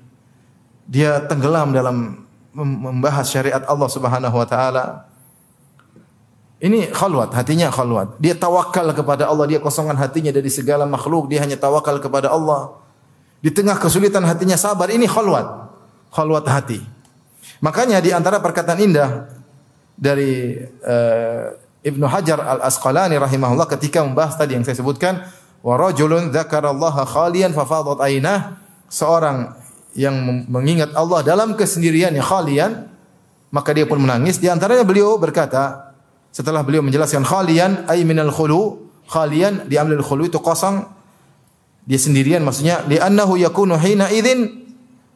Dia 0.86 1.18
tenggelam 1.26 1.74
dalam 1.74 2.26
membahas 2.54 3.26
syariat 3.26 3.66
Allah 3.66 3.88
Subhanahu 3.90 4.38
wa 4.38 4.46
taala. 4.46 5.10
Ini 6.64 6.88
khalwat, 6.96 7.36
hatinya 7.36 7.68
khalwat. 7.68 8.16
Dia 8.16 8.32
tawakal 8.32 8.88
kepada 8.96 9.28
Allah, 9.28 9.44
dia 9.44 9.60
kosongkan 9.60 10.00
hatinya 10.00 10.32
dari 10.32 10.48
segala 10.48 10.88
makhluk, 10.88 11.28
dia 11.28 11.44
hanya 11.44 11.60
tawakal 11.60 12.00
kepada 12.00 12.32
Allah. 12.32 12.80
Di 13.44 13.52
tengah 13.52 13.76
kesulitan 13.76 14.24
hatinya 14.24 14.56
sabar, 14.56 14.88
ini 14.88 15.04
khalwat. 15.04 15.44
Khalwat 16.08 16.48
hati. 16.48 16.80
Makanya 17.60 18.00
di 18.00 18.16
antara 18.16 18.40
perkataan 18.40 18.80
indah 18.80 19.28
dari 19.92 20.56
uh, 20.88 21.52
Ibnu 21.84 22.08
Hajar 22.08 22.40
Al-Asqalani 22.40 23.20
rahimahullah 23.20 23.68
ketika 23.76 24.00
membahas 24.00 24.40
tadi 24.40 24.56
yang 24.56 24.64
saya 24.64 24.80
sebutkan, 24.80 25.20
wa 25.60 25.76
rajulun 25.76 26.32
dzakarallaha 26.32 27.04
khalian 27.04 27.52
ainah, 28.00 28.56
seorang 28.88 29.52
yang 29.92 30.16
mengingat 30.48 30.96
Allah 30.96 31.20
dalam 31.20 31.60
kesendirian 31.60 32.16
yang 32.16 32.24
khalian, 32.24 32.88
maka 33.52 33.76
dia 33.76 33.84
pun 33.84 34.00
menangis. 34.00 34.40
Di 34.40 34.48
antaranya 34.48 34.88
beliau 34.88 35.20
berkata, 35.20 35.83
setelah 36.34 36.66
beliau 36.66 36.82
menjelaskan 36.82 37.22
khalian 37.22 37.86
ay 37.86 38.02
minal 38.02 38.34
khulu, 38.34 38.90
khalian 39.06 39.70
diambil 39.70 40.02
khulu 40.02 40.26
itu 40.26 40.42
kosong. 40.42 40.82
Dia 41.86 42.00
sendirian 42.00 42.42
maksudnya 42.42 42.82
li'annahu 42.90 43.38
yakunu 43.38 43.78
hina 43.78 44.10
idzin 44.10 44.66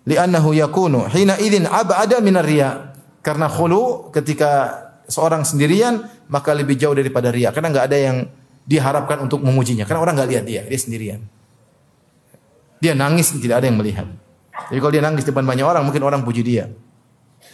li'annahu 0.06 0.54
yakunu 0.54 1.10
hina 1.10 1.34
idzin 1.42 1.66
ab'ada 1.66 2.22
minar 2.22 2.46
riya. 2.46 2.94
Karena 3.18 3.50
khulu 3.50 4.14
ketika 4.14 4.78
seorang 5.10 5.42
sendirian 5.42 6.06
maka 6.30 6.54
lebih 6.54 6.78
jauh 6.78 6.94
daripada 6.94 7.34
riya 7.34 7.50
karena 7.50 7.74
enggak 7.74 7.86
ada 7.90 7.98
yang 7.98 8.16
diharapkan 8.68 9.18
untuk 9.18 9.42
memujinya 9.42 9.82
karena 9.90 9.98
orang 10.06 10.14
enggak 10.14 10.30
lihat 10.30 10.44
dia, 10.46 10.62
dia 10.70 10.78
sendirian. 10.78 11.20
Dia 12.78 12.94
nangis 12.94 13.34
tidak 13.34 13.58
ada 13.58 13.66
yang 13.66 13.74
melihat. 13.74 14.06
Jadi 14.70 14.78
kalau 14.78 14.92
dia 14.94 15.02
nangis 15.02 15.26
depan 15.26 15.42
banyak 15.42 15.66
orang, 15.66 15.82
mungkin 15.82 15.98
orang 16.06 16.22
puji 16.22 16.46
dia. 16.46 16.70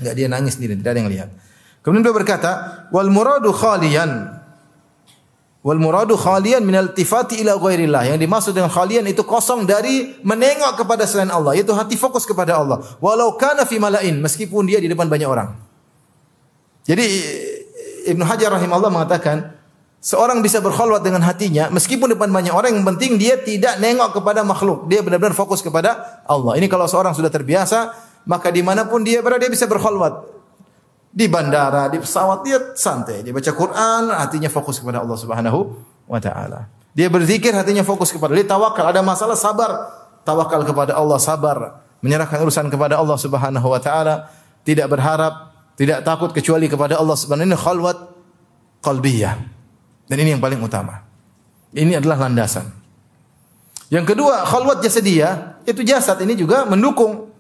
Enggak 0.05 0.15
dia 0.21 0.29
nangis 0.29 0.61
sendiri, 0.61 0.77
tidak 0.77 0.93
ada 0.93 1.01
yang 1.01 1.09
lihat. 1.09 1.31
Kemudian 1.85 2.01
dia 2.01 2.17
berkata, 2.17 2.51
wal 2.89 3.13
muradu 3.13 3.53
khalian. 3.53 4.41
Wal 5.61 5.77
muradu 5.77 6.17
khalian 6.17 6.65
min 6.65 6.81
altifati 6.81 7.45
ila 7.45 7.61
ghairillah. 7.61 8.09
Yang 8.09 8.25
dimaksud 8.25 8.53
dengan 8.57 8.73
khalian 8.73 9.05
itu 9.05 9.21
kosong 9.21 9.69
dari 9.69 10.17
menengok 10.25 10.81
kepada 10.81 11.05
selain 11.05 11.29
Allah, 11.29 11.53
yaitu 11.53 11.77
hati 11.77 12.01
fokus 12.01 12.25
kepada 12.25 12.57
Allah. 12.57 12.81
Walau 13.05 13.37
kana 13.37 13.69
fi 13.69 13.77
malain, 13.77 14.17
meskipun 14.17 14.65
dia 14.65 14.81
di 14.81 14.89
depan 14.89 15.13
banyak 15.13 15.29
orang. 15.29 15.53
Jadi 16.89 17.05
Ibnu 18.09 18.25
Hajar 18.25 18.57
rahimahullah 18.57 18.93
mengatakan, 18.93 19.53
seorang 20.05 20.41
bisa 20.45 20.61
berkhulwat 20.61 21.01
dengan 21.01 21.25
hatinya 21.25 21.73
meskipun 21.73 22.13
depan 22.13 22.29
banyak 22.29 22.53
orang 22.53 22.77
yang 22.77 22.85
penting 22.85 23.17
dia 23.17 23.41
tidak 23.41 23.81
nengok 23.81 24.21
kepada 24.21 24.45
makhluk. 24.45 24.85
Dia 24.89 25.01
benar-benar 25.01 25.33
fokus 25.33 25.65
kepada 25.65 26.21
Allah. 26.29 26.61
Ini 26.61 26.69
kalau 26.69 26.85
seorang 26.85 27.17
sudah 27.17 27.33
terbiasa, 27.33 27.93
maka 28.29 28.53
di 28.53 28.61
mana 28.61 28.85
pun 28.85 29.01
dia 29.01 29.25
berada 29.25 29.45
dia 29.45 29.53
bisa 29.53 29.65
berkhulwat. 29.65 30.34
Di 31.15 31.31
bandara, 31.31 31.87
di 31.87 32.03
pesawat 32.03 32.43
dia 32.43 32.59
santai, 32.75 33.23
dia 33.23 33.31
baca 33.31 33.47
Quran, 33.55 34.11
hatinya 34.11 34.51
fokus 34.51 34.83
kepada 34.83 34.99
Allah 34.99 35.15
Subhanahu 35.15 35.59
wa 36.11 36.19
taala. 36.19 36.67
Dia 36.91 37.07
berzikir, 37.07 37.55
hatinya 37.55 37.87
fokus 37.87 38.11
kepada 38.11 38.35
dia 38.35 38.43
tawakal, 38.43 38.91
ada 38.91 38.99
masalah 38.99 39.39
sabar, 39.39 39.95
tawakal 40.27 40.67
kepada 40.67 40.99
Allah, 40.99 41.23
sabar, 41.23 41.87
menyerahkan 42.03 42.43
urusan 42.43 42.67
kepada 42.67 42.99
Allah 42.99 43.15
Subhanahu 43.15 43.63
wa 43.63 43.79
taala, 43.79 44.27
tidak 44.67 44.91
berharap, 44.91 45.55
tidak 45.79 46.03
takut 46.03 46.35
kecuali 46.35 46.67
kepada 46.67 46.99
Allah 46.99 47.15
Subhanahu 47.15 47.47
ini 47.47 47.59
khalwat 47.63 47.99
qalbiyah. 48.83 49.39
Dan 50.11 50.17
ini 50.19 50.35
yang 50.35 50.43
paling 50.43 50.59
utama. 50.59 50.99
Ini 51.71 52.03
adalah 52.03 52.27
landasan. 52.27 52.67
Yang 53.87 54.19
kedua, 54.19 54.43
khalwat 54.51 54.83
jasadiyah, 54.83 55.63
itu 55.63 55.87
jasad 55.87 56.19
ini 56.27 56.35
juga 56.35 56.67
mendukung 56.67 57.31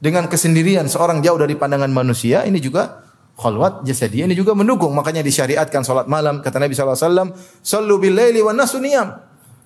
dengan 0.00 0.24
kesendirian 0.32 0.88
seorang 0.88 1.20
jauh 1.20 1.36
dari 1.36 1.58
pandangan 1.58 1.92
manusia, 1.92 2.48
ini 2.48 2.56
juga 2.56 3.07
khalwat 3.38 3.86
jasadiyah 3.86 4.26
ini 4.26 4.34
juga 4.34 4.52
mendukung. 4.58 4.90
Makanya 4.98 5.22
disyariatkan 5.22 5.86
salat 5.86 6.10
malam 6.10 6.42
kata 6.42 6.58
Nabi 6.58 6.74
sallallahu 6.74 6.98
alaihi 6.98 7.08
wasallam, 7.08 7.28
"Shallu 7.62 7.94
bil 8.02 8.18
laili 8.18 8.42
wan 8.42 8.58
nasu 8.58 8.82
niyam." 8.82 9.14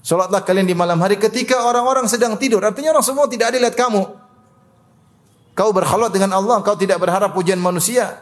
Salatlah 0.04 0.44
kalian 0.44 0.68
di 0.68 0.76
malam 0.76 0.98
hari 1.00 1.16
ketika 1.16 1.62
orang-orang 1.64 2.10
sedang 2.10 2.34
tidur. 2.34 2.60
Artinya 2.60 2.92
orang 2.92 3.06
semua 3.06 3.30
tidak 3.30 3.54
ada 3.54 3.58
lihat 3.62 3.78
kamu. 3.78 4.02
Kau 5.54 5.70
berkhalwat 5.70 6.10
dengan 6.10 6.34
Allah, 6.36 6.58
kau 6.60 6.74
tidak 6.74 6.98
berharap 6.98 7.30
pujian 7.32 7.60
manusia. 7.62 8.18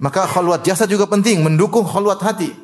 Maka 0.00 0.24
khalwat 0.24 0.64
jasad 0.64 0.88
juga 0.88 1.04
penting, 1.04 1.44
mendukung 1.44 1.84
khalwat 1.84 2.24
hati. 2.24 2.56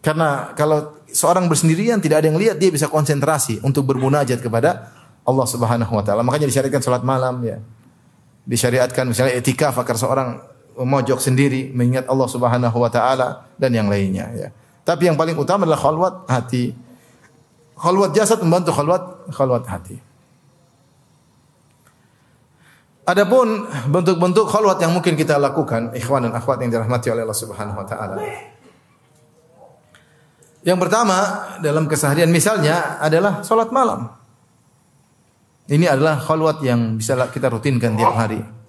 Karena 0.00 0.56
kalau 0.56 0.96
seorang 1.12 1.44
bersendirian 1.44 2.00
tidak 2.00 2.24
ada 2.24 2.32
yang 2.32 2.40
lihat, 2.40 2.56
dia 2.56 2.72
bisa 2.72 2.88
konsentrasi 2.88 3.60
untuk 3.60 3.84
bermunajat 3.84 4.40
kepada 4.40 4.88
Allah 5.28 5.46
Subhanahu 5.48 5.92
wa 5.92 6.04
taala. 6.04 6.24
Makanya 6.24 6.48
disyariatkan 6.48 6.80
salat 6.80 7.04
malam 7.04 7.40
ya. 7.44 7.60
Disyariatkan 8.48 9.08
misalnya 9.08 9.36
etikaf 9.36 9.76
agar 9.76 9.96
seorang 9.96 10.53
mojok 10.74 11.22
sendiri 11.22 11.70
mengingat 11.70 12.10
Allah 12.10 12.26
Subhanahu 12.26 12.74
wa 12.74 12.90
taala 12.90 13.46
dan 13.54 13.70
yang 13.70 13.86
lainnya 13.86 14.26
ya. 14.34 14.48
Tapi 14.82 15.06
yang 15.06 15.16
paling 15.16 15.38
utama 15.38 15.64
adalah 15.64 15.80
khalwat 15.80 16.14
hati. 16.26 16.74
Khalwat 17.78 18.10
jasad 18.12 18.42
membantu 18.42 18.74
khalwat 18.74 19.02
khalwat 19.30 19.64
hati. 19.70 19.96
Adapun 23.04 23.68
bentuk-bentuk 23.92 24.48
khalwat 24.48 24.80
yang 24.80 24.96
mungkin 24.96 25.14
kita 25.14 25.36
lakukan, 25.36 25.92
ikhwan 25.92 26.24
dan 26.24 26.32
akhwat 26.34 26.58
yang 26.64 26.72
dirahmati 26.72 27.12
oleh 27.12 27.22
Allah 27.22 27.38
Subhanahu 27.38 27.78
wa 27.78 27.86
taala. 27.86 28.16
Yang 30.64 30.78
pertama 30.80 31.16
dalam 31.60 31.84
keseharian 31.84 32.32
misalnya 32.32 32.98
adalah 32.98 33.44
salat 33.44 33.68
malam. 33.68 34.08
Ini 35.68 35.86
adalah 35.88 36.20
khalwat 36.20 36.60
yang 36.64 36.96
bisa 37.00 37.16
kita 37.28 37.52
rutinkan 37.52 37.96
tiap 37.96 38.16
hari 38.16 38.63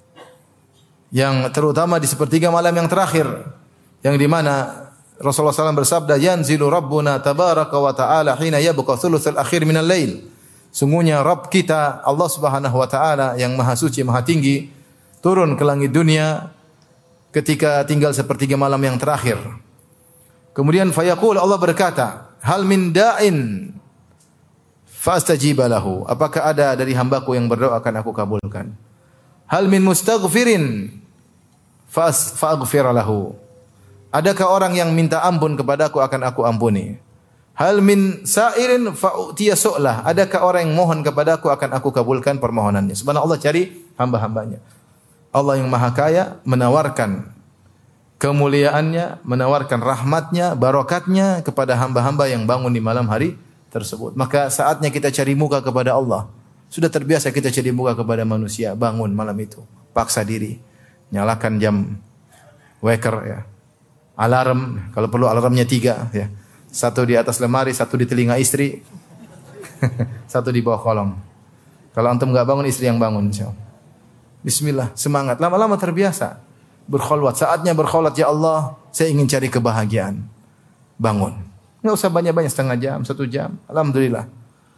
yang 1.14 1.50
terutama 1.54 2.02
di 2.02 2.08
sepertiga 2.10 2.50
malam 2.50 2.74
yang 2.74 2.90
terakhir 2.90 3.28
yang 4.02 4.18
di 4.18 4.28
mana 4.30 4.86
Rasulullah 5.16 5.56
SAW 5.56 5.74
bersabda 5.74 6.20
yanzilu 6.20 6.68
rabbuna 6.68 7.24
tabaraka 7.24 7.78
wa 7.80 7.96
ta'ala 7.96 8.36
hina 8.36 8.60
yabqa 8.60 9.00
thuluthul 9.00 9.40
akhir 9.40 9.64
minal 9.64 9.88
lail. 9.88 10.28
Sungguhnya 10.76 11.24
Rabb 11.24 11.48
kita 11.48 12.04
Allah 12.04 12.28
Subhanahu 12.28 12.76
wa 12.76 12.84
taala 12.84 13.40
yang 13.40 13.56
maha 13.56 13.80
suci 13.80 14.04
maha 14.04 14.28
tinggi 14.28 14.68
turun 15.24 15.56
ke 15.56 15.64
langit 15.64 15.96
dunia 15.96 16.52
ketika 17.32 17.88
tinggal 17.88 18.12
sepertiga 18.12 18.60
malam 18.60 18.84
yang 18.84 19.00
terakhir. 19.00 19.40
Kemudian 20.52 20.92
fayaqul 20.92 21.40
Allah 21.40 21.56
berkata 21.56 22.36
hal 22.44 22.68
min 22.68 22.92
da'in 22.92 23.72
fastajiba 24.84 25.72
lahu. 25.72 26.04
Apakah 26.12 26.52
ada 26.52 26.76
dari 26.76 26.92
hambaku 26.92 27.40
yang 27.40 27.48
berdoa 27.48 27.80
akan 27.80 28.04
aku 28.04 28.12
kabulkan 28.12 28.76
Hal 29.46 29.70
min 29.70 29.86
mustaghfirin 29.86 30.90
faghfir 31.90 32.86
lahu. 32.90 33.38
Adakah 34.10 34.48
orang 34.48 34.74
yang 34.74 34.90
minta 34.96 35.22
ampun 35.22 35.60
kepadaku 35.60 36.00
akan 36.00 36.22
aku 36.28 36.42
ampuni? 36.48 36.98
Hal 37.56 37.80
min 37.80 38.28
sa'irin 38.28 38.92
fa'utiya 38.92 39.56
su'lah. 39.56 40.04
Adakah 40.04 40.44
orang 40.44 40.68
yang 40.68 40.76
mohon 40.76 41.00
kepadaku 41.04 41.48
akan 41.48 41.72
aku 41.80 41.92
kabulkan 41.96 42.36
permohonannya? 42.40 42.96
Subhanallah 42.96 43.40
cari 43.40 43.72
hamba-hambanya. 43.96 44.60
Allah 45.32 45.60
yang 45.60 45.72
maha 45.72 45.92
kaya 45.92 46.40
menawarkan 46.44 47.32
kemuliaannya, 48.20 49.24
menawarkan 49.24 49.80
rahmatnya, 49.80 50.56
barokatnya 50.56 51.44
kepada 51.44 51.76
hamba-hamba 51.80 52.28
yang 52.28 52.44
bangun 52.48 52.72
di 52.72 52.84
malam 52.84 53.08
hari 53.08 53.36
tersebut. 53.72 54.16
Maka 54.16 54.48
saatnya 54.48 54.92
kita 54.92 55.12
cari 55.12 55.36
muka 55.36 55.60
kepada 55.60 55.96
Allah. 55.96 56.32
Sudah 56.76 56.92
terbiasa 56.92 57.32
kita 57.32 57.48
jadi 57.48 57.72
muka 57.72 57.96
kepada 57.96 58.28
manusia, 58.28 58.76
bangun 58.76 59.08
malam 59.16 59.40
itu, 59.40 59.64
paksa 59.96 60.28
diri, 60.28 60.60
nyalakan 61.08 61.56
jam 61.56 61.76
waker 62.84 63.16
ya. 63.24 63.40
Alarm, 64.20 64.92
kalau 64.92 65.08
perlu 65.08 65.32
alarmnya 65.32 65.64
tiga 65.64 66.12
ya. 66.12 66.28
Satu 66.68 67.08
di 67.08 67.16
atas 67.16 67.40
lemari, 67.40 67.72
satu 67.72 67.96
di 67.96 68.04
telinga 68.04 68.36
istri, 68.36 68.84
satu 70.28 70.52
di 70.52 70.60
bawah 70.60 70.84
kolong. 70.84 71.12
Kalau 71.96 72.12
antum 72.12 72.36
nggak 72.36 72.44
bangun, 72.44 72.68
istri 72.68 72.92
yang 72.92 73.00
bangun. 73.00 73.32
Bismillah, 74.44 74.92
semangat. 75.00 75.40
Lama-lama 75.40 75.80
terbiasa. 75.80 76.44
Berkholwat, 76.92 77.40
saatnya 77.40 77.72
berkholwat. 77.72 78.20
Ya 78.20 78.28
Allah, 78.28 78.76
saya 78.92 79.16
ingin 79.16 79.32
cari 79.32 79.48
kebahagiaan. 79.48 80.28
Bangun. 81.00 81.40
Nggak 81.80 81.96
usah 81.96 82.12
banyak-banyak, 82.12 82.52
setengah 82.52 82.76
jam, 82.76 83.00
satu 83.08 83.24
jam. 83.24 83.56
Alhamdulillah. 83.72 84.28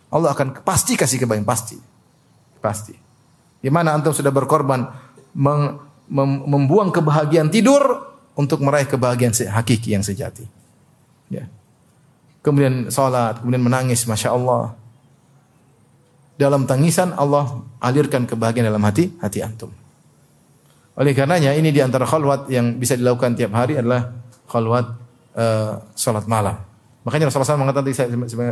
Allah 0.07 0.31
akan 0.31 0.63
pasti 0.63 0.95
kasih 0.95 1.19
kebahagiaan 1.19 1.47
pasti. 1.47 1.77
Pasti. 2.63 2.95
Di 3.59 3.69
mana 3.73 3.91
antum 3.91 4.15
sudah 4.15 4.31
berkorban 4.31 4.87
mem, 5.35 5.59
mem, 6.07 6.31
membuang 6.47 6.93
kebahagiaan 6.93 7.51
tidur 7.51 7.83
untuk 8.37 8.63
meraih 8.63 8.87
kebahagiaan 8.87 9.33
hakiki 9.51 9.97
yang 9.97 10.05
sejati. 10.05 10.45
Ya. 11.27 11.49
Kemudian 12.45 12.87
salat, 12.87 13.43
kemudian 13.43 13.59
menangis, 13.59 14.07
masya 14.07 14.31
Allah. 14.31 14.77
Dalam 16.37 16.69
tangisan 16.69 17.17
Allah 17.17 17.65
alirkan 17.81 18.29
kebahagiaan 18.29 18.69
dalam 18.69 18.85
hati 18.85 19.09
hati 19.19 19.41
antum. 19.41 19.73
Oleh 20.97 21.13
karenanya 21.17 21.53
ini 21.57 21.73
di 21.73 21.81
antara 21.81 22.05
khalwat 22.05 22.49
yang 22.49 22.77
bisa 22.77 22.93
dilakukan 22.93 23.33
tiap 23.37 23.53
hari 23.57 23.77
adalah 23.81 24.13
khalwat 24.45 24.85
uh, 25.33 25.81
salat 25.97 26.29
malam. 26.29 26.66
Makanya 27.07 27.31
Rasulullah 27.31 27.55
SAW 27.55 27.63
mengatakan 27.63 27.87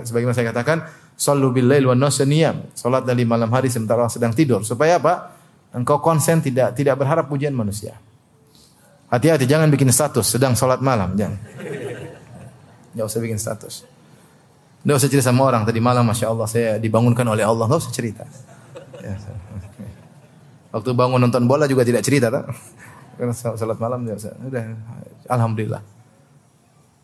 sebagaimana 0.07 0.31
saya 0.31 0.47
katakan, 0.55 0.87
sallu 1.19 1.51
bil 1.51 1.67
lail 1.67 1.91
wan 1.91 1.99
niyam. 1.99 2.71
Salat 2.71 3.03
dari 3.03 3.27
malam 3.27 3.51
hari 3.51 3.67
sementara 3.67 4.07
sedang 4.07 4.31
tidur. 4.31 4.63
Supaya 4.63 4.95
apa? 4.95 5.35
Engkau 5.75 5.99
konsen 5.99 6.39
tidak 6.39 6.71
tidak 6.71 6.95
berharap 6.95 7.27
pujian 7.27 7.51
manusia. 7.51 7.99
Hati-hati 9.11 9.43
jangan 9.43 9.67
bikin 9.67 9.91
status 9.91 10.23
sedang 10.23 10.55
salat 10.55 10.79
malam, 10.79 11.19
jangan. 11.19 11.35
Enggak 12.95 13.05
usah 13.11 13.19
bikin 13.19 13.35
status. 13.35 13.83
Enggak 14.87 15.03
usah 15.03 15.09
cerita 15.11 15.27
sama 15.27 15.43
orang 15.51 15.67
tadi 15.67 15.83
malam 15.83 16.07
Masya 16.07 16.31
Allah 16.31 16.47
saya 16.47 16.69
dibangunkan 16.79 17.27
oleh 17.27 17.43
Allah, 17.43 17.67
enggak 17.67 17.83
usah 17.83 17.91
cerita. 17.91 18.23
Ya, 19.03 19.19
Waktu 20.79 20.95
bangun 20.95 21.19
nonton 21.19 21.43
bola 21.43 21.67
juga 21.67 21.83
tidak 21.83 22.07
cerita, 22.07 22.31
tak? 22.31 22.47
Karena 23.19 23.35
salat 23.35 23.79
malam 23.83 24.07
ya, 24.07 24.15
udah 24.15 24.63
alhamdulillah. 25.27 25.94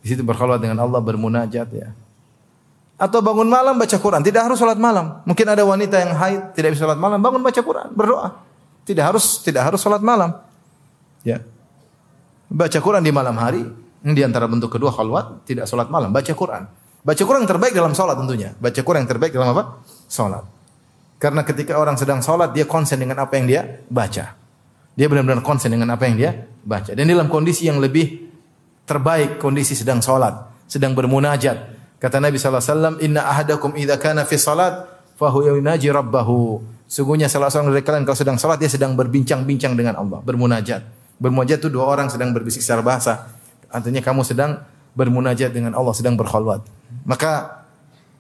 Di 0.02 0.14
situ 0.14 0.26
berkhulwat 0.26 0.58
dengan 0.62 0.82
Allah, 0.82 0.98
bermunajat 0.98 1.68
ya. 1.74 1.94
Atau 3.02 3.22
bangun 3.22 3.50
malam 3.50 3.82
baca 3.82 3.98
Quran, 3.98 4.22
tidak 4.22 4.46
harus 4.46 4.62
salat 4.62 4.78
malam. 4.78 5.26
Mungkin 5.26 5.46
ada 5.46 5.66
wanita 5.66 5.98
yang 5.98 6.14
haid 6.14 6.54
tidak 6.54 6.78
bisa 6.78 6.86
salat 6.86 7.02
malam, 7.02 7.18
bangun 7.18 7.42
baca 7.42 7.58
Quran, 7.58 7.90
berdoa. 7.94 8.46
Tidak 8.86 9.02
harus 9.02 9.42
tidak 9.42 9.66
harus 9.66 9.82
salat 9.82 10.06
malam. 10.06 10.38
Ya. 11.26 11.42
Baca 12.50 12.78
Quran 12.78 13.02
di 13.02 13.10
malam 13.10 13.34
hari, 13.42 13.66
di 14.02 14.22
antara 14.22 14.46
bentuk 14.46 14.74
kedua 14.74 14.94
khalwat, 14.94 15.46
tidak 15.50 15.66
salat 15.66 15.90
malam, 15.90 16.14
baca 16.14 16.30
Quran. 16.30 16.66
Baca 17.02 17.22
Quran 17.26 17.42
yang 17.42 17.52
terbaik 17.58 17.74
dalam 17.74 17.94
salat 17.98 18.14
tentunya. 18.18 18.54
Baca 18.62 18.82
Quran 18.86 19.02
yang 19.06 19.10
terbaik 19.10 19.34
dalam 19.34 19.50
apa? 19.58 19.82
Salat. 20.06 20.46
Karena 21.18 21.42
ketika 21.46 21.78
orang 21.78 21.98
sedang 21.98 22.22
salat 22.22 22.54
dia 22.54 22.66
konsen 22.70 23.02
dengan 23.02 23.22
apa 23.22 23.34
yang 23.38 23.46
dia 23.50 23.62
baca. 23.90 24.38
Dia 24.94 25.08
benar-benar 25.10 25.42
konsen 25.42 25.74
dengan 25.74 25.90
apa 25.94 26.06
yang 26.06 26.18
dia 26.18 26.32
baca. 26.62 26.94
Dan 26.94 27.10
dalam 27.10 27.30
kondisi 27.30 27.66
yang 27.66 27.82
lebih 27.82 28.31
terbaik 28.86 29.38
kondisi 29.38 29.78
sedang 29.78 30.02
salat, 30.04 30.36
sedang 30.66 30.96
bermunajat. 30.98 31.58
Kata 32.02 32.18
Nabi 32.18 32.42
wasallam, 32.42 32.98
"Inna 33.00 33.26
ahadakum 33.30 33.78
idza 33.78 33.96
kana 34.02 34.26
fi 34.26 34.36
salat 34.36 34.90
fahu 35.22 35.46
yunaji 35.46 35.94
rabbahu. 35.94 36.66
Sungguhnya 36.90 37.30
salah 37.30 37.54
seorang 37.54 37.72
dari 37.72 37.86
kalian 37.86 38.04
kalau 38.04 38.18
sedang 38.18 38.38
salat 38.42 38.58
dia 38.58 38.68
sedang 38.68 38.98
berbincang-bincang 38.98 39.78
dengan 39.78 39.96
Allah, 40.02 40.20
bermunajat. 40.26 40.82
Bermunajat 41.22 41.62
itu 41.62 41.70
dua 41.70 41.88
orang 41.88 42.10
sedang 42.10 42.34
berbisik 42.34 42.66
secara 42.66 42.82
bahasa. 42.82 43.32
Artinya 43.72 44.02
kamu 44.04 44.26
sedang 44.28 44.60
bermunajat 44.98 45.56
dengan 45.56 45.72
Allah, 45.78 45.96
sedang 45.96 46.20
berkhulwat. 46.20 46.66
Maka 47.08 47.64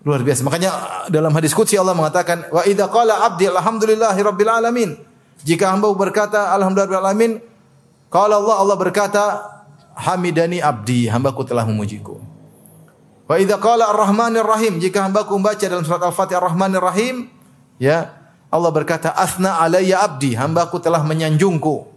luar 0.08 0.24
biasa. 0.24 0.48
Makanya 0.48 0.70
dalam 1.12 1.34
hadis 1.36 1.52
qudsi 1.52 1.76
Allah 1.76 1.98
mengatakan, 1.98 2.48
"Wa 2.48 2.64
idza 2.64 2.88
qala 2.88 3.28
'abdi 3.28 3.50
alhamdulillahi 3.52 4.20
rabbil 4.24 4.52
alamin." 4.54 4.90
Jika 5.42 5.74
hamba 5.74 5.90
berkata 5.92 6.54
alhamdulillah 6.54 7.02
alamin, 7.02 7.42
qala 8.14 8.40
Allah 8.40 8.56
Allah 8.62 8.78
berkata, 8.78 9.24
"Hamidani 10.02 10.58
abdi, 10.58 11.06
hambaku 11.06 11.46
telah 11.46 11.64
memujiku." 11.70 12.18
Wa 13.30 13.38
idza 13.40 13.62
qala 13.62 13.94
ar-rahmanir 13.94 14.44
rahim, 14.44 14.82
jika 14.82 15.06
hambaku 15.08 15.38
membaca 15.40 15.62
dalam 15.62 15.86
surat 15.86 16.04
Al-Fatihah 16.04 16.42
ar-rahmanir 16.42 16.84
rahim, 16.84 17.30
ya, 17.80 18.12
Allah 18.52 18.72
berkata, 18.74 19.14
"Asna 19.14 19.62
alayya 19.62 20.04
abdi, 20.04 20.36
hambaku 20.36 20.84
telah 20.84 21.00
menyanjungku." 21.06 21.88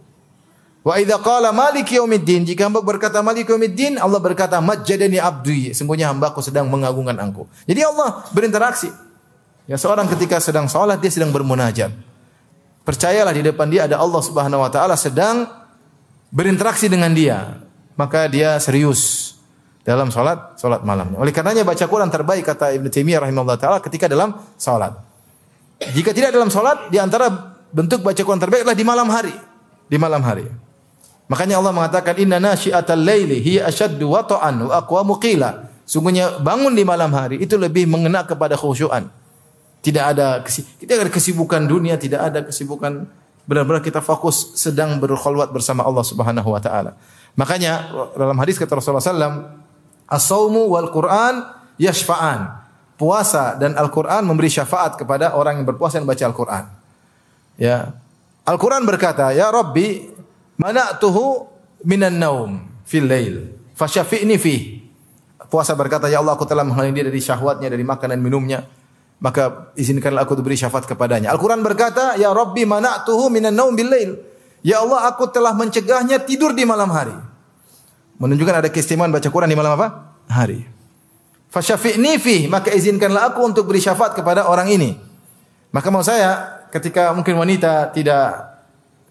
Wa 0.85 1.01
idza 1.01 1.17
qala 1.17 1.49
maliki 1.49 1.97
yaumiddin, 1.97 2.45
jika 2.45 2.69
hamba 2.69 2.85
berkata 2.85 3.25
maliki 3.25 3.49
yaumiddin, 3.49 3.97
Allah 3.97 4.21
berkata 4.21 4.61
majjadani 4.61 5.17
abdi, 5.17 5.73
sungguhnya 5.73 6.13
hambaku 6.13 6.45
sedang 6.45 6.69
mengagungkan 6.69 7.17
engkau. 7.17 7.49
Jadi 7.65 7.81
Allah 7.81 8.21
berinteraksi. 8.29 8.93
Ya 9.65 9.81
seorang 9.81 10.05
ketika 10.05 10.37
sedang 10.37 10.69
salat 10.69 11.01
dia 11.01 11.09
sedang 11.09 11.33
bermunajat. 11.33 11.89
Percayalah 12.85 13.33
di 13.33 13.41
depan 13.41 13.65
dia 13.65 13.89
ada 13.89 13.97
Allah 13.97 14.21
Subhanahu 14.21 14.61
wa 14.61 14.69
taala 14.69 14.93
sedang 14.93 15.49
berinteraksi 16.29 16.85
dengan 16.85 17.09
dia. 17.17 17.64
Maka 17.95 18.27
dia 18.27 18.59
serius 18.59 19.33
dalam 19.85 20.11
salat 20.11 20.59
salat 20.59 20.83
malamnya. 20.83 21.21
Oleh 21.21 21.31
karenanya 21.31 21.63
baca 21.63 21.85
Quran 21.85 22.11
terbaik 22.11 22.43
kata 22.43 22.75
Ibnu 22.75 22.91
Taimiyah 22.91 23.23
rahimahullah 23.23 23.57
taala 23.59 23.77
ketika 23.79 24.11
dalam 24.11 24.35
salat. 24.59 24.97
Jika 25.79 26.11
tidak 26.11 26.35
dalam 26.35 26.51
salat 26.51 26.91
di 26.91 26.97
antara 26.99 27.31
bentuk 27.71 28.03
baca 28.03 28.17
Quran 28.17 28.41
terbaik 28.41 28.67
adalah 28.67 28.77
di 28.77 28.85
malam 28.87 29.07
hari. 29.07 29.35
Di 29.85 29.97
malam 30.01 30.23
hari. 30.25 30.47
Makanya 31.25 31.57
Allah 31.57 31.73
mengatakan 31.73 32.17
inna 32.21 32.37
nasyiatal 32.37 33.01
laili 33.01 33.41
hiya 33.41 33.65
ashaddu 33.69 34.09
wata'an 34.09 34.69
wa 34.69 34.73
aqwamu 34.77 35.17
qila. 35.17 35.69
Sungguhnya 35.85 36.41
bangun 36.41 36.73
di 36.73 36.81
malam 36.81 37.13
hari 37.13 37.41
itu 37.41 37.57
lebih 37.57 37.85
mengena 37.85 38.25
kepada 38.25 38.57
khusyuan. 38.57 39.09
Tidak 39.85 40.01
ada 40.01 40.41
kita 40.41 40.97
ada 40.97 41.13
kesibukan 41.13 41.61
dunia, 41.61 41.93
tidak 42.01 42.33
ada 42.33 42.39
kesibukan 42.41 43.05
benar-benar 43.45 43.85
kita 43.85 44.01
fokus 44.01 44.57
sedang 44.57 44.97
berkhulwat 44.97 45.53
bersama 45.53 45.85
Allah 45.85 46.01
Subhanahu 46.01 46.49
wa 46.49 46.61
taala. 46.61 46.97
Makanya 47.35 47.91
dalam 48.15 48.35
hadis 48.39 48.55
kata 48.55 48.79
Rasulullah 48.79 49.03
sallam, 49.03 49.59
"As-saumu 50.07 50.71
wal 50.71 50.89
Qur'an 50.91 51.55
yashfa'an." 51.79 52.63
Puasa 52.95 53.59
dan 53.59 53.75
Al-Qur'an 53.75 54.23
memberi 54.23 54.47
syafaat 54.47 54.95
kepada 54.95 55.35
orang 55.35 55.59
yang 55.59 55.67
berpuasa 55.67 55.99
dan 55.99 56.07
baca 56.07 56.23
Al-Qur'an. 56.31 56.63
Ya. 57.59 57.91
Al-Quran 58.47 58.87
berkata, 58.87 59.35
Ya 59.35 59.51
Rabbi, 59.51 60.15
mana'tuhu 60.55 61.51
minan 61.83 62.15
naum 62.15 62.63
fil 62.87 63.05
lail 63.05 63.51
fasyafi'ni 63.75 64.35
fi 64.39 64.79
puasa 65.51 65.75
berkata 65.75 66.07
ya 66.07 66.23
Allah 66.23 66.33
aku 66.39 66.47
telah 66.47 66.63
menghalangi 66.63 66.95
dia 66.95 67.05
dari 67.05 67.21
syahwatnya 67.21 67.67
dari 67.67 67.83
makan 67.83 68.15
dan 68.15 68.19
minumnya 68.23 68.63
maka 69.19 69.71
izinkanlah 69.77 70.27
aku 70.27 70.35
diberi 70.39 70.55
syafaat 70.59 70.87
kepadanya 70.87 71.31
Al-Quran 71.31 71.61
berkata 71.63 72.15
ya 72.19 72.31
Rabbi 72.31 72.63
mana'tuhu 72.63 73.27
minan 73.31 73.55
naum 73.55 73.75
bil 73.75 73.87
lail 73.87 74.11
ya 74.65 74.81
Allah 74.81 75.05
aku 75.13 75.29
telah 75.29 75.53
mencegahnya 75.53 76.25
tidur 76.25 76.57
di 76.57 76.65
malam 76.65 76.89
hari 76.89 77.13
menunjukkan 78.17 78.65
ada 78.65 78.69
keistimewaan 78.73 79.13
baca 79.13 79.29
Quran 79.29 79.53
di 79.53 79.57
malam 79.57 79.77
apa 79.77 80.17
hari 80.25 80.65
fasyafi'ni 81.53 82.17
fi 82.17 82.49
maka 82.49 82.73
izinkanlah 82.73 83.29
aku 83.29 83.45
untuk 83.45 83.69
beri 83.69 83.85
syafaat 83.85 84.17
kepada 84.17 84.49
orang 84.49 84.73
ini 84.73 84.97
maka 85.69 85.87
mau 85.93 86.01
saya 86.01 86.65
ketika 86.73 87.13
mungkin 87.13 87.37
wanita 87.37 87.93
tidak 87.93 88.55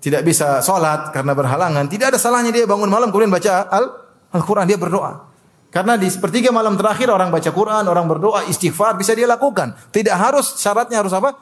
tidak 0.04 0.20
bisa 0.20 0.60
sholat 0.60 1.16
karena 1.16 1.32
berhalangan, 1.32 1.88
tidak 1.88 2.12
ada 2.12 2.20
salahnya 2.20 2.52
dia 2.52 2.68
bangun 2.68 2.92
malam 2.92 3.08
kemudian 3.08 3.32
baca 3.32 3.72
Al 3.72 3.88
Al-Quran, 4.36 4.68
dia 4.68 4.76
berdoa. 4.76 5.32
Karena 5.72 5.96
di 5.96 6.06
sepertiga 6.12 6.52
malam 6.52 6.76
terakhir 6.76 7.08
orang 7.08 7.32
baca 7.32 7.48
Quran, 7.48 7.88
orang 7.88 8.04
berdoa, 8.04 8.44
istighfar 8.44 9.00
bisa 9.00 9.16
dia 9.16 9.24
lakukan. 9.24 9.72
Tidak 9.94 10.12
harus 10.12 10.60
syaratnya 10.60 11.00
harus 11.00 11.14
apa? 11.16 11.32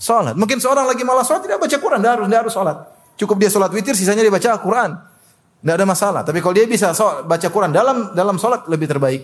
Sholat. 0.00 0.34
Mungkin 0.34 0.58
seorang 0.58 0.90
lagi 0.90 1.06
malas 1.06 1.30
sholat 1.30 1.46
tidak 1.46 1.62
baca 1.62 1.76
Quran, 1.78 1.98
tidak 2.02 2.12
harus 2.18 2.26
tidak 2.26 2.40
harus 2.42 2.54
sholat. 2.58 2.76
Cukup 3.18 3.36
dia 3.42 3.50
sholat 3.50 3.74
witir, 3.74 3.98
sisanya 3.98 4.22
dia 4.22 4.30
baca 4.30 4.48
Al-Quran. 4.54 4.90
Tidak 5.58 5.74
ada 5.74 5.86
masalah. 5.86 6.22
Tapi 6.22 6.38
kalau 6.38 6.54
dia 6.54 6.70
bisa 6.70 6.94
baca 7.26 7.48
Quran 7.50 7.74
dalam 7.74 8.14
dalam 8.14 8.38
sholat 8.38 8.70
lebih 8.70 8.86
terbaik. 8.86 9.22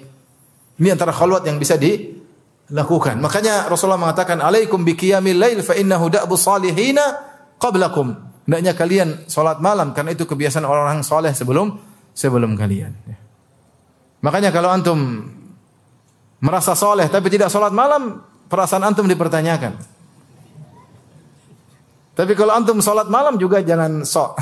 Ini 0.82 0.90
antara 0.90 1.14
khalwat 1.14 1.46
yang 1.46 1.62
bisa 1.62 1.78
dilakukan. 1.78 3.22
Makanya 3.22 3.70
Rasulullah 3.70 4.02
mengatakan, 4.02 4.42
"Alaikum 4.42 4.82
biqiyamil 4.82 5.38
lail 5.38 5.62
fa 5.62 5.78
innahu 5.78 6.10
da'bu 6.10 6.34
salihina 6.34 7.22
qablakum." 7.62 8.34
Hendaknya 8.50 8.74
kalian 8.74 9.08
sholat 9.30 9.62
malam 9.62 9.94
karena 9.94 10.10
itu 10.10 10.26
kebiasaan 10.26 10.66
orang-orang 10.66 11.06
soleh 11.06 11.30
sebelum 11.30 11.78
sebelum 12.10 12.58
kalian. 12.58 12.92
Makanya 14.26 14.50
kalau 14.50 14.74
antum 14.74 14.98
merasa 16.42 16.74
soleh 16.74 17.06
tapi 17.06 17.30
tidak 17.30 17.48
sholat 17.48 17.70
malam, 17.70 18.26
perasaan 18.50 18.82
antum 18.82 19.06
dipertanyakan. 19.06 19.93
Tapi 22.14 22.32
kalau 22.38 22.54
antum 22.54 22.78
sholat 22.78 23.10
malam 23.10 23.34
juga 23.34 23.58
jangan 23.58 24.06
sok. 24.06 24.38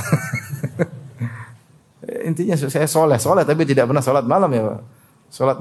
Intinya 2.28 2.54
saya 2.60 2.84
soleh, 2.84 3.16
soleh 3.16 3.48
tapi 3.48 3.64
tidak 3.64 3.88
pernah 3.88 4.04
sholat 4.04 4.24
malam 4.28 4.52
ya. 4.52 4.76
Sholat 5.32 5.56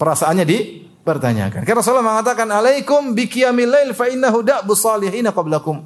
perasaannya 0.00 0.48
dipertanyakan. 0.48 1.68
Karena 1.68 1.78
Rasulullah 1.84 2.08
mengatakan, 2.16 2.48
Alaikum 2.48 3.12
bikiyamil 3.12 3.68
lail 3.68 3.90
fa 3.92 4.08
innahu 4.08 4.40
da'bu 4.40 4.72
salihina 4.72 5.36
qablakum. 5.36 5.84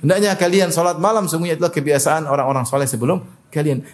Hendaknya 0.00 0.32
kalian 0.36 0.72
sholat 0.72 0.96
malam 0.96 1.28
sungguhnya 1.28 1.60
itulah 1.60 1.72
kebiasaan 1.72 2.24
orang-orang 2.24 2.64
soleh 2.64 2.88
sebelum 2.88 3.20
kalian. 3.52 3.84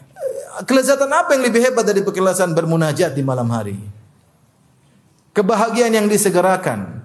Kelezatan 0.66 1.10
apa 1.10 1.34
yang 1.34 1.42
lebih 1.46 1.62
hebat 1.62 1.86
dari 1.86 2.02
kelezatan 2.02 2.54
bermunajat 2.54 3.14
di 3.14 3.22
malam 3.26 3.50
hari? 3.50 3.78
Kebahagiaan 5.34 5.94
yang 5.94 6.06
disegerakan. 6.10 6.99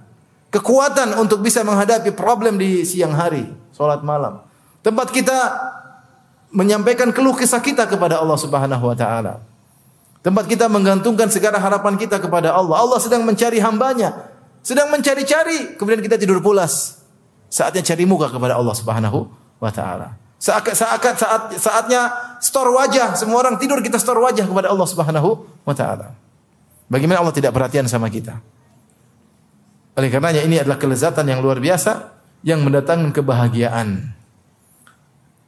Kekuatan 0.56 1.20
untuk 1.20 1.44
bisa 1.44 1.68
menghadapi 1.68 2.16
problem 2.16 2.56
di 2.56 2.88
siang 2.88 3.12
hari. 3.12 3.44
Sholat 3.76 4.08
malam. 4.08 4.40
Tempat 4.80 5.12
kita 5.12 5.36
menyampaikan 6.56 7.12
keluh 7.12 7.36
kisah 7.36 7.60
kita 7.60 7.84
kepada 7.84 8.24
Allah 8.24 8.40
subhanahu 8.40 8.88
wa 8.88 8.96
ta'ala. 8.96 9.44
Tempat 10.24 10.48
kita 10.48 10.72
menggantungkan 10.72 11.28
segala 11.28 11.60
harapan 11.60 12.00
kita 12.00 12.24
kepada 12.24 12.56
Allah. 12.56 12.80
Allah 12.80 13.04
sedang 13.04 13.28
mencari 13.28 13.60
hambanya. 13.60 14.32
Sedang 14.64 14.88
mencari-cari. 14.96 15.76
Kemudian 15.76 16.00
kita 16.00 16.16
tidur 16.16 16.40
pulas. 16.40 17.04
Saatnya 17.52 17.84
cari 17.84 18.08
muka 18.08 18.32
kepada 18.32 18.56
Allah 18.56 18.76
Subhanahu 18.80 19.28
wa 19.60 19.72
taala. 19.76 20.16
Saat, 20.40 20.72
saat, 20.72 21.04
saat, 21.04 21.42
saatnya 21.60 22.16
store 22.40 22.72
wajah, 22.72 23.12
semua 23.20 23.44
orang 23.44 23.60
tidur 23.60 23.84
kita 23.84 24.00
store 24.00 24.24
wajah 24.24 24.48
kepada 24.48 24.72
Allah 24.72 24.88
Subhanahu 24.88 25.52
wa 25.68 25.76
taala. 25.76 26.16
Bagaimana 26.88 27.20
Allah 27.20 27.36
tidak 27.36 27.52
perhatian 27.52 27.92
sama 27.92 28.08
kita? 28.08 28.40
Oleh 29.96 30.10
karenanya 30.12 30.44
ini 30.44 30.60
adalah 30.60 30.76
kelezatan 30.76 31.26
yang 31.28 31.40
luar 31.40 31.64
biasa 31.64 32.16
yang 32.44 32.62
mendatangkan 32.62 33.16
kebahagiaan 33.16 34.12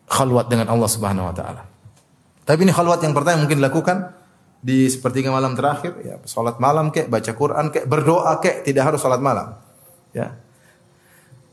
khalwat 0.07 0.47
dengan 0.47 0.71
Allah 0.71 0.89
Subhanahu 0.89 1.29
wa 1.29 1.35
taala. 1.35 1.67
Tapi 2.47 2.63
ini 2.63 2.71
khalwat 2.71 3.03
yang 3.03 3.11
pertama 3.11 3.43
mungkin 3.43 3.59
dilakukan 3.59 4.15
di 4.63 4.87
sepertiga 4.87 5.29
malam 5.29 5.53
terakhir 5.53 5.93
ya 6.01 6.15
salat 6.25 6.57
malam 6.57 6.89
kek 6.89 7.13
baca 7.13 7.29
Quran 7.29 7.69
kek 7.69 7.85
berdoa 7.85 8.41
kek 8.41 8.65
tidak 8.65 8.89
harus 8.89 8.99
salat 9.05 9.21
malam 9.21 9.53
ya 10.17 10.33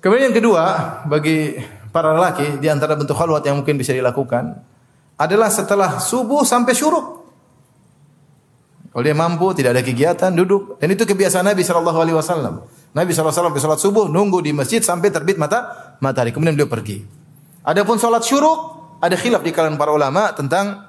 Kemudian 0.04 0.28
yang 0.28 0.36
kedua, 0.36 0.64
bagi 1.08 1.56
para 1.88 2.12
lelaki 2.12 2.60
di 2.60 2.68
antara 2.68 2.92
bentuk 2.92 3.16
khalwat 3.16 3.40
yang 3.48 3.64
mungkin 3.64 3.80
bisa 3.80 3.96
dilakukan 3.96 4.52
adalah 5.16 5.48
setelah 5.48 5.96
subuh 5.96 6.44
sampai 6.44 6.76
syuruk. 6.76 7.24
Kalau 8.92 9.00
dia 9.00 9.16
mampu, 9.16 9.56
tidak 9.56 9.72
ada 9.72 9.80
kegiatan, 9.80 10.28
duduk. 10.36 10.76
Dan 10.76 10.92
itu 10.92 11.08
kebiasaan 11.08 11.48
Nabi 11.48 11.64
Shallallahu 11.64 11.98
Alaihi 12.04 12.16
Wasallam. 12.20 12.68
Nabi 12.94 13.10
Shallallahu 13.10 13.50
Alaihi 13.50 13.58
Wasallam 13.58 13.82
subuh 13.82 14.06
nunggu 14.06 14.38
di 14.38 14.54
masjid 14.54 14.78
sampai 14.78 15.10
terbit 15.10 15.34
mata 15.34 15.94
matahari. 15.98 16.30
Kemudian 16.30 16.54
beliau 16.54 16.70
pergi. 16.70 17.02
Adapun 17.66 17.98
sholat 17.98 18.22
syuruk, 18.22 18.74
ada 19.02 19.18
khilaf 19.18 19.42
di 19.42 19.50
kalangan 19.50 19.74
para 19.74 19.90
ulama 19.90 20.30
tentang 20.30 20.86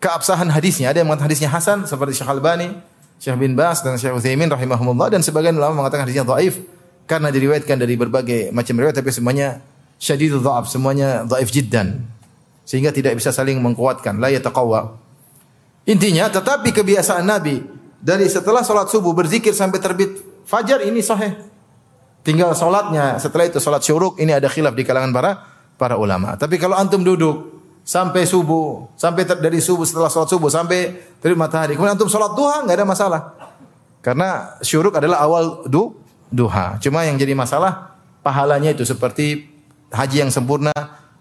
keabsahan 0.00 0.48
hadisnya. 0.48 0.88
Ada 0.88 1.04
yang 1.04 1.12
mengatakan 1.12 1.28
hadisnya 1.28 1.52
Hasan 1.52 1.84
seperti 1.84 2.16
Syekh 2.16 2.32
Albani, 2.32 2.72
Syekh 3.20 3.36
bin 3.36 3.52
Bas 3.52 3.84
dan 3.84 4.00
Syekh 4.00 4.16
Utsaimin 4.16 4.48
rahimahumullah 4.48 5.12
dan 5.12 5.20
sebagian 5.20 5.52
ulama 5.52 5.84
mengatakan 5.84 6.08
hadisnya 6.08 6.24
dhaif 6.24 6.64
karena 7.04 7.28
diriwayatkan 7.28 7.76
dari 7.76 7.94
berbagai 8.00 8.48
macam 8.48 8.80
riwayat 8.80 8.96
tapi 8.96 9.12
semuanya 9.12 9.60
syadidul 10.00 10.40
dha'af, 10.40 10.64
semuanya 10.72 11.28
dhaif 11.28 11.52
jiddan. 11.52 12.08
Sehingga 12.64 12.88
tidak 12.88 13.20
bisa 13.20 13.28
saling 13.28 13.60
menguatkan, 13.60 14.16
la 14.16 14.32
yataqawwa. 14.32 14.96
Intinya 15.84 16.32
tetapi 16.32 16.72
kebiasaan 16.72 17.28
Nabi 17.28 17.60
dari 18.00 18.24
setelah 18.32 18.64
salat 18.64 18.88
subuh 18.88 19.12
berzikir 19.12 19.52
sampai 19.52 19.84
terbit 19.84 20.23
fajar 20.44 20.84
ini 20.84 21.00
sahih. 21.00 21.36
Tinggal 22.24 22.56
salatnya 22.56 23.20
setelah 23.20 23.44
itu 23.44 23.60
salat 23.60 23.84
syuruk 23.84 24.16
ini 24.16 24.32
ada 24.32 24.48
khilaf 24.48 24.72
di 24.72 24.84
kalangan 24.84 25.12
para 25.12 25.32
para 25.76 26.00
ulama. 26.00 26.40
Tapi 26.40 26.56
kalau 26.56 26.72
antum 26.72 27.04
duduk 27.04 27.52
sampai 27.84 28.24
subuh, 28.24 28.88
sampai 28.96 29.28
dari 29.28 29.60
subuh 29.60 29.84
setelah 29.84 30.08
salat 30.08 30.32
subuh 30.32 30.48
sampai 30.48 31.04
terbit 31.20 31.36
matahari, 31.36 31.76
kemudian 31.76 32.00
antum 32.00 32.08
salat 32.08 32.32
duha 32.32 32.64
enggak 32.64 32.80
ada 32.80 32.86
masalah. 32.88 33.20
Karena 34.00 34.56
syuruk 34.60 34.96
adalah 34.96 35.20
awal 35.24 35.64
du, 35.68 35.96
duha. 36.32 36.76
Cuma 36.80 37.04
yang 37.04 37.16
jadi 37.20 37.32
masalah 37.36 37.96
pahalanya 38.24 38.72
itu 38.72 38.88
seperti 38.88 39.48
haji 39.92 40.24
yang 40.24 40.32
sempurna 40.32 40.72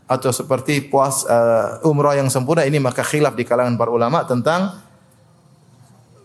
atau 0.08 0.32
seperti 0.36 0.84
puas 0.88 1.24
uh, 1.28 1.80
umrah 1.88 2.16
yang 2.16 2.28
sempurna 2.28 2.68
ini 2.68 2.80
maka 2.80 3.04
khilaf 3.04 3.36
di 3.40 3.48
kalangan 3.48 3.80
para 3.80 3.92
ulama 3.92 4.28
tentang 4.28 4.84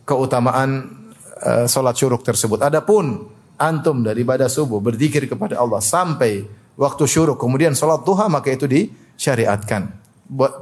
keutamaan 0.02 0.97
uh, 1.42 1.66
salat 1.70 1.94
syuruk 1.94 2.22
tersebut. 2.22 2.58
Adapun 2.60 3.28
antum 3.58 4.02
daripada 4.06 4.46
subuh 4.46 4.78
berzikir 4.78 5.26
kepada 5.26 5.58
Allah 5.58 5.82
sampai 5.82 6.46
waktu 6.78 7.04
syuruk 7.10 7.38
kemudian 7.42 7.74
salat 7.74 8.06
duha 8.06 8.30
maka 8.30 8.54
itu 8.54 8.66
disyariatkan. 8.70 9.90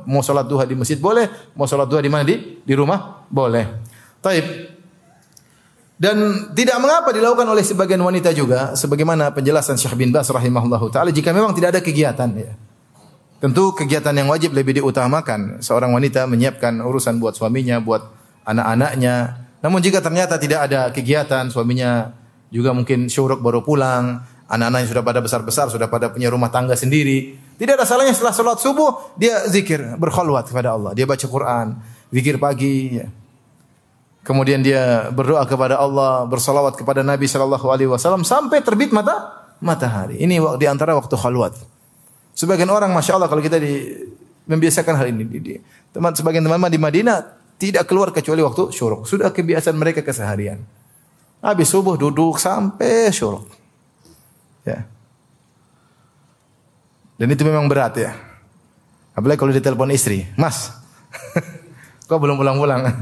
Mau 0.07 0.22
salat 0.22 0.47
duha 0.47 0.62
di 0.62 0.79
masjid 0.79 0.97
boleh, 0.97 1.53
mau 1.59 1.66
salat 1.66 1.91
duha 1.91 2.01
di 2.01 2.09
mana 2.09 2.24
di 2.24 2.62
di 2.62 2.74
rumah 2.77 3.27
boleh. 3.29 3.66
Taib. 4.22 4.47
Dan 5.97 6.53
tidak 6.53 6.77
mengapa 6.77 7.09
dilakukan 7.09 7.49
oleh 7.49 7.64
sebagian 7.64 8.05
wanita 8.05 8.29
juga 8.37 8.77
sebagaimana 8.77 9.33
penjelasan 9.33 9.81
Syekh 9.81 9.97
bin 9.97 10.12
Bas 10.12 10.29
rahimahullahu 10.29 10.93
taala 10.93 11.09
jika 11.09 11.33
memang 11.33 11.57
tidak 11.57 11.72
ada 11.72 11.81
kegiatan 11.81 12.29
ya. 12.37 12.53
Tentu 13.37 13.72
kegiatan 13.77 14.16
yang 14.16 14.29
wajib 14.33 14.57
lebih 14.57 14.81
diutamakan. 14.81 15.61
Seorang 15.61 15.93
wanita 15.93 16.24
menyiapkan 16.24 16.81
urusan 16.81 17.20
buat 17.20 17.37
suaminya, 17.37 17.81
buat 17.85 18.01
anak-anaknya. 18.49 19.45
Namun 19.66 19.82
jika 19.82 19.98
ternyata 19.98 20.38
tidak 20.38 20.70
ada 20.70 20.94
kegiatan, 20.94 21.50
suaminya 21.50 22.14
juga 22.54 22.70
mungkin 22.70 23.10
syuruk 23.10 23.42
baru 23.42 23.66
pulang, 23.66 24.22
anak-anaknya 24.46 24.86
sudah 24.94 25.02
pada 25.02 25.18
besar-besar, 25.18 25.66
sudah 25.74 25.90
pada 25.90 26.14
punya 26.14 26.30
rumah 26.30 26.54
tangga 26.54 26.78
sendiri. 26.78 27.34
Tidak 27.58 27.74
ada 27.74 27.82
salahnya 27.82 28.14
setelah 28.14 28.30
sholat 28.30 28.62
subuh, 28.62 29.18
dia 29.18 29.42
zikir, 29.50 29.98
berkhulwat 29.98 30.54
kepada 30.54 30.78
Allah. 30.78 30.94
Dia 30.94 31.02
baca 31.02 31.26
Quran, 31.26 31.82
zikir 32.14 32.38
pagi. 32.38 33.02
Ya. 33.02 33.10
Kemudian 34.22 34.62
dia 34.62 35.10
berdoa 35.10 35.42
kepada 35.50 35.82
Allah, 35.82 36.30
bersalawat 36.30 36.78
kepada 36.78 37.02
Nabi 37.02 37.26
Shallallahu 37.26 37.66
Alaihi 37.66 37.90
Wasallam 37.90 38.22
sampai 38.22 38.62
terbit 38.62 38.94
mata 38.94 39.50
matahari. 39.58 40.22
Ini 40.22 40.38
di 40.62 40.66
antara 40.70 40.94
waktu 40.94 41.18
khalwat. 41.18 41.58
Sebagian 42.38 42.70
orang, 42.70 42.94
masya 42.94 43.18
Allah, 43.18 43.26
kalau 43.26 43.42
kita 43.42 43.58
di, 43.58 43.98
membiasakan 44.46 44.94
hal 44.94 45.10
ini, 45.10 45.26
di, 45.26 45.38
di, 45.42 45.52
teman 45.90 46.14
sebagian 46.14 46.46
teman-teman 46.46 46.70
di 46.70 46.78
Madinah 46.78 47.18
tidak 47.57 47.88
keluar 47.88 48.12
kecuali 48.12 48.44
waktu 48.44 48.68
syuruk. 48.72 49.09
Sudah 49.09 49.32
kebiasaan 49.32 49.76
mereka 49.76 50.04
keseharian. 50.04 50.61
Habis 51.40 51.72
subuh 51.72 51.96
duduk 51.96 52.36
sampai 52.36 53.09
syuruk. 53.12 53.48
Ya. 54.64 54.84
Dan 57.16 57.32
itu 57.32 57.44
memang 57.48 57.64
berat 57.68 57.96
ya. 57.96 58.12
Apalagi 59.16 59.40
kalau 59.40 59.57
ditelepon 59.57 59.88
istri, 59.96 60.28
Mas, 60.36 60.68
kok 62.09 62.20
belum 62.20 62.36
pulang-pulang? 62.36 62.84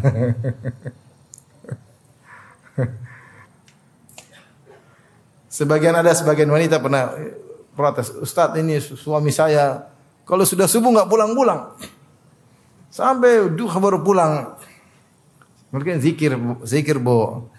sebagian 5.55 5.94
ada 5.94 6.11
sebagian 6.14 6.50
wanita 6.50 6.82
pernah 6.82 7.14
protes, 7.74 8.11
Ustadz 8.11 8.59
ini 8.59 8.82
suami 8.82 9.30
saya 9.30 9.86
kalau 10.26 10.42
sudah 10.42 10.66
subuh 10.66 10.90
nggak 10.90 11.07
pulang-pulang 11.07 11.78
sampai 12.95 13.51
duha 13.51 13.74
baru 13.82 14.07
pulang. 14.07 14.55
Mungkin 15.74 15.99
zikir, 15.99 16.38
zikir 16.62 17.03
bo. 17.03 17.51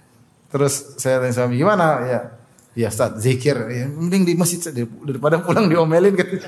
Terus 0.47 0.95
saya 0.95 1.19
tanya 1.19 1.35
suami 1.35 1.59
gimana 1.59 1.99
ya? 2.07 2.31
Ya 2.71 2.87
Ustaz, 2.87 3.19
zikir. 3.19 3.59
Ya, 3.67 3.91
mending 3.91 4.23
di 4.23 4.39
masjid 4.39 4.63
saja 4.63 4.87
daripada 5.03 5.43
pulang 5.43 5.67
diomelin 5.67 6.15
gitu. 6.15 6.39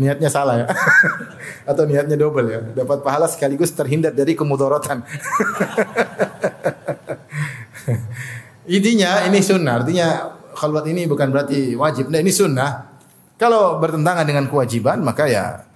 niatnya 0.00 0.32
salah 0.32 0.64
ya. 0.64 0.66
Atau 1.70 1.84
niatnya 1.84 2.16
double 2.16 2.48
ya. 2.48 2.64
Dapat 2.72 3.04
pahala 3.04 3.28
sekaligus 3.28 3.68
terhindar 3.76 4.16
dari 4.16 4.32
kemudorotan. 4.32 5.04
Intinya 8.76 9.28
ini 9.28 9.44
sunnah. 9.44 9.84
Artinya 9.84 10.40
khalwat 10.56 10.88
ini 10.88 11.04
bukan 11.04 11.28
berarti 11.28 11.76
wajib. 11.76 12.08
Nah, 12.08 12.24
ini 12.24 12.32
sunnah. 12.32 12.96
Kalau 13.36 13.76
bertentangan 13.76 14.24
dengan 14.24 14.48
kewajiban, 14.48 15.04
maka 15.04 15.28
ya 15.28 15.71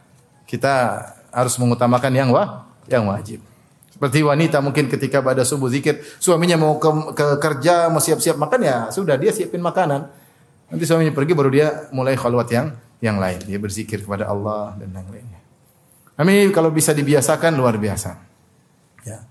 kita 0.47 1.03
harus 1.35 1.55
mengutamakan 1.61 2.13
yang 2.15 2.31
wah, 2.33 2.65
yang 2.89 3.05
wajib. 3.11 3.43
Seperti 3.93 4.21
wanita 4.21 4.61
mungkin 4.61 4.93
ketika 4.93 5.25
pada 5.25 5.41
subuh 5.43 5.73
zikir, 5.73 6.01
suaminya 6.21 6.61
mau 6.61 6.77
ke, 6.77 7.17
ke 7.17 7.27
kerja, 7.41 7.89
mau 7.89 8.01
siap-siap 8.01 8.37
makan 8.37 8.61
ya 8.61 8.77
sudah 8.93 9.17
dia 9.17 9.33
siapin 9.33 9.61
makanan. 9.61 10.05
Nanti 10.69 10.85
suaminya 10.85 11.17
pergi 11.17 11.33
baru 11.33 11.49
dia 11.49 11.89
mulai 11.97 12.13
khalwat 12.13 12.49
yang 12.53 12.77
yang 13.01 13.17
lain. 13.17 13.41
Dia 13.49 13.57
berzikir 13.57 14.05
kepada 14.05 14.29
Allah 14.29 14.77
dan 14.77 14.93
yang 14.93 15.09
lainnya. 15.09 15.41
Kami 16.17 16.53
kalau 16.53 16.69
bisa 16.73 16.93
dibiasakan 16.93 17.57
luar 17.57 17.81
biasa. 17.81 18.11
Ya. 19.05 19.25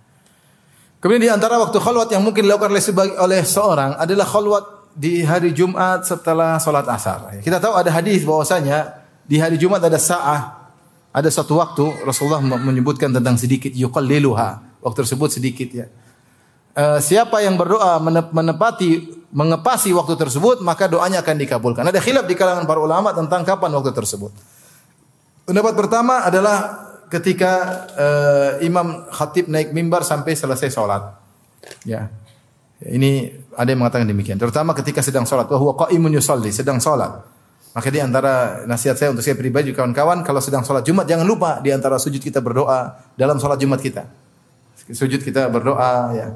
Kemudian 0.98 1.22
di 1.22 1.30
antara 1.30 1.62
waktu 1.62 1.78
khalwat 1.78 2.10
yang 2.10 2.26
mungkin 2.26 2.50
dilakukan 2.50 2.74
oleh, 2.74 2.84
oleh 3.22 3.42
seorang 3.46 3.94
adalah 4.02 4.26
khalwat 4.26 4.66
di 4.98 5.22
hari 5.22 5.54
Jumat 5.54 6.10
setelah 6.10 6.58
sholat 6.58 6.90
asar. 6.90 7.38
Kita 7.44 7.62
tahu 7.62 7.78
ada 7.78 7.94
hadis 7.94 8.26
bahwasanya 8.26 9.06
di 9.30 9.38
hari 9.38 9.62
Jumat 9.62 9.84
ada 9.84 10.02
sa'ah, 10.02 10.65
ada 11.16 11.32
satu 11.32 11.56
waktu 11.64 12.04
Rasulullah 12.04 12.44
menyebutkan 12.44 13.08
tentang 13.08 13.40
sedikit 13.40 13.72
yuqalliluha. 13.72 14.84
Waktu 14.84 14.98
tersebut 15.08 15.32
sedikit 15.32 15.72
ya. 15.72 15.88
Uh, 16.76 17.00
siapa 17.00 17.40
yang 17.40 17.56
berdoa 17.56 18.04
menepati 18.36 19.24
mengepasi 19.32 19.96
waktu 19.96 20.20
tersebut 20.20 20.60
maka 20.60 20.92
doanya 20.92 21.24
akan 21.24 21.40
dikabulkan. 21.40 21.88
Ada 21.88 22.04
khilaf 22.04 22.28
di 22.28 22.36
kalangan 22.36 22.68
para 22.68 22.84
ulama 22.84 23.16
tentang 23.16 23.48
kapan 23.48 23.72
waktu 23.72 23.96
tersebut. 23.96 24.36
Pendapat 25.48 25.74
pertama 25.80 26.28
adalah 26.28 26.84
ketika 27.08 27.52
uh, 27.96 28.52
imam 28.60 29.08
khatib 29.08 29.48
naik 29.48 29.72
mimbar 29.72 30.04
sampai 30.04 30.36
selesai 30.36 30.68
sholat. 30.68 31.16
Ya. 31.88 32.12
Ini 32.84 33.32
ada 33.56 33.72
yang 33.72 33.80
mengatakan 33.80 34.04
demikian. 34.04 34.36
Terutama 34.36 34.76
ketika 34.76 35.00
sedang 35.00 35.24
sholat. 35.24 35.48
Wah, 35.48 35.88
qaimun 35.88 36.12
yusalli, 36.12 36.52
sedang 36.52 36.84
sholat. 36.84 37.35
Maka 37.76 37.92
di 37.92 38.00
antara 38.00 38.64
nasihat 38.64 38.96
saya 38.96 39.12
untuk 39.12 39.20
saya 39.20 39.36
pribadi 39.36 39.76
kawan-kawan, 39.76 40.24
kalau 40.24 40.40
sedang 40.40 40.64
sholat 40.64 40.88
Jumat 40.88 41.12
jangan 41.12 41.28
lupa 41.28 41.60
di 41.60 41.76
antara 41.76 42.00
sujud 42.00 42.24
kita 42.24 42.40
berdoa 42.40 42.96
dalam 43.20 43.36
sholat 43.36 43.60
Jumat 43.60 43.84
kita. 43.84 44.08
Sujud 44.96 45.20
kita 45.20 45.52
berdoa 45.52 46.16
ya. 46.16 46.28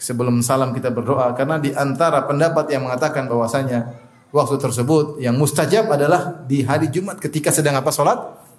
Sebelum 0.00 0.42
salam 0.42 0.74
kita 0.74 0.90
berdoa 0.90 1.30
karena 1.36 1.60
di 1.60 1.70
antara 1.76 2.24
pendapat 2.24 2.72
yang 2.72 2.88
mengatakan 2.88 3.28
bahwasanya 3.30 3.92
waktu 4.34 4.56
tersebut 4.56 5.20
yang 5.22 5.36
mustajab 5.36 5.92
adalah 5.92 6.42
di 6.48 6.64
hari 6.66 6.90
Jumat 6.90 7.22
ketika 7.22 7.54
sedang 7.54 7.78
apa 7.78 7.92
sholat 7.94 8.16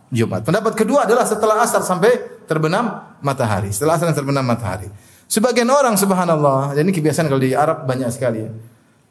Jumat. 0.07 0.47
Pendapat 0.47 0.71
kedua 0.77 1.03
adalah 1.03 1.27
setelah 1.27 1.59
asar 1.65 1.83
sampai 1.83 2.45
terbenam 2.47 3.11
matahari. 3.19 3.75
Setelah 3.75 3.99
asar 3.99 4.15
terbenam 4.15 4.45
matahari. 4.47 4.87
Sebagian 5.27 5.67
orang 5.67 5.99
subhanallah, 5.99 6.75
ini 6.79 6.91
kebiasaan 6.95 7.27
kalau 7.27 7.39
di 7.39 7.55
Arab 7.55 7.87
banyak 7.87 8.07
sekali 8.11 8.39
ya. 8.43 8.51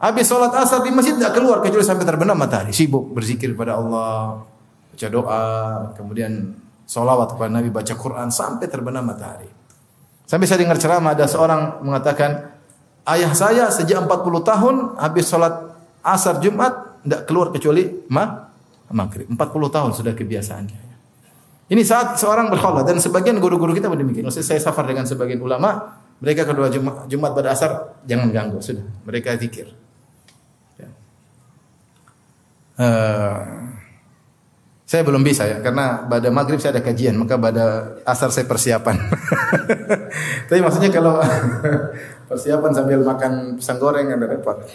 Habis 0.00 0.32
sholat 0.32 0.56
asar 0.56 0.80
di 0.80 0.88
masjid 0.88 1.12
tidak 1.12 1.36
keluar 1.36 1.60
kecuali 1.60 1.84
sampai 1.84 2.08
terbenam 2.08 2.32
matahari. 2.32 2.72
Sibuk 2.72 3.12
berzikir 3.12 3.52
kepada 3.52 3.76
Allah, 3.76 4.48
baca 4.96 5.06
doa, 5.12 5.46
kemudian 5.92 6.56
sholawat 6.88 7.36
kepada 7.36 7.52
Nabi, 7.52 7.68
baca 7.68 7.92
Quran 7.92 8.32
sampai 8.32 8.64
terbenam 8.64 9.04
matahari. 9.04 9.52
Sampai 10.24 10.48
saya 10.48 10.64
dengar 10.64 10.80
ceramah 10.80 11.12
ada 11.12 11.28
seorang 11.28 11.84
mengatakan, 11.84 12.48
ayah 13.12 13.36
saya 13.36 13.68
sejak 13.68 14.00
40 14.08 14.40
tahun 14.40 14.74
habis 14.96 15.28
sholat 15.28 15.76
asar 16.00 16.40
Jumat 16.40 17.04
tidak 17.04 17.28
keluar 17.28 17.52
kecuali 17.52 18.08
ma 18.08 18.48
maghrib. 18.88 19.28
40 19.28 19.36
tahun 19.68 19.90
sudah 19.92 20.16
kebiasaannya. 20.16 20.80
Ini 21.70 21.82
saat 21.84 22.16
seorang 22.16 22.48
berkholat 22.48 22.88
dan 22.88 22.98
sebagian 22.98 23.36
guru-guru 23.36 23.76
kita 23.76 23.86
demikian. 23.86 24.26
Maksudnya 24.26 24.48
saya 24.56 24.60
safar 24.64 24.88
dengan 24.88 25.04
sebagian 25.04 25.38
ulama, 25.38 25.98
mereka 26.18 26.48
kedua 26.48 26.72
Jumat, 26.72 27.04
Jumat 27.06 27.30
pada 27.36 27.52
asar 27.54 28.00
jangan 28.08 28.32
ganggu 28.32 28.58
sudah. 28.64 28.82
Mereka 29.06 29.36
zikir. 29.38 29.89
Uh, 32.80 33.60
saya 34.90 35.06
belum 35.06 35.22
bisa 35.22 35.46
ya 35.46 35.62
karena 35.62 36.02
pada 36.08 36.34
maghrib 36.34 36.58
saya 36.58 36.74
ada 36.74 36.82
kajian 36.82 37.14
maka 37.14 37.38
pada 37.38 37.94
asar 38.08 38.34
saya 38.34 38.48
persiapan. 38.48 38.98
Tapi 40.50 40.58
maksudnya 40.58 40.90
kalau 40.90 41.20
persiapan 42.32 42.72
sambil 42.74 42.98
makan 43.06 43.54
pisang 43.54 43.78
goreng 43.78 44.10
ada 44.10 44.26
repot. 44.26 44.58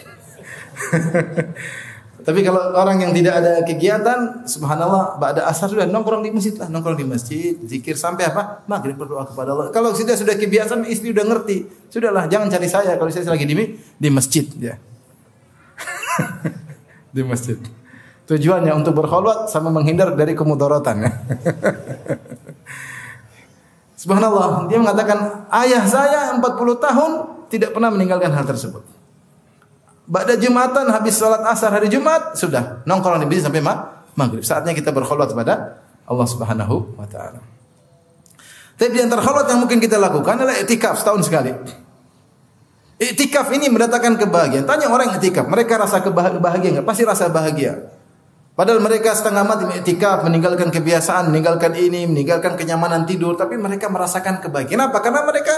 Tapi 2.26 2.42
kalau 2.42 2.74
orang 2.74 3.06
yang 3.06 3.12
tidak 3.14 3.38
ada 3.38 3.62
kegiatan, 3.62 4.42
subhanallah, 4.50 5.14
pada 5.14 5.46
asar 5.46 5.70
sudah 5.70 5.86
nongkrong 5.86 6.26
di 6.26 6.34
masjid 6.34 6.58
lah, 6.58 6.66
nongkrong 6.66 6.98
di 6.98 7.06
masjid, 7.06 7.54
zikir 7.62 7.94
sampai 7.94 8.26
apa? 8.26 8.66
Maghrib 8.66 8.98
berdoa 8.98 9.30
kepada 9.30 9.54
Allah. 9.54 9.70
Kalau 9.70 9.94
sudah 9.94 10.18
sudah 10.18 10.34
kebiasaan, 10.34 10.90
istri 10.90 11.14
sudah 11.14 11.22
ngerti, 11.22 11.70
sudahlah, 11.86 12.26
jangan 12.26 12.50
cari 12.50 12.66
saya 12.66 12.98
kalau 12.98 13.14
saya 13.14 13.30
lagi 13.30 13.46
di 13.46 13.54
di 13.78 14.08
masjid 14.10 14.42
ya. 14.58 14.74
di 17.14 17.22
masjid. 17.22 17.62
Tujuannya 18.26 18.74
untuk 18.74 18.98
berkhulwat 18.98 19.46
sama 19.54 19.70
menghindar 19.70 20.10
dari 20.18 20.34
kemudaratan. 20.34 21.06
Subhanallah, 24.02 24.66
dia 24.66 24.82
mengatakan 24.82 25.46
ayah 25.62 25.86
saya 25.86 26.34
40 26.34 26.42
tahun 26.82 27.10
tidak 27.46 27.70
pernah 27.70 27.94
meninggalkan 27.94 28.34
hal 28.34 28.42
tersebut. 28.42 28.82
Ba'da 30.06 30.38
Jumatan 30.38 30.90
habis 30.90 31.18
salat 31.18 31.42
asar 31.46 31.74
hari 31.74 31.90
Jumat 31.90 32.38
sudah 32.38 32.82
nongkrong 32.86 33.22
di 33.22 33.26
masjid 33.26 33.46
sampai 33.50 33.62
ma 33.62 34.06
maghrib. 34.18 34.42
Saatnya 34.42 34.74
kita 34.74 34.90
berkhulwat 34.90 35.34
kepada 35.34 35.82
Allah 36.06 36.26
Subhanahu 36.26 36.98
wa 36.98 37.06
taala. 37.06 37.42
Tapi 38.76 38.90
di 38.92 39.00
antara 39.02 39.24
khulwat 39.24 39.48
yang 39.50 39.62
mungkin 39.62 39.78
kita 39.80 39.96
lakukan 39.96 40.36
adalah 40.36 40.54
etikaf 40.58 41.00
setahun 41.00 41.26
sekali. 41.26 41.50
Iktikaf 42.96 43.48
ini 43.52 43.68
mendatangkan 43.68 44.20
kebahagiaan. 44.20 44.64
Tanya 44.64 44.88
orang 44.88 45.16
yang 45.16 45.46
mereka 45.48 45.76
rasa 45.76 46.00
kebahagiaan? 46.00 46.84
Pasti 46.84 47.02
rasa 47.04 47.28
bahagia. 47.28 47.95
Padahal 48.56 48.80
mereka 48.80 49.12
setengah 49.12 49.44
mati 49.44 49.68
iktikaf, 49.68 50.24
meninggalkan 50.24 50.72
kebiasaan, 50.72 51.28
meninggalkan 51.28 51.76
ini, 51.76 52.08
meninggalkan 52.08 52.56
kenyamanan 52.56 53.04
tidur, 53.04 53.36
tapi 53.36 53.60
mereka 53.60 53.92
merasakan 53.92 54.40
kebahagiaan. 54.40 54.88
Apa? 54.88 55.04
Karena 55.04 55.28
mereka 55.28 55.52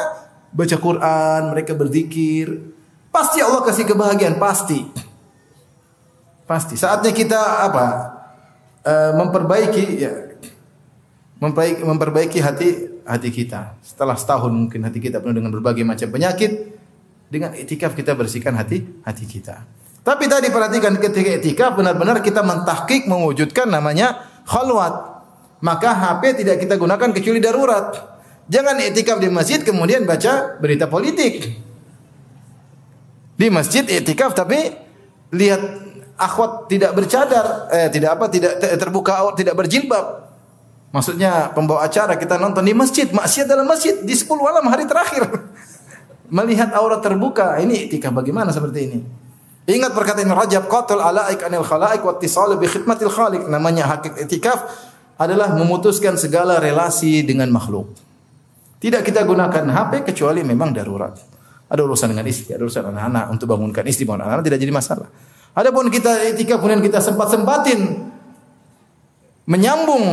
baca 0.51 0.77
Quran, 0.83 1.41
mereka 1.55 1.79
berzikir. 1.79 2.75
Pasti 3.15 3.39
Allah 3.39 3.63
kasih 3.63 3.87
kebahagiaan, 3.87 4.43
pasti. 4.43 4.83
Pasti. 6.43 6.75
Saatnya 6.75 7.15
kita 7.15 7.71
apa? 7.71 7.87
Uh, 8.83 9.13
memperbaiki 9.15 9.85
ya 10.01 10.13
memperbaiki, 11.39 11.81
memperbaiki 11.87 12.39
hati 12.43 12.69
hati 13.07 13.31
kita. 13.31 13.79
Setelah 13.79 14.19
setahun 14.19 14.51
mungkin 14.51 14.83
hati 14.83 14.99
kita 14.99 15.23
penuh 15.23 15.39
dengan 15.39 15.55
berbagai 15.55 15.87
macam 15.87 16.11
penyakit, 16.11 16.75
dengan 17.31 17.55
itikaf 17.55 17.95
kita 17.95 18.19
bersihkan 18.19 18.59
hati 18.59 18.83
hati 19.07 19.25
kita. 19.29 19.63
Tapi 20.09 20.25
tadi 20.25 20.49
perhatikan 20.49 20.97
ketika 20.97 21.37
itikaf 21.37 21.77
benar-benar 21.77 22.25
kita 22.25 22.41
mentahkik 22.41 23.05
mewujudkan 23.05 23.69
namanya 23.69 24.25
khalwat. 24.49 25.21
Maka 25.61 25.93
HP 25.93 26.41
tidak 26.41 26.65
kita 26.65 26.81
gunakan 26.81 27.13
kecuali 27.13 27.45
darurat. 27.45 27.93
Jangan 28.49 28.81
itikaf 28.81 29.21
di 29.21 29.29
masjid 29.29 29.61
kemudian 29.61 30.09
baca 30.09 30.57
berita 30.65 30.89
politik. 30.89 31.53
Di 33.37 33.53
masjid 33.53 33.85
itikaf 33.85 34.33
tapi 34.33 34.73
lihat 35.37 35.61
akhwat 36.17 36.73
tidak 36.73 36.97
bercadar, 36.97 37.69
eh 37.69 37.93
tidak 37.93 38.17
apa 38.17 38.33
tidak 38.33 38.65
terbuka 38.81 39.37
tidak 39.37 39.61
berjilbab. 39.61 40.25
Maksudnya 40.89 41.53
pembawa 41.53 41.85
acara 41.85 42.17
kita 42.17 42.41
nonton 42.41 42.65
di 42.65 42.73
masjid, 42.73 43.05
maksiat 43.13 43.45
dalam 43.45 43.69
masjid 43.69 43.93
di 44.01 44.17
10 44.17 44.25
malam 44.41 44.65
hari 44.73 44.89
terakhir. 44.89 45.29
Melihat 46.33 46.73
aurat 46.73 47.05
terbuka, 47.05 47.61
ini 47.61 47.85
itikaf 47.85 48.17
bagaimana 48.17 48.57
seperti 48.57 48.81
ini? 48.89 49.28
Ingat 49.69 49.93
perkataan 49.93 50.33
Rajab, 50.33 50.65
qatul 50.65 50.97
alaik 50.97 51.45
anil 51.45 51.61
khalaik 51.61 52.01
wa 52.01 52.17
ittisal 52.17 52.57
bi 52.57 52.65
khidmatil 52.65 53.13
khaliq. 53.13 53.53
Namanya 53.53 53.85
hakik 53.85 54.17
itikaf 54.25 54.65
adalah 55.21 55.53
memutuskan 55.53 56.17
segala 56.17 56.57
relasi 56.57 57.21
dengan 57.21 57.53
makhluk. 57.53 57.93
Tidak 58.81 59.05
kita 59.05 59.29
gunakan 59.29 59.69
HP 59.69 60.09
kecuali 60.09 60.41
memang 60.41 60.73
darurat. 60.73 61.13
Ada 61.69 61.85
urusan 61.85 62.17
dengan 62.17 62.25
istri, 62.25 62.57
ada 62.57 62.65
urusan 62.65 62.81
anak-anak 62.81 63.25
untuk 63.29 63.45
bangunkan 63.45 63.85
istri, 63.85 64.09
bangun 64.09 64.25
anak-anak 64.25 64.45
tidak 64.49 64.61
jadi 64.65 64.73
masalah. 64.73 65.09
Adapun 65.53 65.93
kita 65.93 66.17
itikaf 66.33 66.65
kemudian 66.65 66.81
kita 66.81 67.05
sempat-sempatin 67.05 68.09
menyambung 69.45 70.05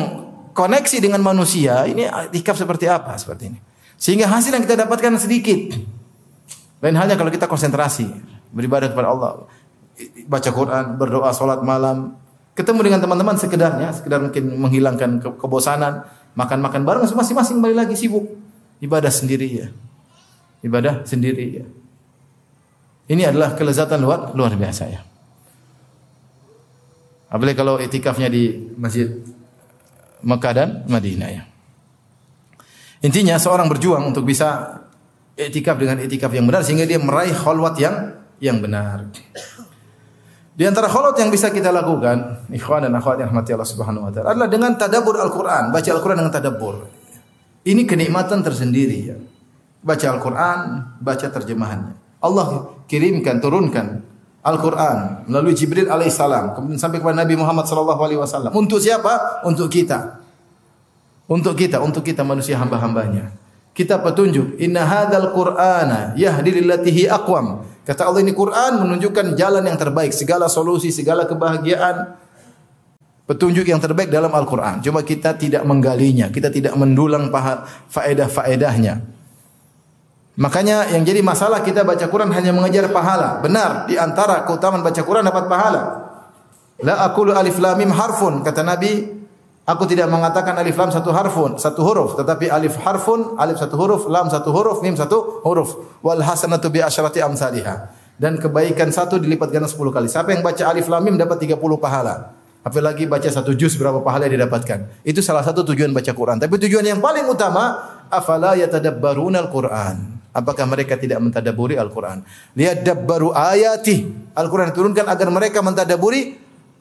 koneksi 0.52 0.98
dengan 1.00 1.24
manusia, 1.24 1.88
ini 1.88 2.04
itikaf 2.28 2.60
seperti 2.60 2.92
apa 2.92 3.16
seperti 3.16 3.56
ini. 3.56 3.60
Sehingga 3.96 4.28
hasil 4.28 4.52
yang 4.52 4.68
kita 4.68 4.84
dapatkan 4.84 5.16
sedikit. 5.16 5.80
Lain 6.84 7.00
halnya 7.00 7.16
kalau 7.16 7.32
kita 7.32 7.48
konsentrasi 7.48 8.35
beribadah 8.56 8.88
kepada 8.90 9.12
Allah, 9.12 9.46
baca 10.26 10.50
Quran, 10.50 10.96
berdoa, 10.96 11.30
salat 11.36 11.60
malam, 11.62 12.16
ketemu 12.56 12.80
dengan 12.88 13.00
teman-teman 13.04 13.36
sekedarnya, 13.36 13.92
sekedar 13.92 14.24
mungkin 14.24 14.56
menghilangkan 14.56 15.20
ke 15.20 15.30
kebosanan, 15.36 16.08
makan-makan 16.40 16.88
bareng 16.88 17.04
masing-masing 17.04 17.60
kembali 17.60 17.76
lagi 17.76 17.96
sibuk 18.00 18.26
ibadah 18.80 19.12
sendiri 19.12 19.48
ya. 19.52 19.68
Ibadah 20.64 21.06
sendiri 21.06 21.46
ya. 21.62 21.66
Ini 23.06 23.30
adalah 23.30 23.54
kelezatan 23.54 24.02
luar 24.02 24.34
luar 24.34 24.58
biasa 24.58 24.84
ya. 24.90 25.06
Apalagi 27.30 27.58
kalau 27.58 27.78
itikafnya 27.78 28.32
di 28.32 28.74
Masjid 28.80 29.12
Mekah 30.26 30.54
dan 30.56 30.70
Madinah 30.90 31.30
ya. 31.30 31.44
Intinya 33.06 33.38
seorang 33.38 33.70
berjuang 33.70 34.02
untuk 34.10 34.26
bisa 34.26 34.82
itikaf 35.38 35.78
dengan 35.78 36.02
itikaf 36.02 36.34
yang 36.34 36.50
benar 36.50 36.66
sehingga 36.66 36.90
dia 36.90 36.98
meraih 36.98 37.36
khalwat 37.36 37.78
yang 37.78 38.25
yang 38.46 38.62
benar. 38.62 39.10
Di 40.56 40.64
antara 40.64 40.88
kholot 40.88 41.18
yang 41.18 41.34
bisa 41.34 41.50
kita 41.50 41.74
lakukan, 41.74 42.48
ikhwan 42.54 42.86
dan 42.86 42.94
akhwat 42.96 43.20
yang 43.20 43.34
rahmati 43.34 43.52
Allah 43.58 43.68
Subhanahu 43.68 44.08
wa 44.08 44.12
taala, 44.14 44.38
adalah 44.38 44.48
dengan 44.48 44.72
tadabbur 44.78 45.18
Al-Qur'an, 45.20 45.74
baca 45.74 45.90
Al-Qur'an 45.90 46.18
dengan 46.22 46.32
tadabbur. 46.32 46.88
Ini 47.66 47.82
kenikmatan 47.84 48.46
tersendiri 48.46 48.98
ya. 49.04 49.18
Baca 49.84 50.06
Al-Qur'an, 50.16 50.60
baca 51.02 51.28
terjemahannya. 51.28 52.22
Allah 52.24 52.72
kirimkan, 52.88 53.44
turunkan 53.44 54.06
Al-Qur'an 54.46 55.26
melalui 55.26 55.58
Jibril 55.58 55.90
alaihissalam 55.90 56.54
kemudian 56.54 56.78
sampai 56.78 57.02
kepada 57.02 57.26
Nabi 57.26 57.34
Muhammad 57.34 57.66
sallallahu 57.66 58.02
alaihi 58.06 58.22
wasallam. 58.22 58.54
Untuk 58.54 58.78
siapa? 58.78 59.42
Untuk 59.42 59.74
kita. 59.74 60.22
Untuk 61.26 61.58
kita, 61.58 61.82
untuk 61.82 62.06
kita 62.06 62.22
manusia 62.22 62.56
hamba-hambanya. 62.62 63.34
Kita 63.76 64.00
petunjuk, 64.00 64.56
inna 64.64 64.88
hadzal 64.88 65.36
qur'ana 65.36 66.16
yahdi 66.16 66.64
lillati 66.64 67.12
aqwam 67.12 67.76
Kata 67.86 68.10
Allah 68.10 68.26
ini 68.26 68.34
Quran 68.34 68.82
menunjukkan 68.82 69.38
jalan 69.38 69.62
yang 69.62 69.78
terbaik, 69.78 70.10
segala 70.10 70.50
solusi, 70.50 70.90
segala 70.90 71.30
kebahagiaan, 71.30 72.18
petunjuk 73.30 73.70
yang 73.70 73.78
terbaik 73.78 74.10
dalam 74.10 74.34
Al-Quran. 74.34 74.82
Cuma 74.82 75.06
kita 75.06 75.38
tidak 75.38 75.62
menggalinya, 75.62 76.34
kita 76.34 76.50
tidak 76.50 76.74
mendulang 76.74 77.30
faedah-faedahnya. 77.94 79.06
Makanya 80.36 80.98
yang 80.98 81.06
jadi 81.06 81.22
masalah 81.22 81.62
kita 81.62 81.86
baca 81.86 82.10
Quran 82.10 82.34
hanya 82.34 82.52
mengejar 82.58 82.90
pahala. 82.90 83.38
Benar, 83.46 83.86
di 83.86 84.02
antara 84.02 84.42
keutamaan 84.50 84.82
baca 84.82 85.02
Quran 85.06 85.22
dapat 85.22 85.46
pahala. 85.46 85.82
La 86.82 87.06
aqulu 87.06 87.38
alif 87.38 87.62
lam 87.62 87.78
mim 87.80 87.94
harfun 87.94 88.42
kata 88.44 88.66
Nabi 88.66 89.08
Aku 89.66 89.90
tidak 89.90 90.06
mengatakan 90.14 90.54
alif 90.62 90.78
lam 90.78 90.94
satu 90.94 91.10
harfun, 91.10 91.58
satu 91.58 91.82
huruf, 91.82 92.14
tetapi 92.14 92.54
alif 92.54 92.78
harfun, 92.86 93.34
alif 93.42 93.58
satu 93.58 93.74
huruf, 93.74 94.06
lam 94.06 94.30
satu 94.30 94.54
huruf, 94.54 94.86
mim 94.86 94.94
satu 94.94 95.42
huruf. 95.42 95.74
Wal 96.06 96.22
hasanatu 96.22 96.70
bi 96.70 96.86
asyrati 96.86 97.18
amsalihha. 97.26 97.90
Dan 98.14 98.38
kebaikan 98.38 98.94
satu 98.94 99.18
dilipat 99.18 99.50
ganda 99.50 99.66
10 99.66 99.90
kali. 99.90 100.06
Siapa 100.06 100.38
yang 100.38 100.46
baca 100.46 100.70
alif 100.70 100.86
lam 100.86 101.02
mim 101.02 101.18
dapat 101.18 101.50
30 101.50 101.58
pahala. 101.82 102.38
Apalagi 102.62 103.10
baca 103.10 103.26
satu 103.26 103.58
juz 103.58 103.74
berapa 103.74 104.06
pahala 104.06 104.30
yang 104.30 104.38
didapatkan. 104.38 105.02
Itu 105.02 105.26
salah 105.26 105.42
satu 105.42 105.66
tujuan 105.66 105.90
baca 105.90 106.14
Quran. 106.14 106.38
Tapi 106.38 106.62
tujuan 106.62 106.86
yang 106.86 107.02
paling 107.02 107.26
utama, 107.26 107.90
afala 108.14 108.54
yatadabbaruna 108.54 109.50
al-Quran. 109.50 110.16
Apakah 110.36 110.68
mereka 110.68 111.00
tidak 111.00 111.24
mentadaburi 111.24 111.80
Al-Quran? 111.80 112.20
Lihat 112.60 112.84
dabbaru 112.84 113.32
ayati. 113.32 114.04
Al-Quran 114.36 114.76
diturunkan 114.76 115.08
agar 115.08 115.32
mereka 115.32 115.64
mentadaburi 115.64 116.36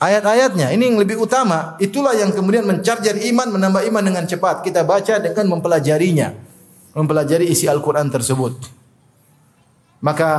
ayat-ayatnya. 0.05 0.69
Ini 0.77 0.93
yang 0.93 0.99
lebih 1.01 1.17
utama. 1.17 1.81
Itulah 1.81 2.13
yang 2.13 2.31
kemudian 2.31 2.69
mencarjar 2.69 3.17
iman, 3.17 3.49
menambah 3.57 3.83
iman 3.89 4.03
dengan 4.05 4.25
cepat. 4.29 4.61
Kita 4.61 4.85
baca 4.85 5.17
dengan 5.21 5.57
mempelajarinya. 5.57 6.29
Mempelajari 6.95 7.49
isi 7.49 7.65
Al-Quran 7.67 8.13
tersebut. 8.13 8.55
Maka 10.05 10.31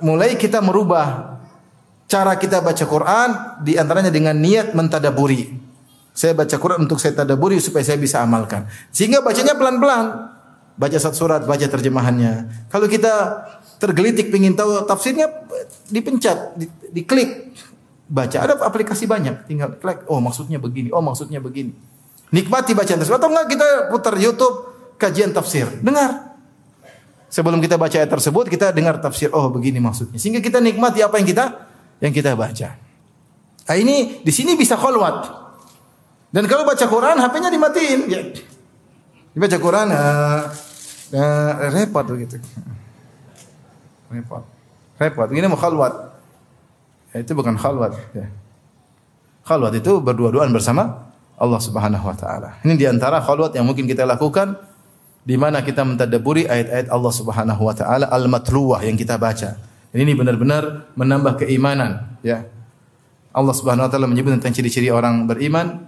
mulai 0.00 0.34
kita 0.40 0.64
merubah 0.64 1.36
cara 2.10 2.34
kita 2.40 2.64
baca 2.64 2.84
Quran 2.88 3.28
di 3.62 3.76
antaranya 3.76 4.10
dengan 4.10 4.34
niat 4.34 4.72
mentadaburi. 4.72 5.54
Saya 6.10 6.34
baca 6.34 6.56
Quran 6.58 6.88
untuk 6.88 6.98
saya 6.98 7.14
tadaburi 7.14 7.62
supaya 7.62 7.86
saya 7.86 8.00
bisa 8.00 8.18
amalkan. 8.18 8.66
Sehingga 8.90 9.22
bacanya 9.22 9.54
pelan-pelan. 9.54 10.34
Baca 10.74 10.96
satu 10.96 11.28
surat, 11.28 11.44
baca 11.44 11.62
terjemahannya. 11.62 12.48
Kalau 12.72 12.88
kita 12.88 13.44
tergelitik 13.76 14.32
ingin 14.32 14.56
tahu 14.56 14.88
tafsirnya, 14.88 15.28
dipencet, 15.92 16.56
diklik 16.90 17.52
baca. 18.10 18.36
Ada 18.42 18.58
aplikasi 18.58 19.06
banyak, 19.06 19.46
tinggal 19.46 19.78
klik. 19.78 20.02
Oh 20.10 20.18
maksudnya 20.18 20.58
begini, 20.58 20.90
oh 20.90 21.00
maksudnya 21.00 21.38
begini. 21.38 21.70
Nikmati 22.34 22.74
bacaan 22.74 22.98
tersebut. 22.98 23.18
Atau 23.22 23.30
enggak 23.30 23.46
kita 23.54 23.66
putar 23.94 24.14
YouTube 24.18 24.56
kajian 24.98 25.30
tafsir. 25.30 25.70
Dengar. 25.78 26.34
Sebelum 27.30 27.62
kita 27.62 27.78
baca 27.78 27.94
ayat 27.94 28.10
tersebut, 28.10 28.50
kita 28.50 28.74
dengar 28.74 28.98
tafsir. 28.98 29.30
Oh 29.30 29.46
begini 29.54 29.78
maksudnya. 29.78 30.18
Sehingga 30.18 30.42
kita 30.42 30.58
nikmati 30.58 30.98
apa 30.98 31.22
yang 31.22 31.26
kita 31.30 31.44
yang 32.02 32.10
kita 32.10 32.34
baca. 32.34 32.74
Nah, 33.70 33.76
ini 33.78 34.18
di 34.26 34.32
sini 34.34 34.58
bisa 34.58 34.74
kholwat. 34.74 35.30
Dan 36.34 36.50
kalau 36.50 36.66
baca 36.66 36.82
Quran, 36.82 37.22
HP-nya 37.22 37.50
dimatiin. 37.54 38.00
Ya. 38.10 38.22
Dibaca 39.30 39.56
Quran, 39.62 39.86
uh, 39.94 40.42
uh, 41.14 41.52
repot 41.70 42.02
begitu. 42.02 42.42
Repot. 44.10 44.42
Repot. 44.98 45.28
Ini 45.30 45.46
mau 45.46 45.54
khalwat. 45.54 46.09
Itu 47.14 47.34
bukan 47.34 47.58
khalwat. 47.58 47.98
Ya. 48.14 48.30
Khalwat 49.42 49.74
itu 49.74 49.98
berdua-duaan 49.98 50.54
bersama 50.54 51.10
Allah 51.40 51.58
Subhanahu 51.58 52.06
wa 52.06 52.14
taala. 52.14 52.60
Ini 52.62 52.78
di 52.78 52.86
antara 52.86 53.18
khalwat 53.18 53.56
yang 53.56 53.66
mungkin 53.66 53.88
kita 53.88 54.06
lakukan 54.06 54.54
di 55.26 55.34
mana 55.34 55.64
kita 55.64 55.82
mentadabburi 55.82 56.46
ayat-ayat 56.46 56.86
Allah 56.92 57.12
Subhanahu 57.12 57.62
wa 57.66 57.74
taala 57.74 58.06
al-matluwah 58.12 58.84
yang 58.84 58.94
kita 58.94 59.18
baca. 59.18 59.58
Ini 59.90 60.14
benar-benar 60.14 60.94
menambah 60.94 61.42
keimanan, 61.42 62.14
ya. 62.22 62.46
Allah 63.34 63.54
Subhanahu 63.54 63.86
wa 63.86 63.90
taala 63.90 64.06
menyebut 64.06 64.38
tentang 64.38 64.54
ciri-ciri 64.54 64.86
orang 64.86 65.26
beriman, 65.26 65.82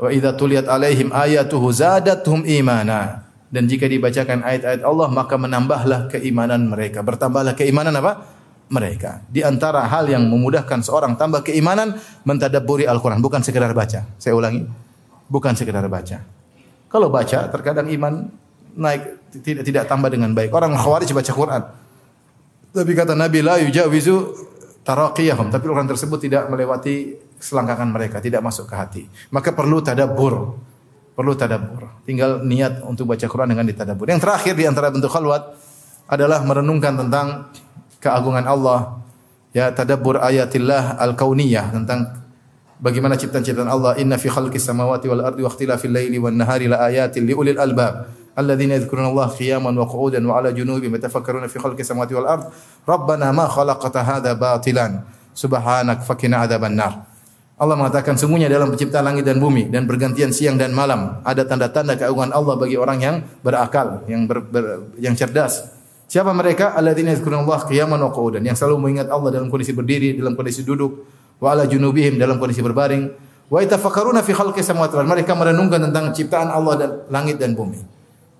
wa 0.00 0.08
idza 0.08 0.32
tuliyat 0.32 0.64
alaihim 0.72 1.12
ayatuhu 1.12 1.68
zadatuhum 1.68 2.48
imana. 2.48 3.28
Dan 3.46 3.70
jika 3.70 3.86
dibacakan 3.86 4.42
ayat-ayat 4.42 4.82
Allah 4.82 5.08
maka 5.12 5.36
menambahlah 5.38 6.08
keimanan 6.10 6.66
mereka. 6.66 7.04
Bertambahlah 7.04 7.54
keimanan 7.54 7.94
apa? 7.94 8.35
Mereka. 8.66 9.22
Di 9.30 9.46
antara 9.46 9.86
hal 9.86 10.10
yang 10.10 10.26
memudahkan 10.26 10.82
seorang 10.82 11.14
tambah 11.14 11.46
keimanan 11.46 11.98
mentadabburi 12.26 12.84
Al-Qur'an, 12.86 13.22
bukan 13.22 13.42
sekedar 13.42 13.70
baca. 13.70 14.02
Saya 14.18 14.34
ulangi, 14.34 14.66
bukan 15.30 15.54
sekedar 15.54 15.86
baca. 15.86 16.22
Kalau 16.86 17.08
baca 17.10 17.50
terkadang 17.50 17.90
iman 17.94 18.30
naik 18.76 19.32
tidak 19.42 19.64
tidak 19.66 19.84
tambah 19.90 20.10
dengan 20.10 20.32
baik. 20.34 20.50
Orang 20.54 20.74
Khawarij 20.74 21.10
baca 21.10 21.32
Quran. 21.32 21.62
Tapi 22.76 22.92
kata 22.92 23.16
Nabi 23.16 23.40
la 23.40 23.56
yujawizu 23.62 24.16
taraqiyahum, 24.84 25.48
tapi 25.48 25.66
orang 25.66 25.88
tersebut 25.88 26.28
tidak 26.28 26.46
melewati 26.52 27.16
selangkangan 27.40 27.88
mereka, 27.90 28.16
tidak 28.20 28.44
masuk 28.44 28.68
ke 28.68 28.74
hati. 28.76 29.02
Maka 29.32 29.56
perlu 29.56 29.80
tadabbur. 29.80 30.56
Perlu 31.16 31.32
tadabbur. 31.32 32.04
Tinggal 32.04 32.44
niat 32.44 32.84
untuk 32.84 33.08
baca 33.08 33.24
Quran 33.24 33.48
dengan 33.48 33.64
ditadabbur. 33.64 34.04
Yang 34.04 34.20
terakhir 34.28 34.52
di 34.52 34.64
antara 34.68 34.92
bentuk 34.92 35.08
khalwat 35.08 35.56
adalah 36.06 36.44
merenungkan 36.44 36.92
tentang 37.00 37.48
keagungan 38.00 38.44
Allah. 38.44 39.00
Ya, 39.56 39.72
tadabbur 39.72 40.20
ayatillah 40.20 41.00
al-kauniyah 41.00 41.72
tentang 41.72 42.12
bagaimana 42.76 43.16
ciptaan-ciptaan 43.16 43.68
Allah. 43.68 43.96
Inna 43.96 44.20
fi 44.20 44.28
khalqis 44.28 44.68
samawati 44.68 45.08
wal 45.08 45.24
ardi 45.24 45.40
wa 45.40 45.48
ikhtilafil 45.48 45.92
laili 45.92 46.20
wan 46.20 46.36
nahari 46.36 46.68
la 46.68 46.84
ayatin 46.88 47.24
li 47.24 47.32
ulil 47.32 47.56
albab. 47.56 48.12
Alladzina 48.36 48.76
yadhkuruna 48.76 49.08
Allah 49.08 49.32
qiyaman 49.32 49.72
wa 49.72 49.88
qu'udan 49.88 50.20
wa 50.28 50.36
'ala 50.36 50.52
junubihim 50.52 50.92
yatafakkaruna 51.00 51.48
fi 51.48 51.56
khalqis 51.56 51.88
samawati 51.88 52.12
wal 52.12 52.28
ard. 52.28 52.44
Rabbana 52.84 53.32
ma 53.32 53.48
khalaqta 53.48 54.04
hadza 54.04 54.36
batilan. 54.36 55.08
Subhanak 55.32 56.04
fakina 56.04 56.44
adzaban 56.44 56.76
nar. 56.76 57.16
Allah 57.56 57.72
mengatakan 57.72 58.20
semuanya 58.20 58.52
dalam 58.52 58.68
penciptaan 58.68 59.00
langit 59.00 59.24
dan 59.24 59.40
bumi 59.40 59.72
dan 59.72 59.88
bergantian 59.88 60.28
siang 60.28 60.60
dan 60.60 60.76
malam 60.76 61.24
ada 61.24 61.40
tanda-tanda 61.40 61.96
keagungan 61.96 62.28
Allah 62.36 62.52
bagi 62.60 62.76
orang 62.76 63.00
yang 63.00 63.16
berakal, 63.40 64.04
yang 64.04 64.28
ber, 64.28 64.44
ber, 64.44 64.92
yang 65.00 65.16
cerdas. 65.16 65.75
Siapa 66.06 66.30
mereka? 66.30 66.78
Alladzina 66.78 67.10
yadhkuruna 67.10 67.42
Allah 67.42 67.60
qiyaman 67.66 67.98
wa 67.98 68.10
qu'udan, 68.14 68.42
yang 68.46 68.54
selalu 68.54 68.78
mengingat 68.78 69.10
Allah 69.10 69.34
dalam 69.34 69.50
kondisi 69.50 69.74
berdiri, 69.74 70.14
dalam 70.14 70.38
kondisi 70.38 70.62
duduk, 70.62 71.02
wa 71.42 71.50
ala 71.50 71.66
junubihim 71.66 72.14
dalam 72.14 72.38
kondisi 72.38 72.62
berbaring, 72.62 73.10
wa 73.50 73.58
itafakkaruna 73.58 74.22
fi 74.22 74.30
khalqis 74.30 74.70
samawati 74.70 74.94
wal 74.94 75.10
Mereka 75.10 75.34
merenungkan 75.34 75.82
tentang 75.90 76.14
ciptaan 76.14 76.48
Allah 76.48 76.74
dan 76.78 76.90
langit 77.10 77.42
dan 77.42 77.58
bumi. 77.58 77.82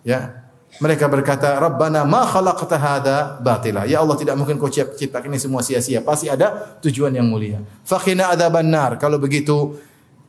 Ya. 0.06 0.46
Mereka 0.76 1.08
berkata, 1.08 1.56
"Rabbana 1.56 2.04
ma 2.04 2.22
khalaqta 2.22 2.76
hadza 2.76 3.16
batila." 3.40 3.88
Ya 3.88 3.98
Allah, 4.04 4.14
tidak 4.14 4.36
mungkin 4.36 4.60
kau 4.60 4.68
ciptakan 4.70 5.32
ini 5.32 5.40
semua 5.40 5.64
sia-sia. 5.64 6.04
Pasti 6.04 6.28
ada 6.28 6.78
tujuan 6.84 7.10
yang 7.16 7.26
mulia. 7.26 7.64
Fakhina 7.82 8.28
adzaban 8.30 8.68
nar. 8.68 9.00
Kalau 9.00 9.16
begitu, 9.16 9.80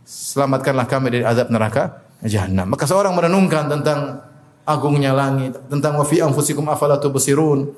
selamatkanlah 0.07 0.88
kami 0.88 1.19
dari 1.19 1.23
azab 1.27 1.51
neraka 1.51 1.99
jahanam. 2.23 2.73
Maka 2.73 2.88
seorang 2.88 3.11
merenungkan 3.11 3.67
tentang 3.67 4.23
agungnya 4.68 5.15
langit, 5.15 5.55
tentang 5.72 5.95
wa 5.95 6.03
fi 6.03 6.20
anfusikum 6.20 6.68
afala 6.68 6.99
tubsirun 6.99 7.72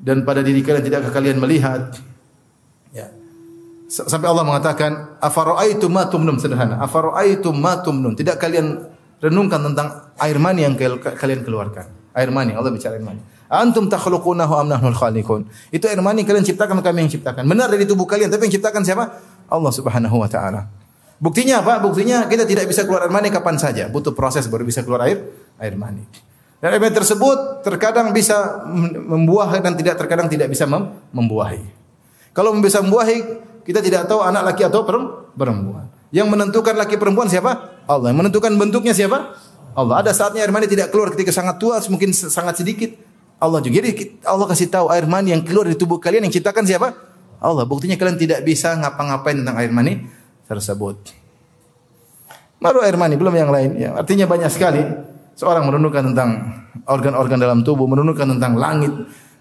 dan 0.00 0.24
pada 0.24 0.40
diri 0.40 0.64
kalian 0.64 0.82
tidak 0.82 1.12
kalian 1.12 1.36
melihat. 1.36 1.92
Ya. 2.90 3.12
Sampai 3.92 4.32
Allah 4.32 4.42
mengatakan, 4.42 5.20
"Afara'aitum 5.20 5.92
ma 5.92 6.08
tumnun?" 6.08 6.40
Sederhana. 6.40 6.80
"Afara'aitum 6.80 7.52
ma 7.52 7.84
tumnun?" 7.84 8.16
Tidak 8.16 8.40
kalian 8.40 8.80
renungkan 9.20 9.60
tentang 9.60 10.16
air 10.18 10.40
mani 10.40 10.64
yang 10.64 10.74
kalian 10.74 11.44
keluarkan. 11.44 11.86
Air 12.16 12.32
mani, 12.32 12.56
Allah 12.56 12.72
bicara 12.72 12.96
air 12.96 13.04
mani. 13.04 13.20
Antum 13.52 13.86
takhluqunahu 13.86 14.56
am 14.56 14.66
nahnul 14.72 14.96
khaliqun. 14.96 15.44
Itu 15.68 15.84
air 15.84 16.00
mani 16.00 16.24
kalian 16.24 16.42
ciptakan 16.42 16.80
kami 16.80 17.04
yang 17.04 17.12
ciptakan. 17.12 17.44
Benar 17.44 17.68
dari 17.68 17.84
tubuh 17.84 18.08
kalian, 18.08 18.32
tapi 18.32 18.48
yang 18.48 18.56
ciptakan 18.56 18.80
siapa? 18.80 19.04
Allah 19.52 19.72
Subhanahu 19.72 20.16
wa 20.16 20.26
taala. 20.26 20.72
Buktinya 21.22 21.62
apa? 21.62 21.78
Buktinya 21.78 22.26
kita 22.26 22.42
tidak 22.42 22.66
bisa 22.66 22.82
keluar 22.82 23.06
air 23.06 23.12
mani 23.14 23.30
kapan 23.30 23.54
saja. 23.54 23.86
Butuh 23.86 24.10
proses 24.10 24.50
baru 24.50 24.66
bisa 24.66 24.82
keluar 24.82 25.06
air 25.06 25.22
air 25.62 25.78
mani. 25.78 26.02
Dan 26.58 26.74
air 26.74 26.82
mani 26.82 26.94
tersebut 26.94 27.62
terkadang 27.62 28.10
bisa 28.10 28.66
membuah 29.06 29.54
dan 29.62 29.78
tidak 29.78 29.94
terkadang 30.02 30.26
tidak 30.26 30.50
bisa 30.50 30.66
mem 30.66 30.98
membuahi. 31.14 31.62
Kalau 32.34 32.50
bisa 32.58 32.82
membuahi, 32.82 33.22
kita 33.62 33.78
tidak 33.78 34.10
tahu 34.10 34.24
anak 34.24 34.52
laki 34.52 34.66
atau 34.66 34.82
perempuan. 35.38 35.86
Yang 36.10 36.28
menentukan 36.28 36.74
laki 36.76 36.98
perempuan 36.98 37.30
siapa? 37.30 37.82
Allah. 37.86 38.10
Yang 38.10 38.18
menentukan 38.26 38.52
bentuknya 38.58 38.92
siapa? 38.92 39.36
Allah. 39.72 40.00
Ada 40.04 40.12
saatnya 40.12 40.44
air 40.44 40.52
mani 40.52 40.66
tidak 40.68 40.90
keluar 40.90 41.12
ketika 41.14 41.30
sangat 41.32 41.56
tua, 41.60 41.78
mungkin 41.88 42.10
sangat 42.12 42.60
sedikit. 42.60 42.92
Allah 43.42 43.58
juga. 43.58 43.82
Jadi 43.82 44.22
Allah 44.22 44.46
kasih 44.46 44.68
tahu 44.70 44.86
air 44.92 45.04
mani 45.04 45.34
yang 45.34 45.42
keluar 45.42 45.66
di 45.66 45.76
tubuh 45.76 45.98
kalian 45.98 46.24
yang 46.28 46.34
ciptakan 46.34 46.64
siapa? 46.64 46.94
Allah. 47.42 47.64
Buktinya 47.68 47.98
kalian 47.98 48.16
tidak 48.16 48.40
bisa 48.46 48.72
ngapa-ngapain 48.78 49.40
tentang 49.40 49.56
air 49.60 49.72
mani 49.72 50.08
tersebut. 50.48 50.96
Baru 52.62 52.78
air 52.86 52.94
mani, 52.94 53.18
belum 53.18 53.34
yang 53.34 53.50
lain. 53.50 53.70
Ya, 53.74 53.90
artinya 53.98 54.30
banyak 54.30 54.46
sekali 54.46 55.11
seorang 55.36 55.64
merenungkan 55.68 56.12
tentang 56.12 56.30
organ-organ 56.86 57.38
dalam 57.38 57.60
tubuh, 57.62 57.88
merenungkan 57.88 58.28
tentang 58.36 58.56
langit. 58.56 58.92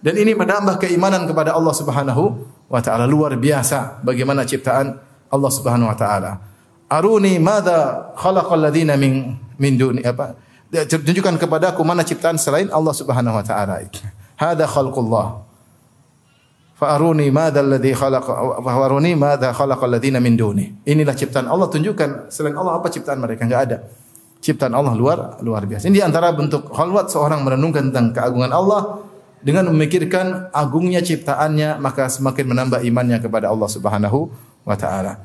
Dan 0.01 0.17
ini 0.17 0.33
menambah 0.33 0.81
keimanan 0.81 1.29
kepada 1.29 1.53
Allah 1.53 1.73
Subhanahu 1.77 2.23
wa 2.71 2.81
taala 2.81 3.05
luar 3.05 3.37
biasa 3.37 4.01
bagaimana 4.01 4.41
ciptaan 4.49 4.97
Allah 5.29 5.51
Subhanahu 5.53 5.93
wa 5.93 5.97
taala. 5.97 6.41
Aruni 6.89 7.37
madza 7.37 8.11
khalaqal 8.17 8.65
ladzina 8.65 8.97
min 8.97 9.37
min 9.61 9.73
duni 9.77 10.01
apa? 10.01 10.33
Tunjukkan 10.71 11.37
kepadaku 11.37 11.85
mana 11.85 12.01
ciptaan 12.01 12.41
selain 12.41 12.73
Allah 12.73 12.93
Subhanahu 12.97 13.37
wa 13.37 13.45
taala. 13.45 13.77
Hada 14.41 14.65
khalqullah. 14.65 15.53
Fa'aruni 16.81 17.29
madza 17.29 17.61
alladhi 17.61 17.93
khalaq 17.93 18.25
fa'aruni 18.65 19.13
madza 19.13 19.53
khalaqal 19.53 20.01
ladzina 20.01 20.17
min 20.17 20.33
duni. 20.33 20.81
Inilah 20.89 21.13
ciptaan 21.13 21.45
Allah 21.45 21.69
tunjukkan 21.69 22.33
selain 22.33 22.57
Allah 22.57 22.81
apa 22.81 22.89
ciptaan 22.89 23.21
mereka 23.21 23.45
enggak 23.45 23.61
ada. 23.69 23.77
Ciptaan 24.41 24.73
Allah 24.73 24.97
luar 24.97 25.37
luar 25.45 25.69
biasa. 25.69 25.85
Ini 25.85 26.01
antara 26.01 26.33
bentuk 26.33 26.73
khalwat 26.73 27.13
seorang 27.13 27.45
merenungkan 27.45 27.93
tentang 27.93 28.09
keagungan 28.09 28.49
Allah 28.49 29.05
dengan 29.41 29.69
memikirkan 29.69 30.49
agungnya 30.49 31.01
ciptaannya 31.01 31.77
maka 31.77 32.09
semakin 32.09 32.49
menambah 32.49 32.81
imannya 32.81 33.21
kepada 33.21 33.53
Allah 33.53 33.69
Subhanahu 33.69 34.33
wa 34.65 34.73
taala. 34.73 35.21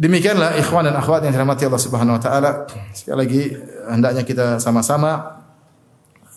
Demikianlah 0.00 0.56
ikhwan 0.56 0.88
dan 0.88 0.96
akhwat 0.96 1.22
yang 1.28 1.34
dirahmati 1.36 1.68
Allah 1.70 1.82
Subhanahu 1.82 2.16
wa 2.16 2.22
taala. 2.22 2.50
Sekali 2.90 3.16
lagi 3.20 3.42
hendaknya 3.86 4.22
kita 4.24 4.56
sama-sama 4.56 5.38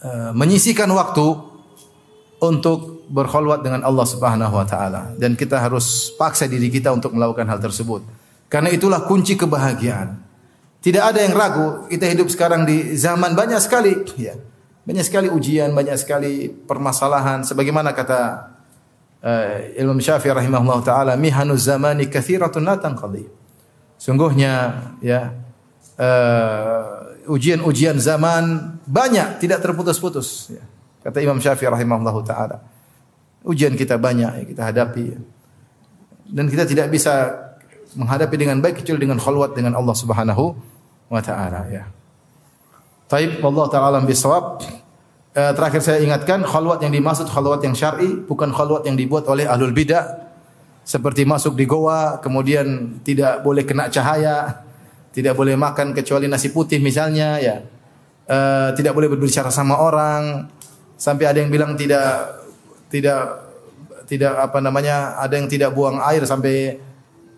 uh, 0.03 0.31
menyisikan 0.37 0.91
waktu 0.91 1.23
untuk 2.43 3.07
berkhulwat 3.07 3.63
dengan 3.63 3.81
Allah 3.87 4.03
Subhanahu 4.03 4.53
wa 4.53 4.67
taala 4.67 5.15
dan 5.15 5.39
kita 5.39 5.63
harus 5.63 6.11
paksa 6.19 6.49
diri 6.49 6.67
kita 6.67 6.91
untuk 6.91 7.15
melakukan 7.15 7.47
hal 7.47 7.57
tersebut. 7.57 8.03
Karena 8.51 8.69
itulah 8.69 9.07
kunci 9.07 9.39
kebahagiaan. 9.39 10.22
Tidak 10.83 10.99
ada 10.99 11.23
yang 11.23 11.31
ragu, 11.31 11.87
kita 11.87 12.11
hidup 12.11 12.27
sekarang 12.27 12.67
di 12.67 12.99
zaman 12.99 13.39
banyak 13.39 13.55
sekali 13.63 14.03
ya. 14.19 14.35
Banyak 14.83 15.07
sekali 15.07 15.31
ujian, 15.31 15.71
banyak 15.71 15.95
sekali 15.95 16.51
permasalahan 16.51 17.47
sebagaimana 17.47 17.95
kata 17.95 18.51
uh, 19.23 19.79
Imam 19.79 19.95
Syafi'i 19.95 20.35
rahimahullah 20.35 20.83
taala, 20.83 21.15
mihanu 21.15 21.55
zamani 21.55 22.11
katsiratun 22.11 22.67
la 22.67 22.75
tanqadi. 22.75 23.23
Sungguhnya 23.95 24.83
ya 24.99 25.31
ujian-ujian 27.31 27.95
uh, 27.95 28.03
zaman 28.03 28.75
banyak 28.83 29.39
tidak 29.39 29.63
terputus-putus 29.63 30.51
ya. 30.51 30.67
Kata 30.99 31.23
Imam 31.23 31.39
Syafi'i 31.39 31.71
rahimahullahu 31.71 32.27
taala. 32.27 32.59
Ujian 33.47 33.79
kita 33.79 33.95
banyak 33.95 34.31
ya, 34.35 34.43
kita 34.43 34.61
hadapi. 34.67 35.15
Dan 36.27 36.51
kita 36.51 36.67
tidak 36.67 36.91
bisa 36.91 37.39
menghadapi 37.95 38.35
dengan 38.35 38.59
baik 38.59 38.83
kecuali 38.83 39.07
dengan 39.07 39.23
khalwat 39.23 39.55
dengan 39.55 39.79
Allah 39.79 39.95
Subhanahu 39.95 40.72
wa 41.13 41.21
taala 41.21 41.69
ya. 41.69 41.85
Taib 43.05 43.37
Allah 43.45 43.65
taala 43.69 43.97
bisawab. 44.01 44.65
Uh, 45.33 45.49
terakhir 45.57 45.81
saya 45.81 45.97
ingatkan 46.01 46.45
khalwat 46.45 46.81
yang 46.85 46.93
dimaksud 46.93 47.25
khalwat 47.25 47.61
yang 47.65 47.73
syar'i 47.73 48.21
bukan 48.21 48.53
khalwat 48.53 48.85
yang 48.85 48.93
dibuat 48.93 49.25
oleh 49.25 49.49
ahlul 49.49 49.73
bidah 49.73 50.23
seperti 50.83 51.23
masuk 51.23 51.55
di 51.55 51.63
goa, 51.63 52.19
kemudian 52.19 52.99
tidak 53.07 53.39
boleh 53.39 53.63
kena 53.63 53.87
cahaya, 53.87 54.67
tidak 55.15 55.33
boleh 55.33 55.55
makan 55.55 55.95
kecuali 55.95 56.27
nasi 56.27 56.51
putih 56.51 56.83
misalnya, 56.83 57.39
ya. 57.39 57.63
E, 58.27 58.37
tidak 58.75 58.91
boleh 58.91 59.07
berbicara 59.07 59.47
sama 59.47 59.79
orang, 59.79 60.51
sampai 60.99 61.23
ada 61.23 61.39
yang 61.39 61.47
bilang 61.47 61.79
tidak 61.79 62.35
tidak 62.91 63.47
tidak 64.11 64.35
apa 64.35 64.59
namanya, 64.59 65.15
ada 65.23 65.39
yang 65.39 65.47
tidak 65.47 65.71
buang 65.71 66.03
air 66.03 66.27
sampai 66.27 66.75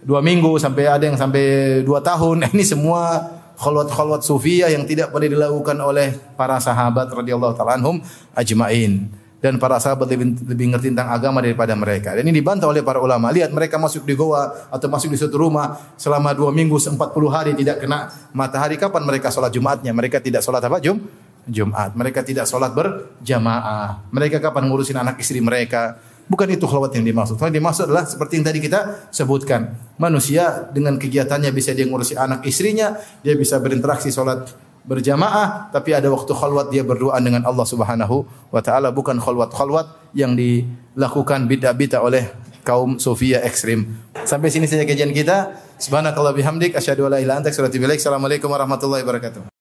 dua 0.01 0.26
minggu, 0.26 0.57
sampai 0.57 0.89
ada 0.89 1.05
yang 1.05 1.17
sampai 1.17 1.80
dua 1.86 2.01
tahun. 2.01 2.45
Ini 2.53 2.65
semua 2.65 3.30
khalwat-khalwat 3.56 4.22
sufiyah 4.22 4.72
yang 4.72 4.84
tidak 4.84 5.12
boleh 5.12 5.32
dilakukan 5.32 5.80
oleh 5.80 6.16
para 6.36 6.60
sahabat 6.60 7.08
radhiyallahu 7.12 7.56
taala 7.56 7.80
anhum 7.80 8.03
ajmain 8.36 9.08
dan 9.39 9.62
para 9.62 9.78
sahabat 9.78 10.10
lebih, 10.10 10.41
lebih 10.41 10.74
ngerti 10.74 10.89
tentang 10.89 11.14
agama 11.14 11.38
daripada 11.38 11.78
mereka. 11.78 12.18
Dan 12.18 12.26
ini 12.26 12.41
dibantah 12.41 12.66
oleh 12.66 12.82
para 12.82 12.97
ulama. 12.97 13.30
Lihat 13.30 13.53
mereka 13.53 13.78
masuk 13.78 14.01
di 14.01 14.18
goa 14.18 14.49
atau 14.74 14.88
masuk 14.89 15.14
di 15.14 15.22
suatu 15.22 15.38
rumah 15.38 15.93
selama 16.01 16.34
dua 16.34 16.49
minggu, 16.49 16.74
empat 16.82 17.14
puluh 17.14 17.30
hari 17.30 17.53
tidak 17.53 17.86
kena 17.86 18.10
matahari. 18.34 18.74
Kapan 18.82 19.06
mereka 19.06 19.30
sholat 19.30 19.53
Jumatnya? 19.53 19.93
Mereka 19.93 20.18
tidak 20.18 20.41
sholat 20.41 20.66
apa? 20.66 20.82
Jum? 20.82 20.97
Jumat. 21.45 21.93
Mereka 21.93 22.26
tidak 22.26 22.49
sholat 22.49 22.74
berjamaah. 22.74 24.10
Mereka 24.10 24.41
kapan 24.41 24.66
ngurusin 24.66 24.97
anak 24.97 25.22
istri 25.22 25.38
mereka? 25.38 26.01
Bukan 26.26 26.49
itu 26.49 26.65
khalwat 26.65 26.97
yang 26.97 27.05
dimaksud. 27.05 27.38
Yang 27.38 27.55
dimaksud 27.61 27.84
adalah 27.89 28.05
seperti 28.09 28.41
yang 28.41 28.45
tadi 28.49 28.59
kita 28.61 29.09
sebutkan. 29.13 29.78
Manusia 30.01 30.69
dengan 30.73 30.97
kegiatannya 30.97 31.53
bisa 31.53 31.78
dia 31.78 31.86
ngurusi 31.86 32.17
anak 32.17 32.41
istrinya, 32.49 32.97
dia 33.21 33.38
bisa 33.38 33.61
berinteraksi 33.61 34.09
sholat 34.09 34.49
berjamaah 34.86 35.73
tapi 35.73 35.97
ada 35.97 36.07
waktu 36.13 36.30
khalwat 36.30 36.69
dia 36.69 36.86
berdoa 36.86 37.17
dengan 37.17 37.41
Allah 37.41 37.65
Subhanahu 37.65 38.21
wa 38.53 38.61
taala 38.61 38.93
bukan 38.93 39.17
khalwat-khalwat 39.17 40.13
yang 40.13 40.38
dilakukan 40.38 41.49
bid'ah-bid'ah 41.49 42.05
oleh 42.05 42.30
kaum 42.65 42.97
sufia 42.97 43.41
ekstrim. 43.45 43.86
Sampai 44.26 44.49
sini 44.49 44.65
saja 44.65 44.86
kajian 44.86 45.13
kita. 45.13 45.53
Subhanakallah 45.78 46.34
bihamdik 46.34 46.73
asyhadu 46.73 47.05
an 47.05 47.17
la 47.17 47.19
ilaha. 47.21 47.45
Assalamualaikum 47.45 48.49
warahmatullahi 48.49 49.05
wabarakatuh. 49.05 49.55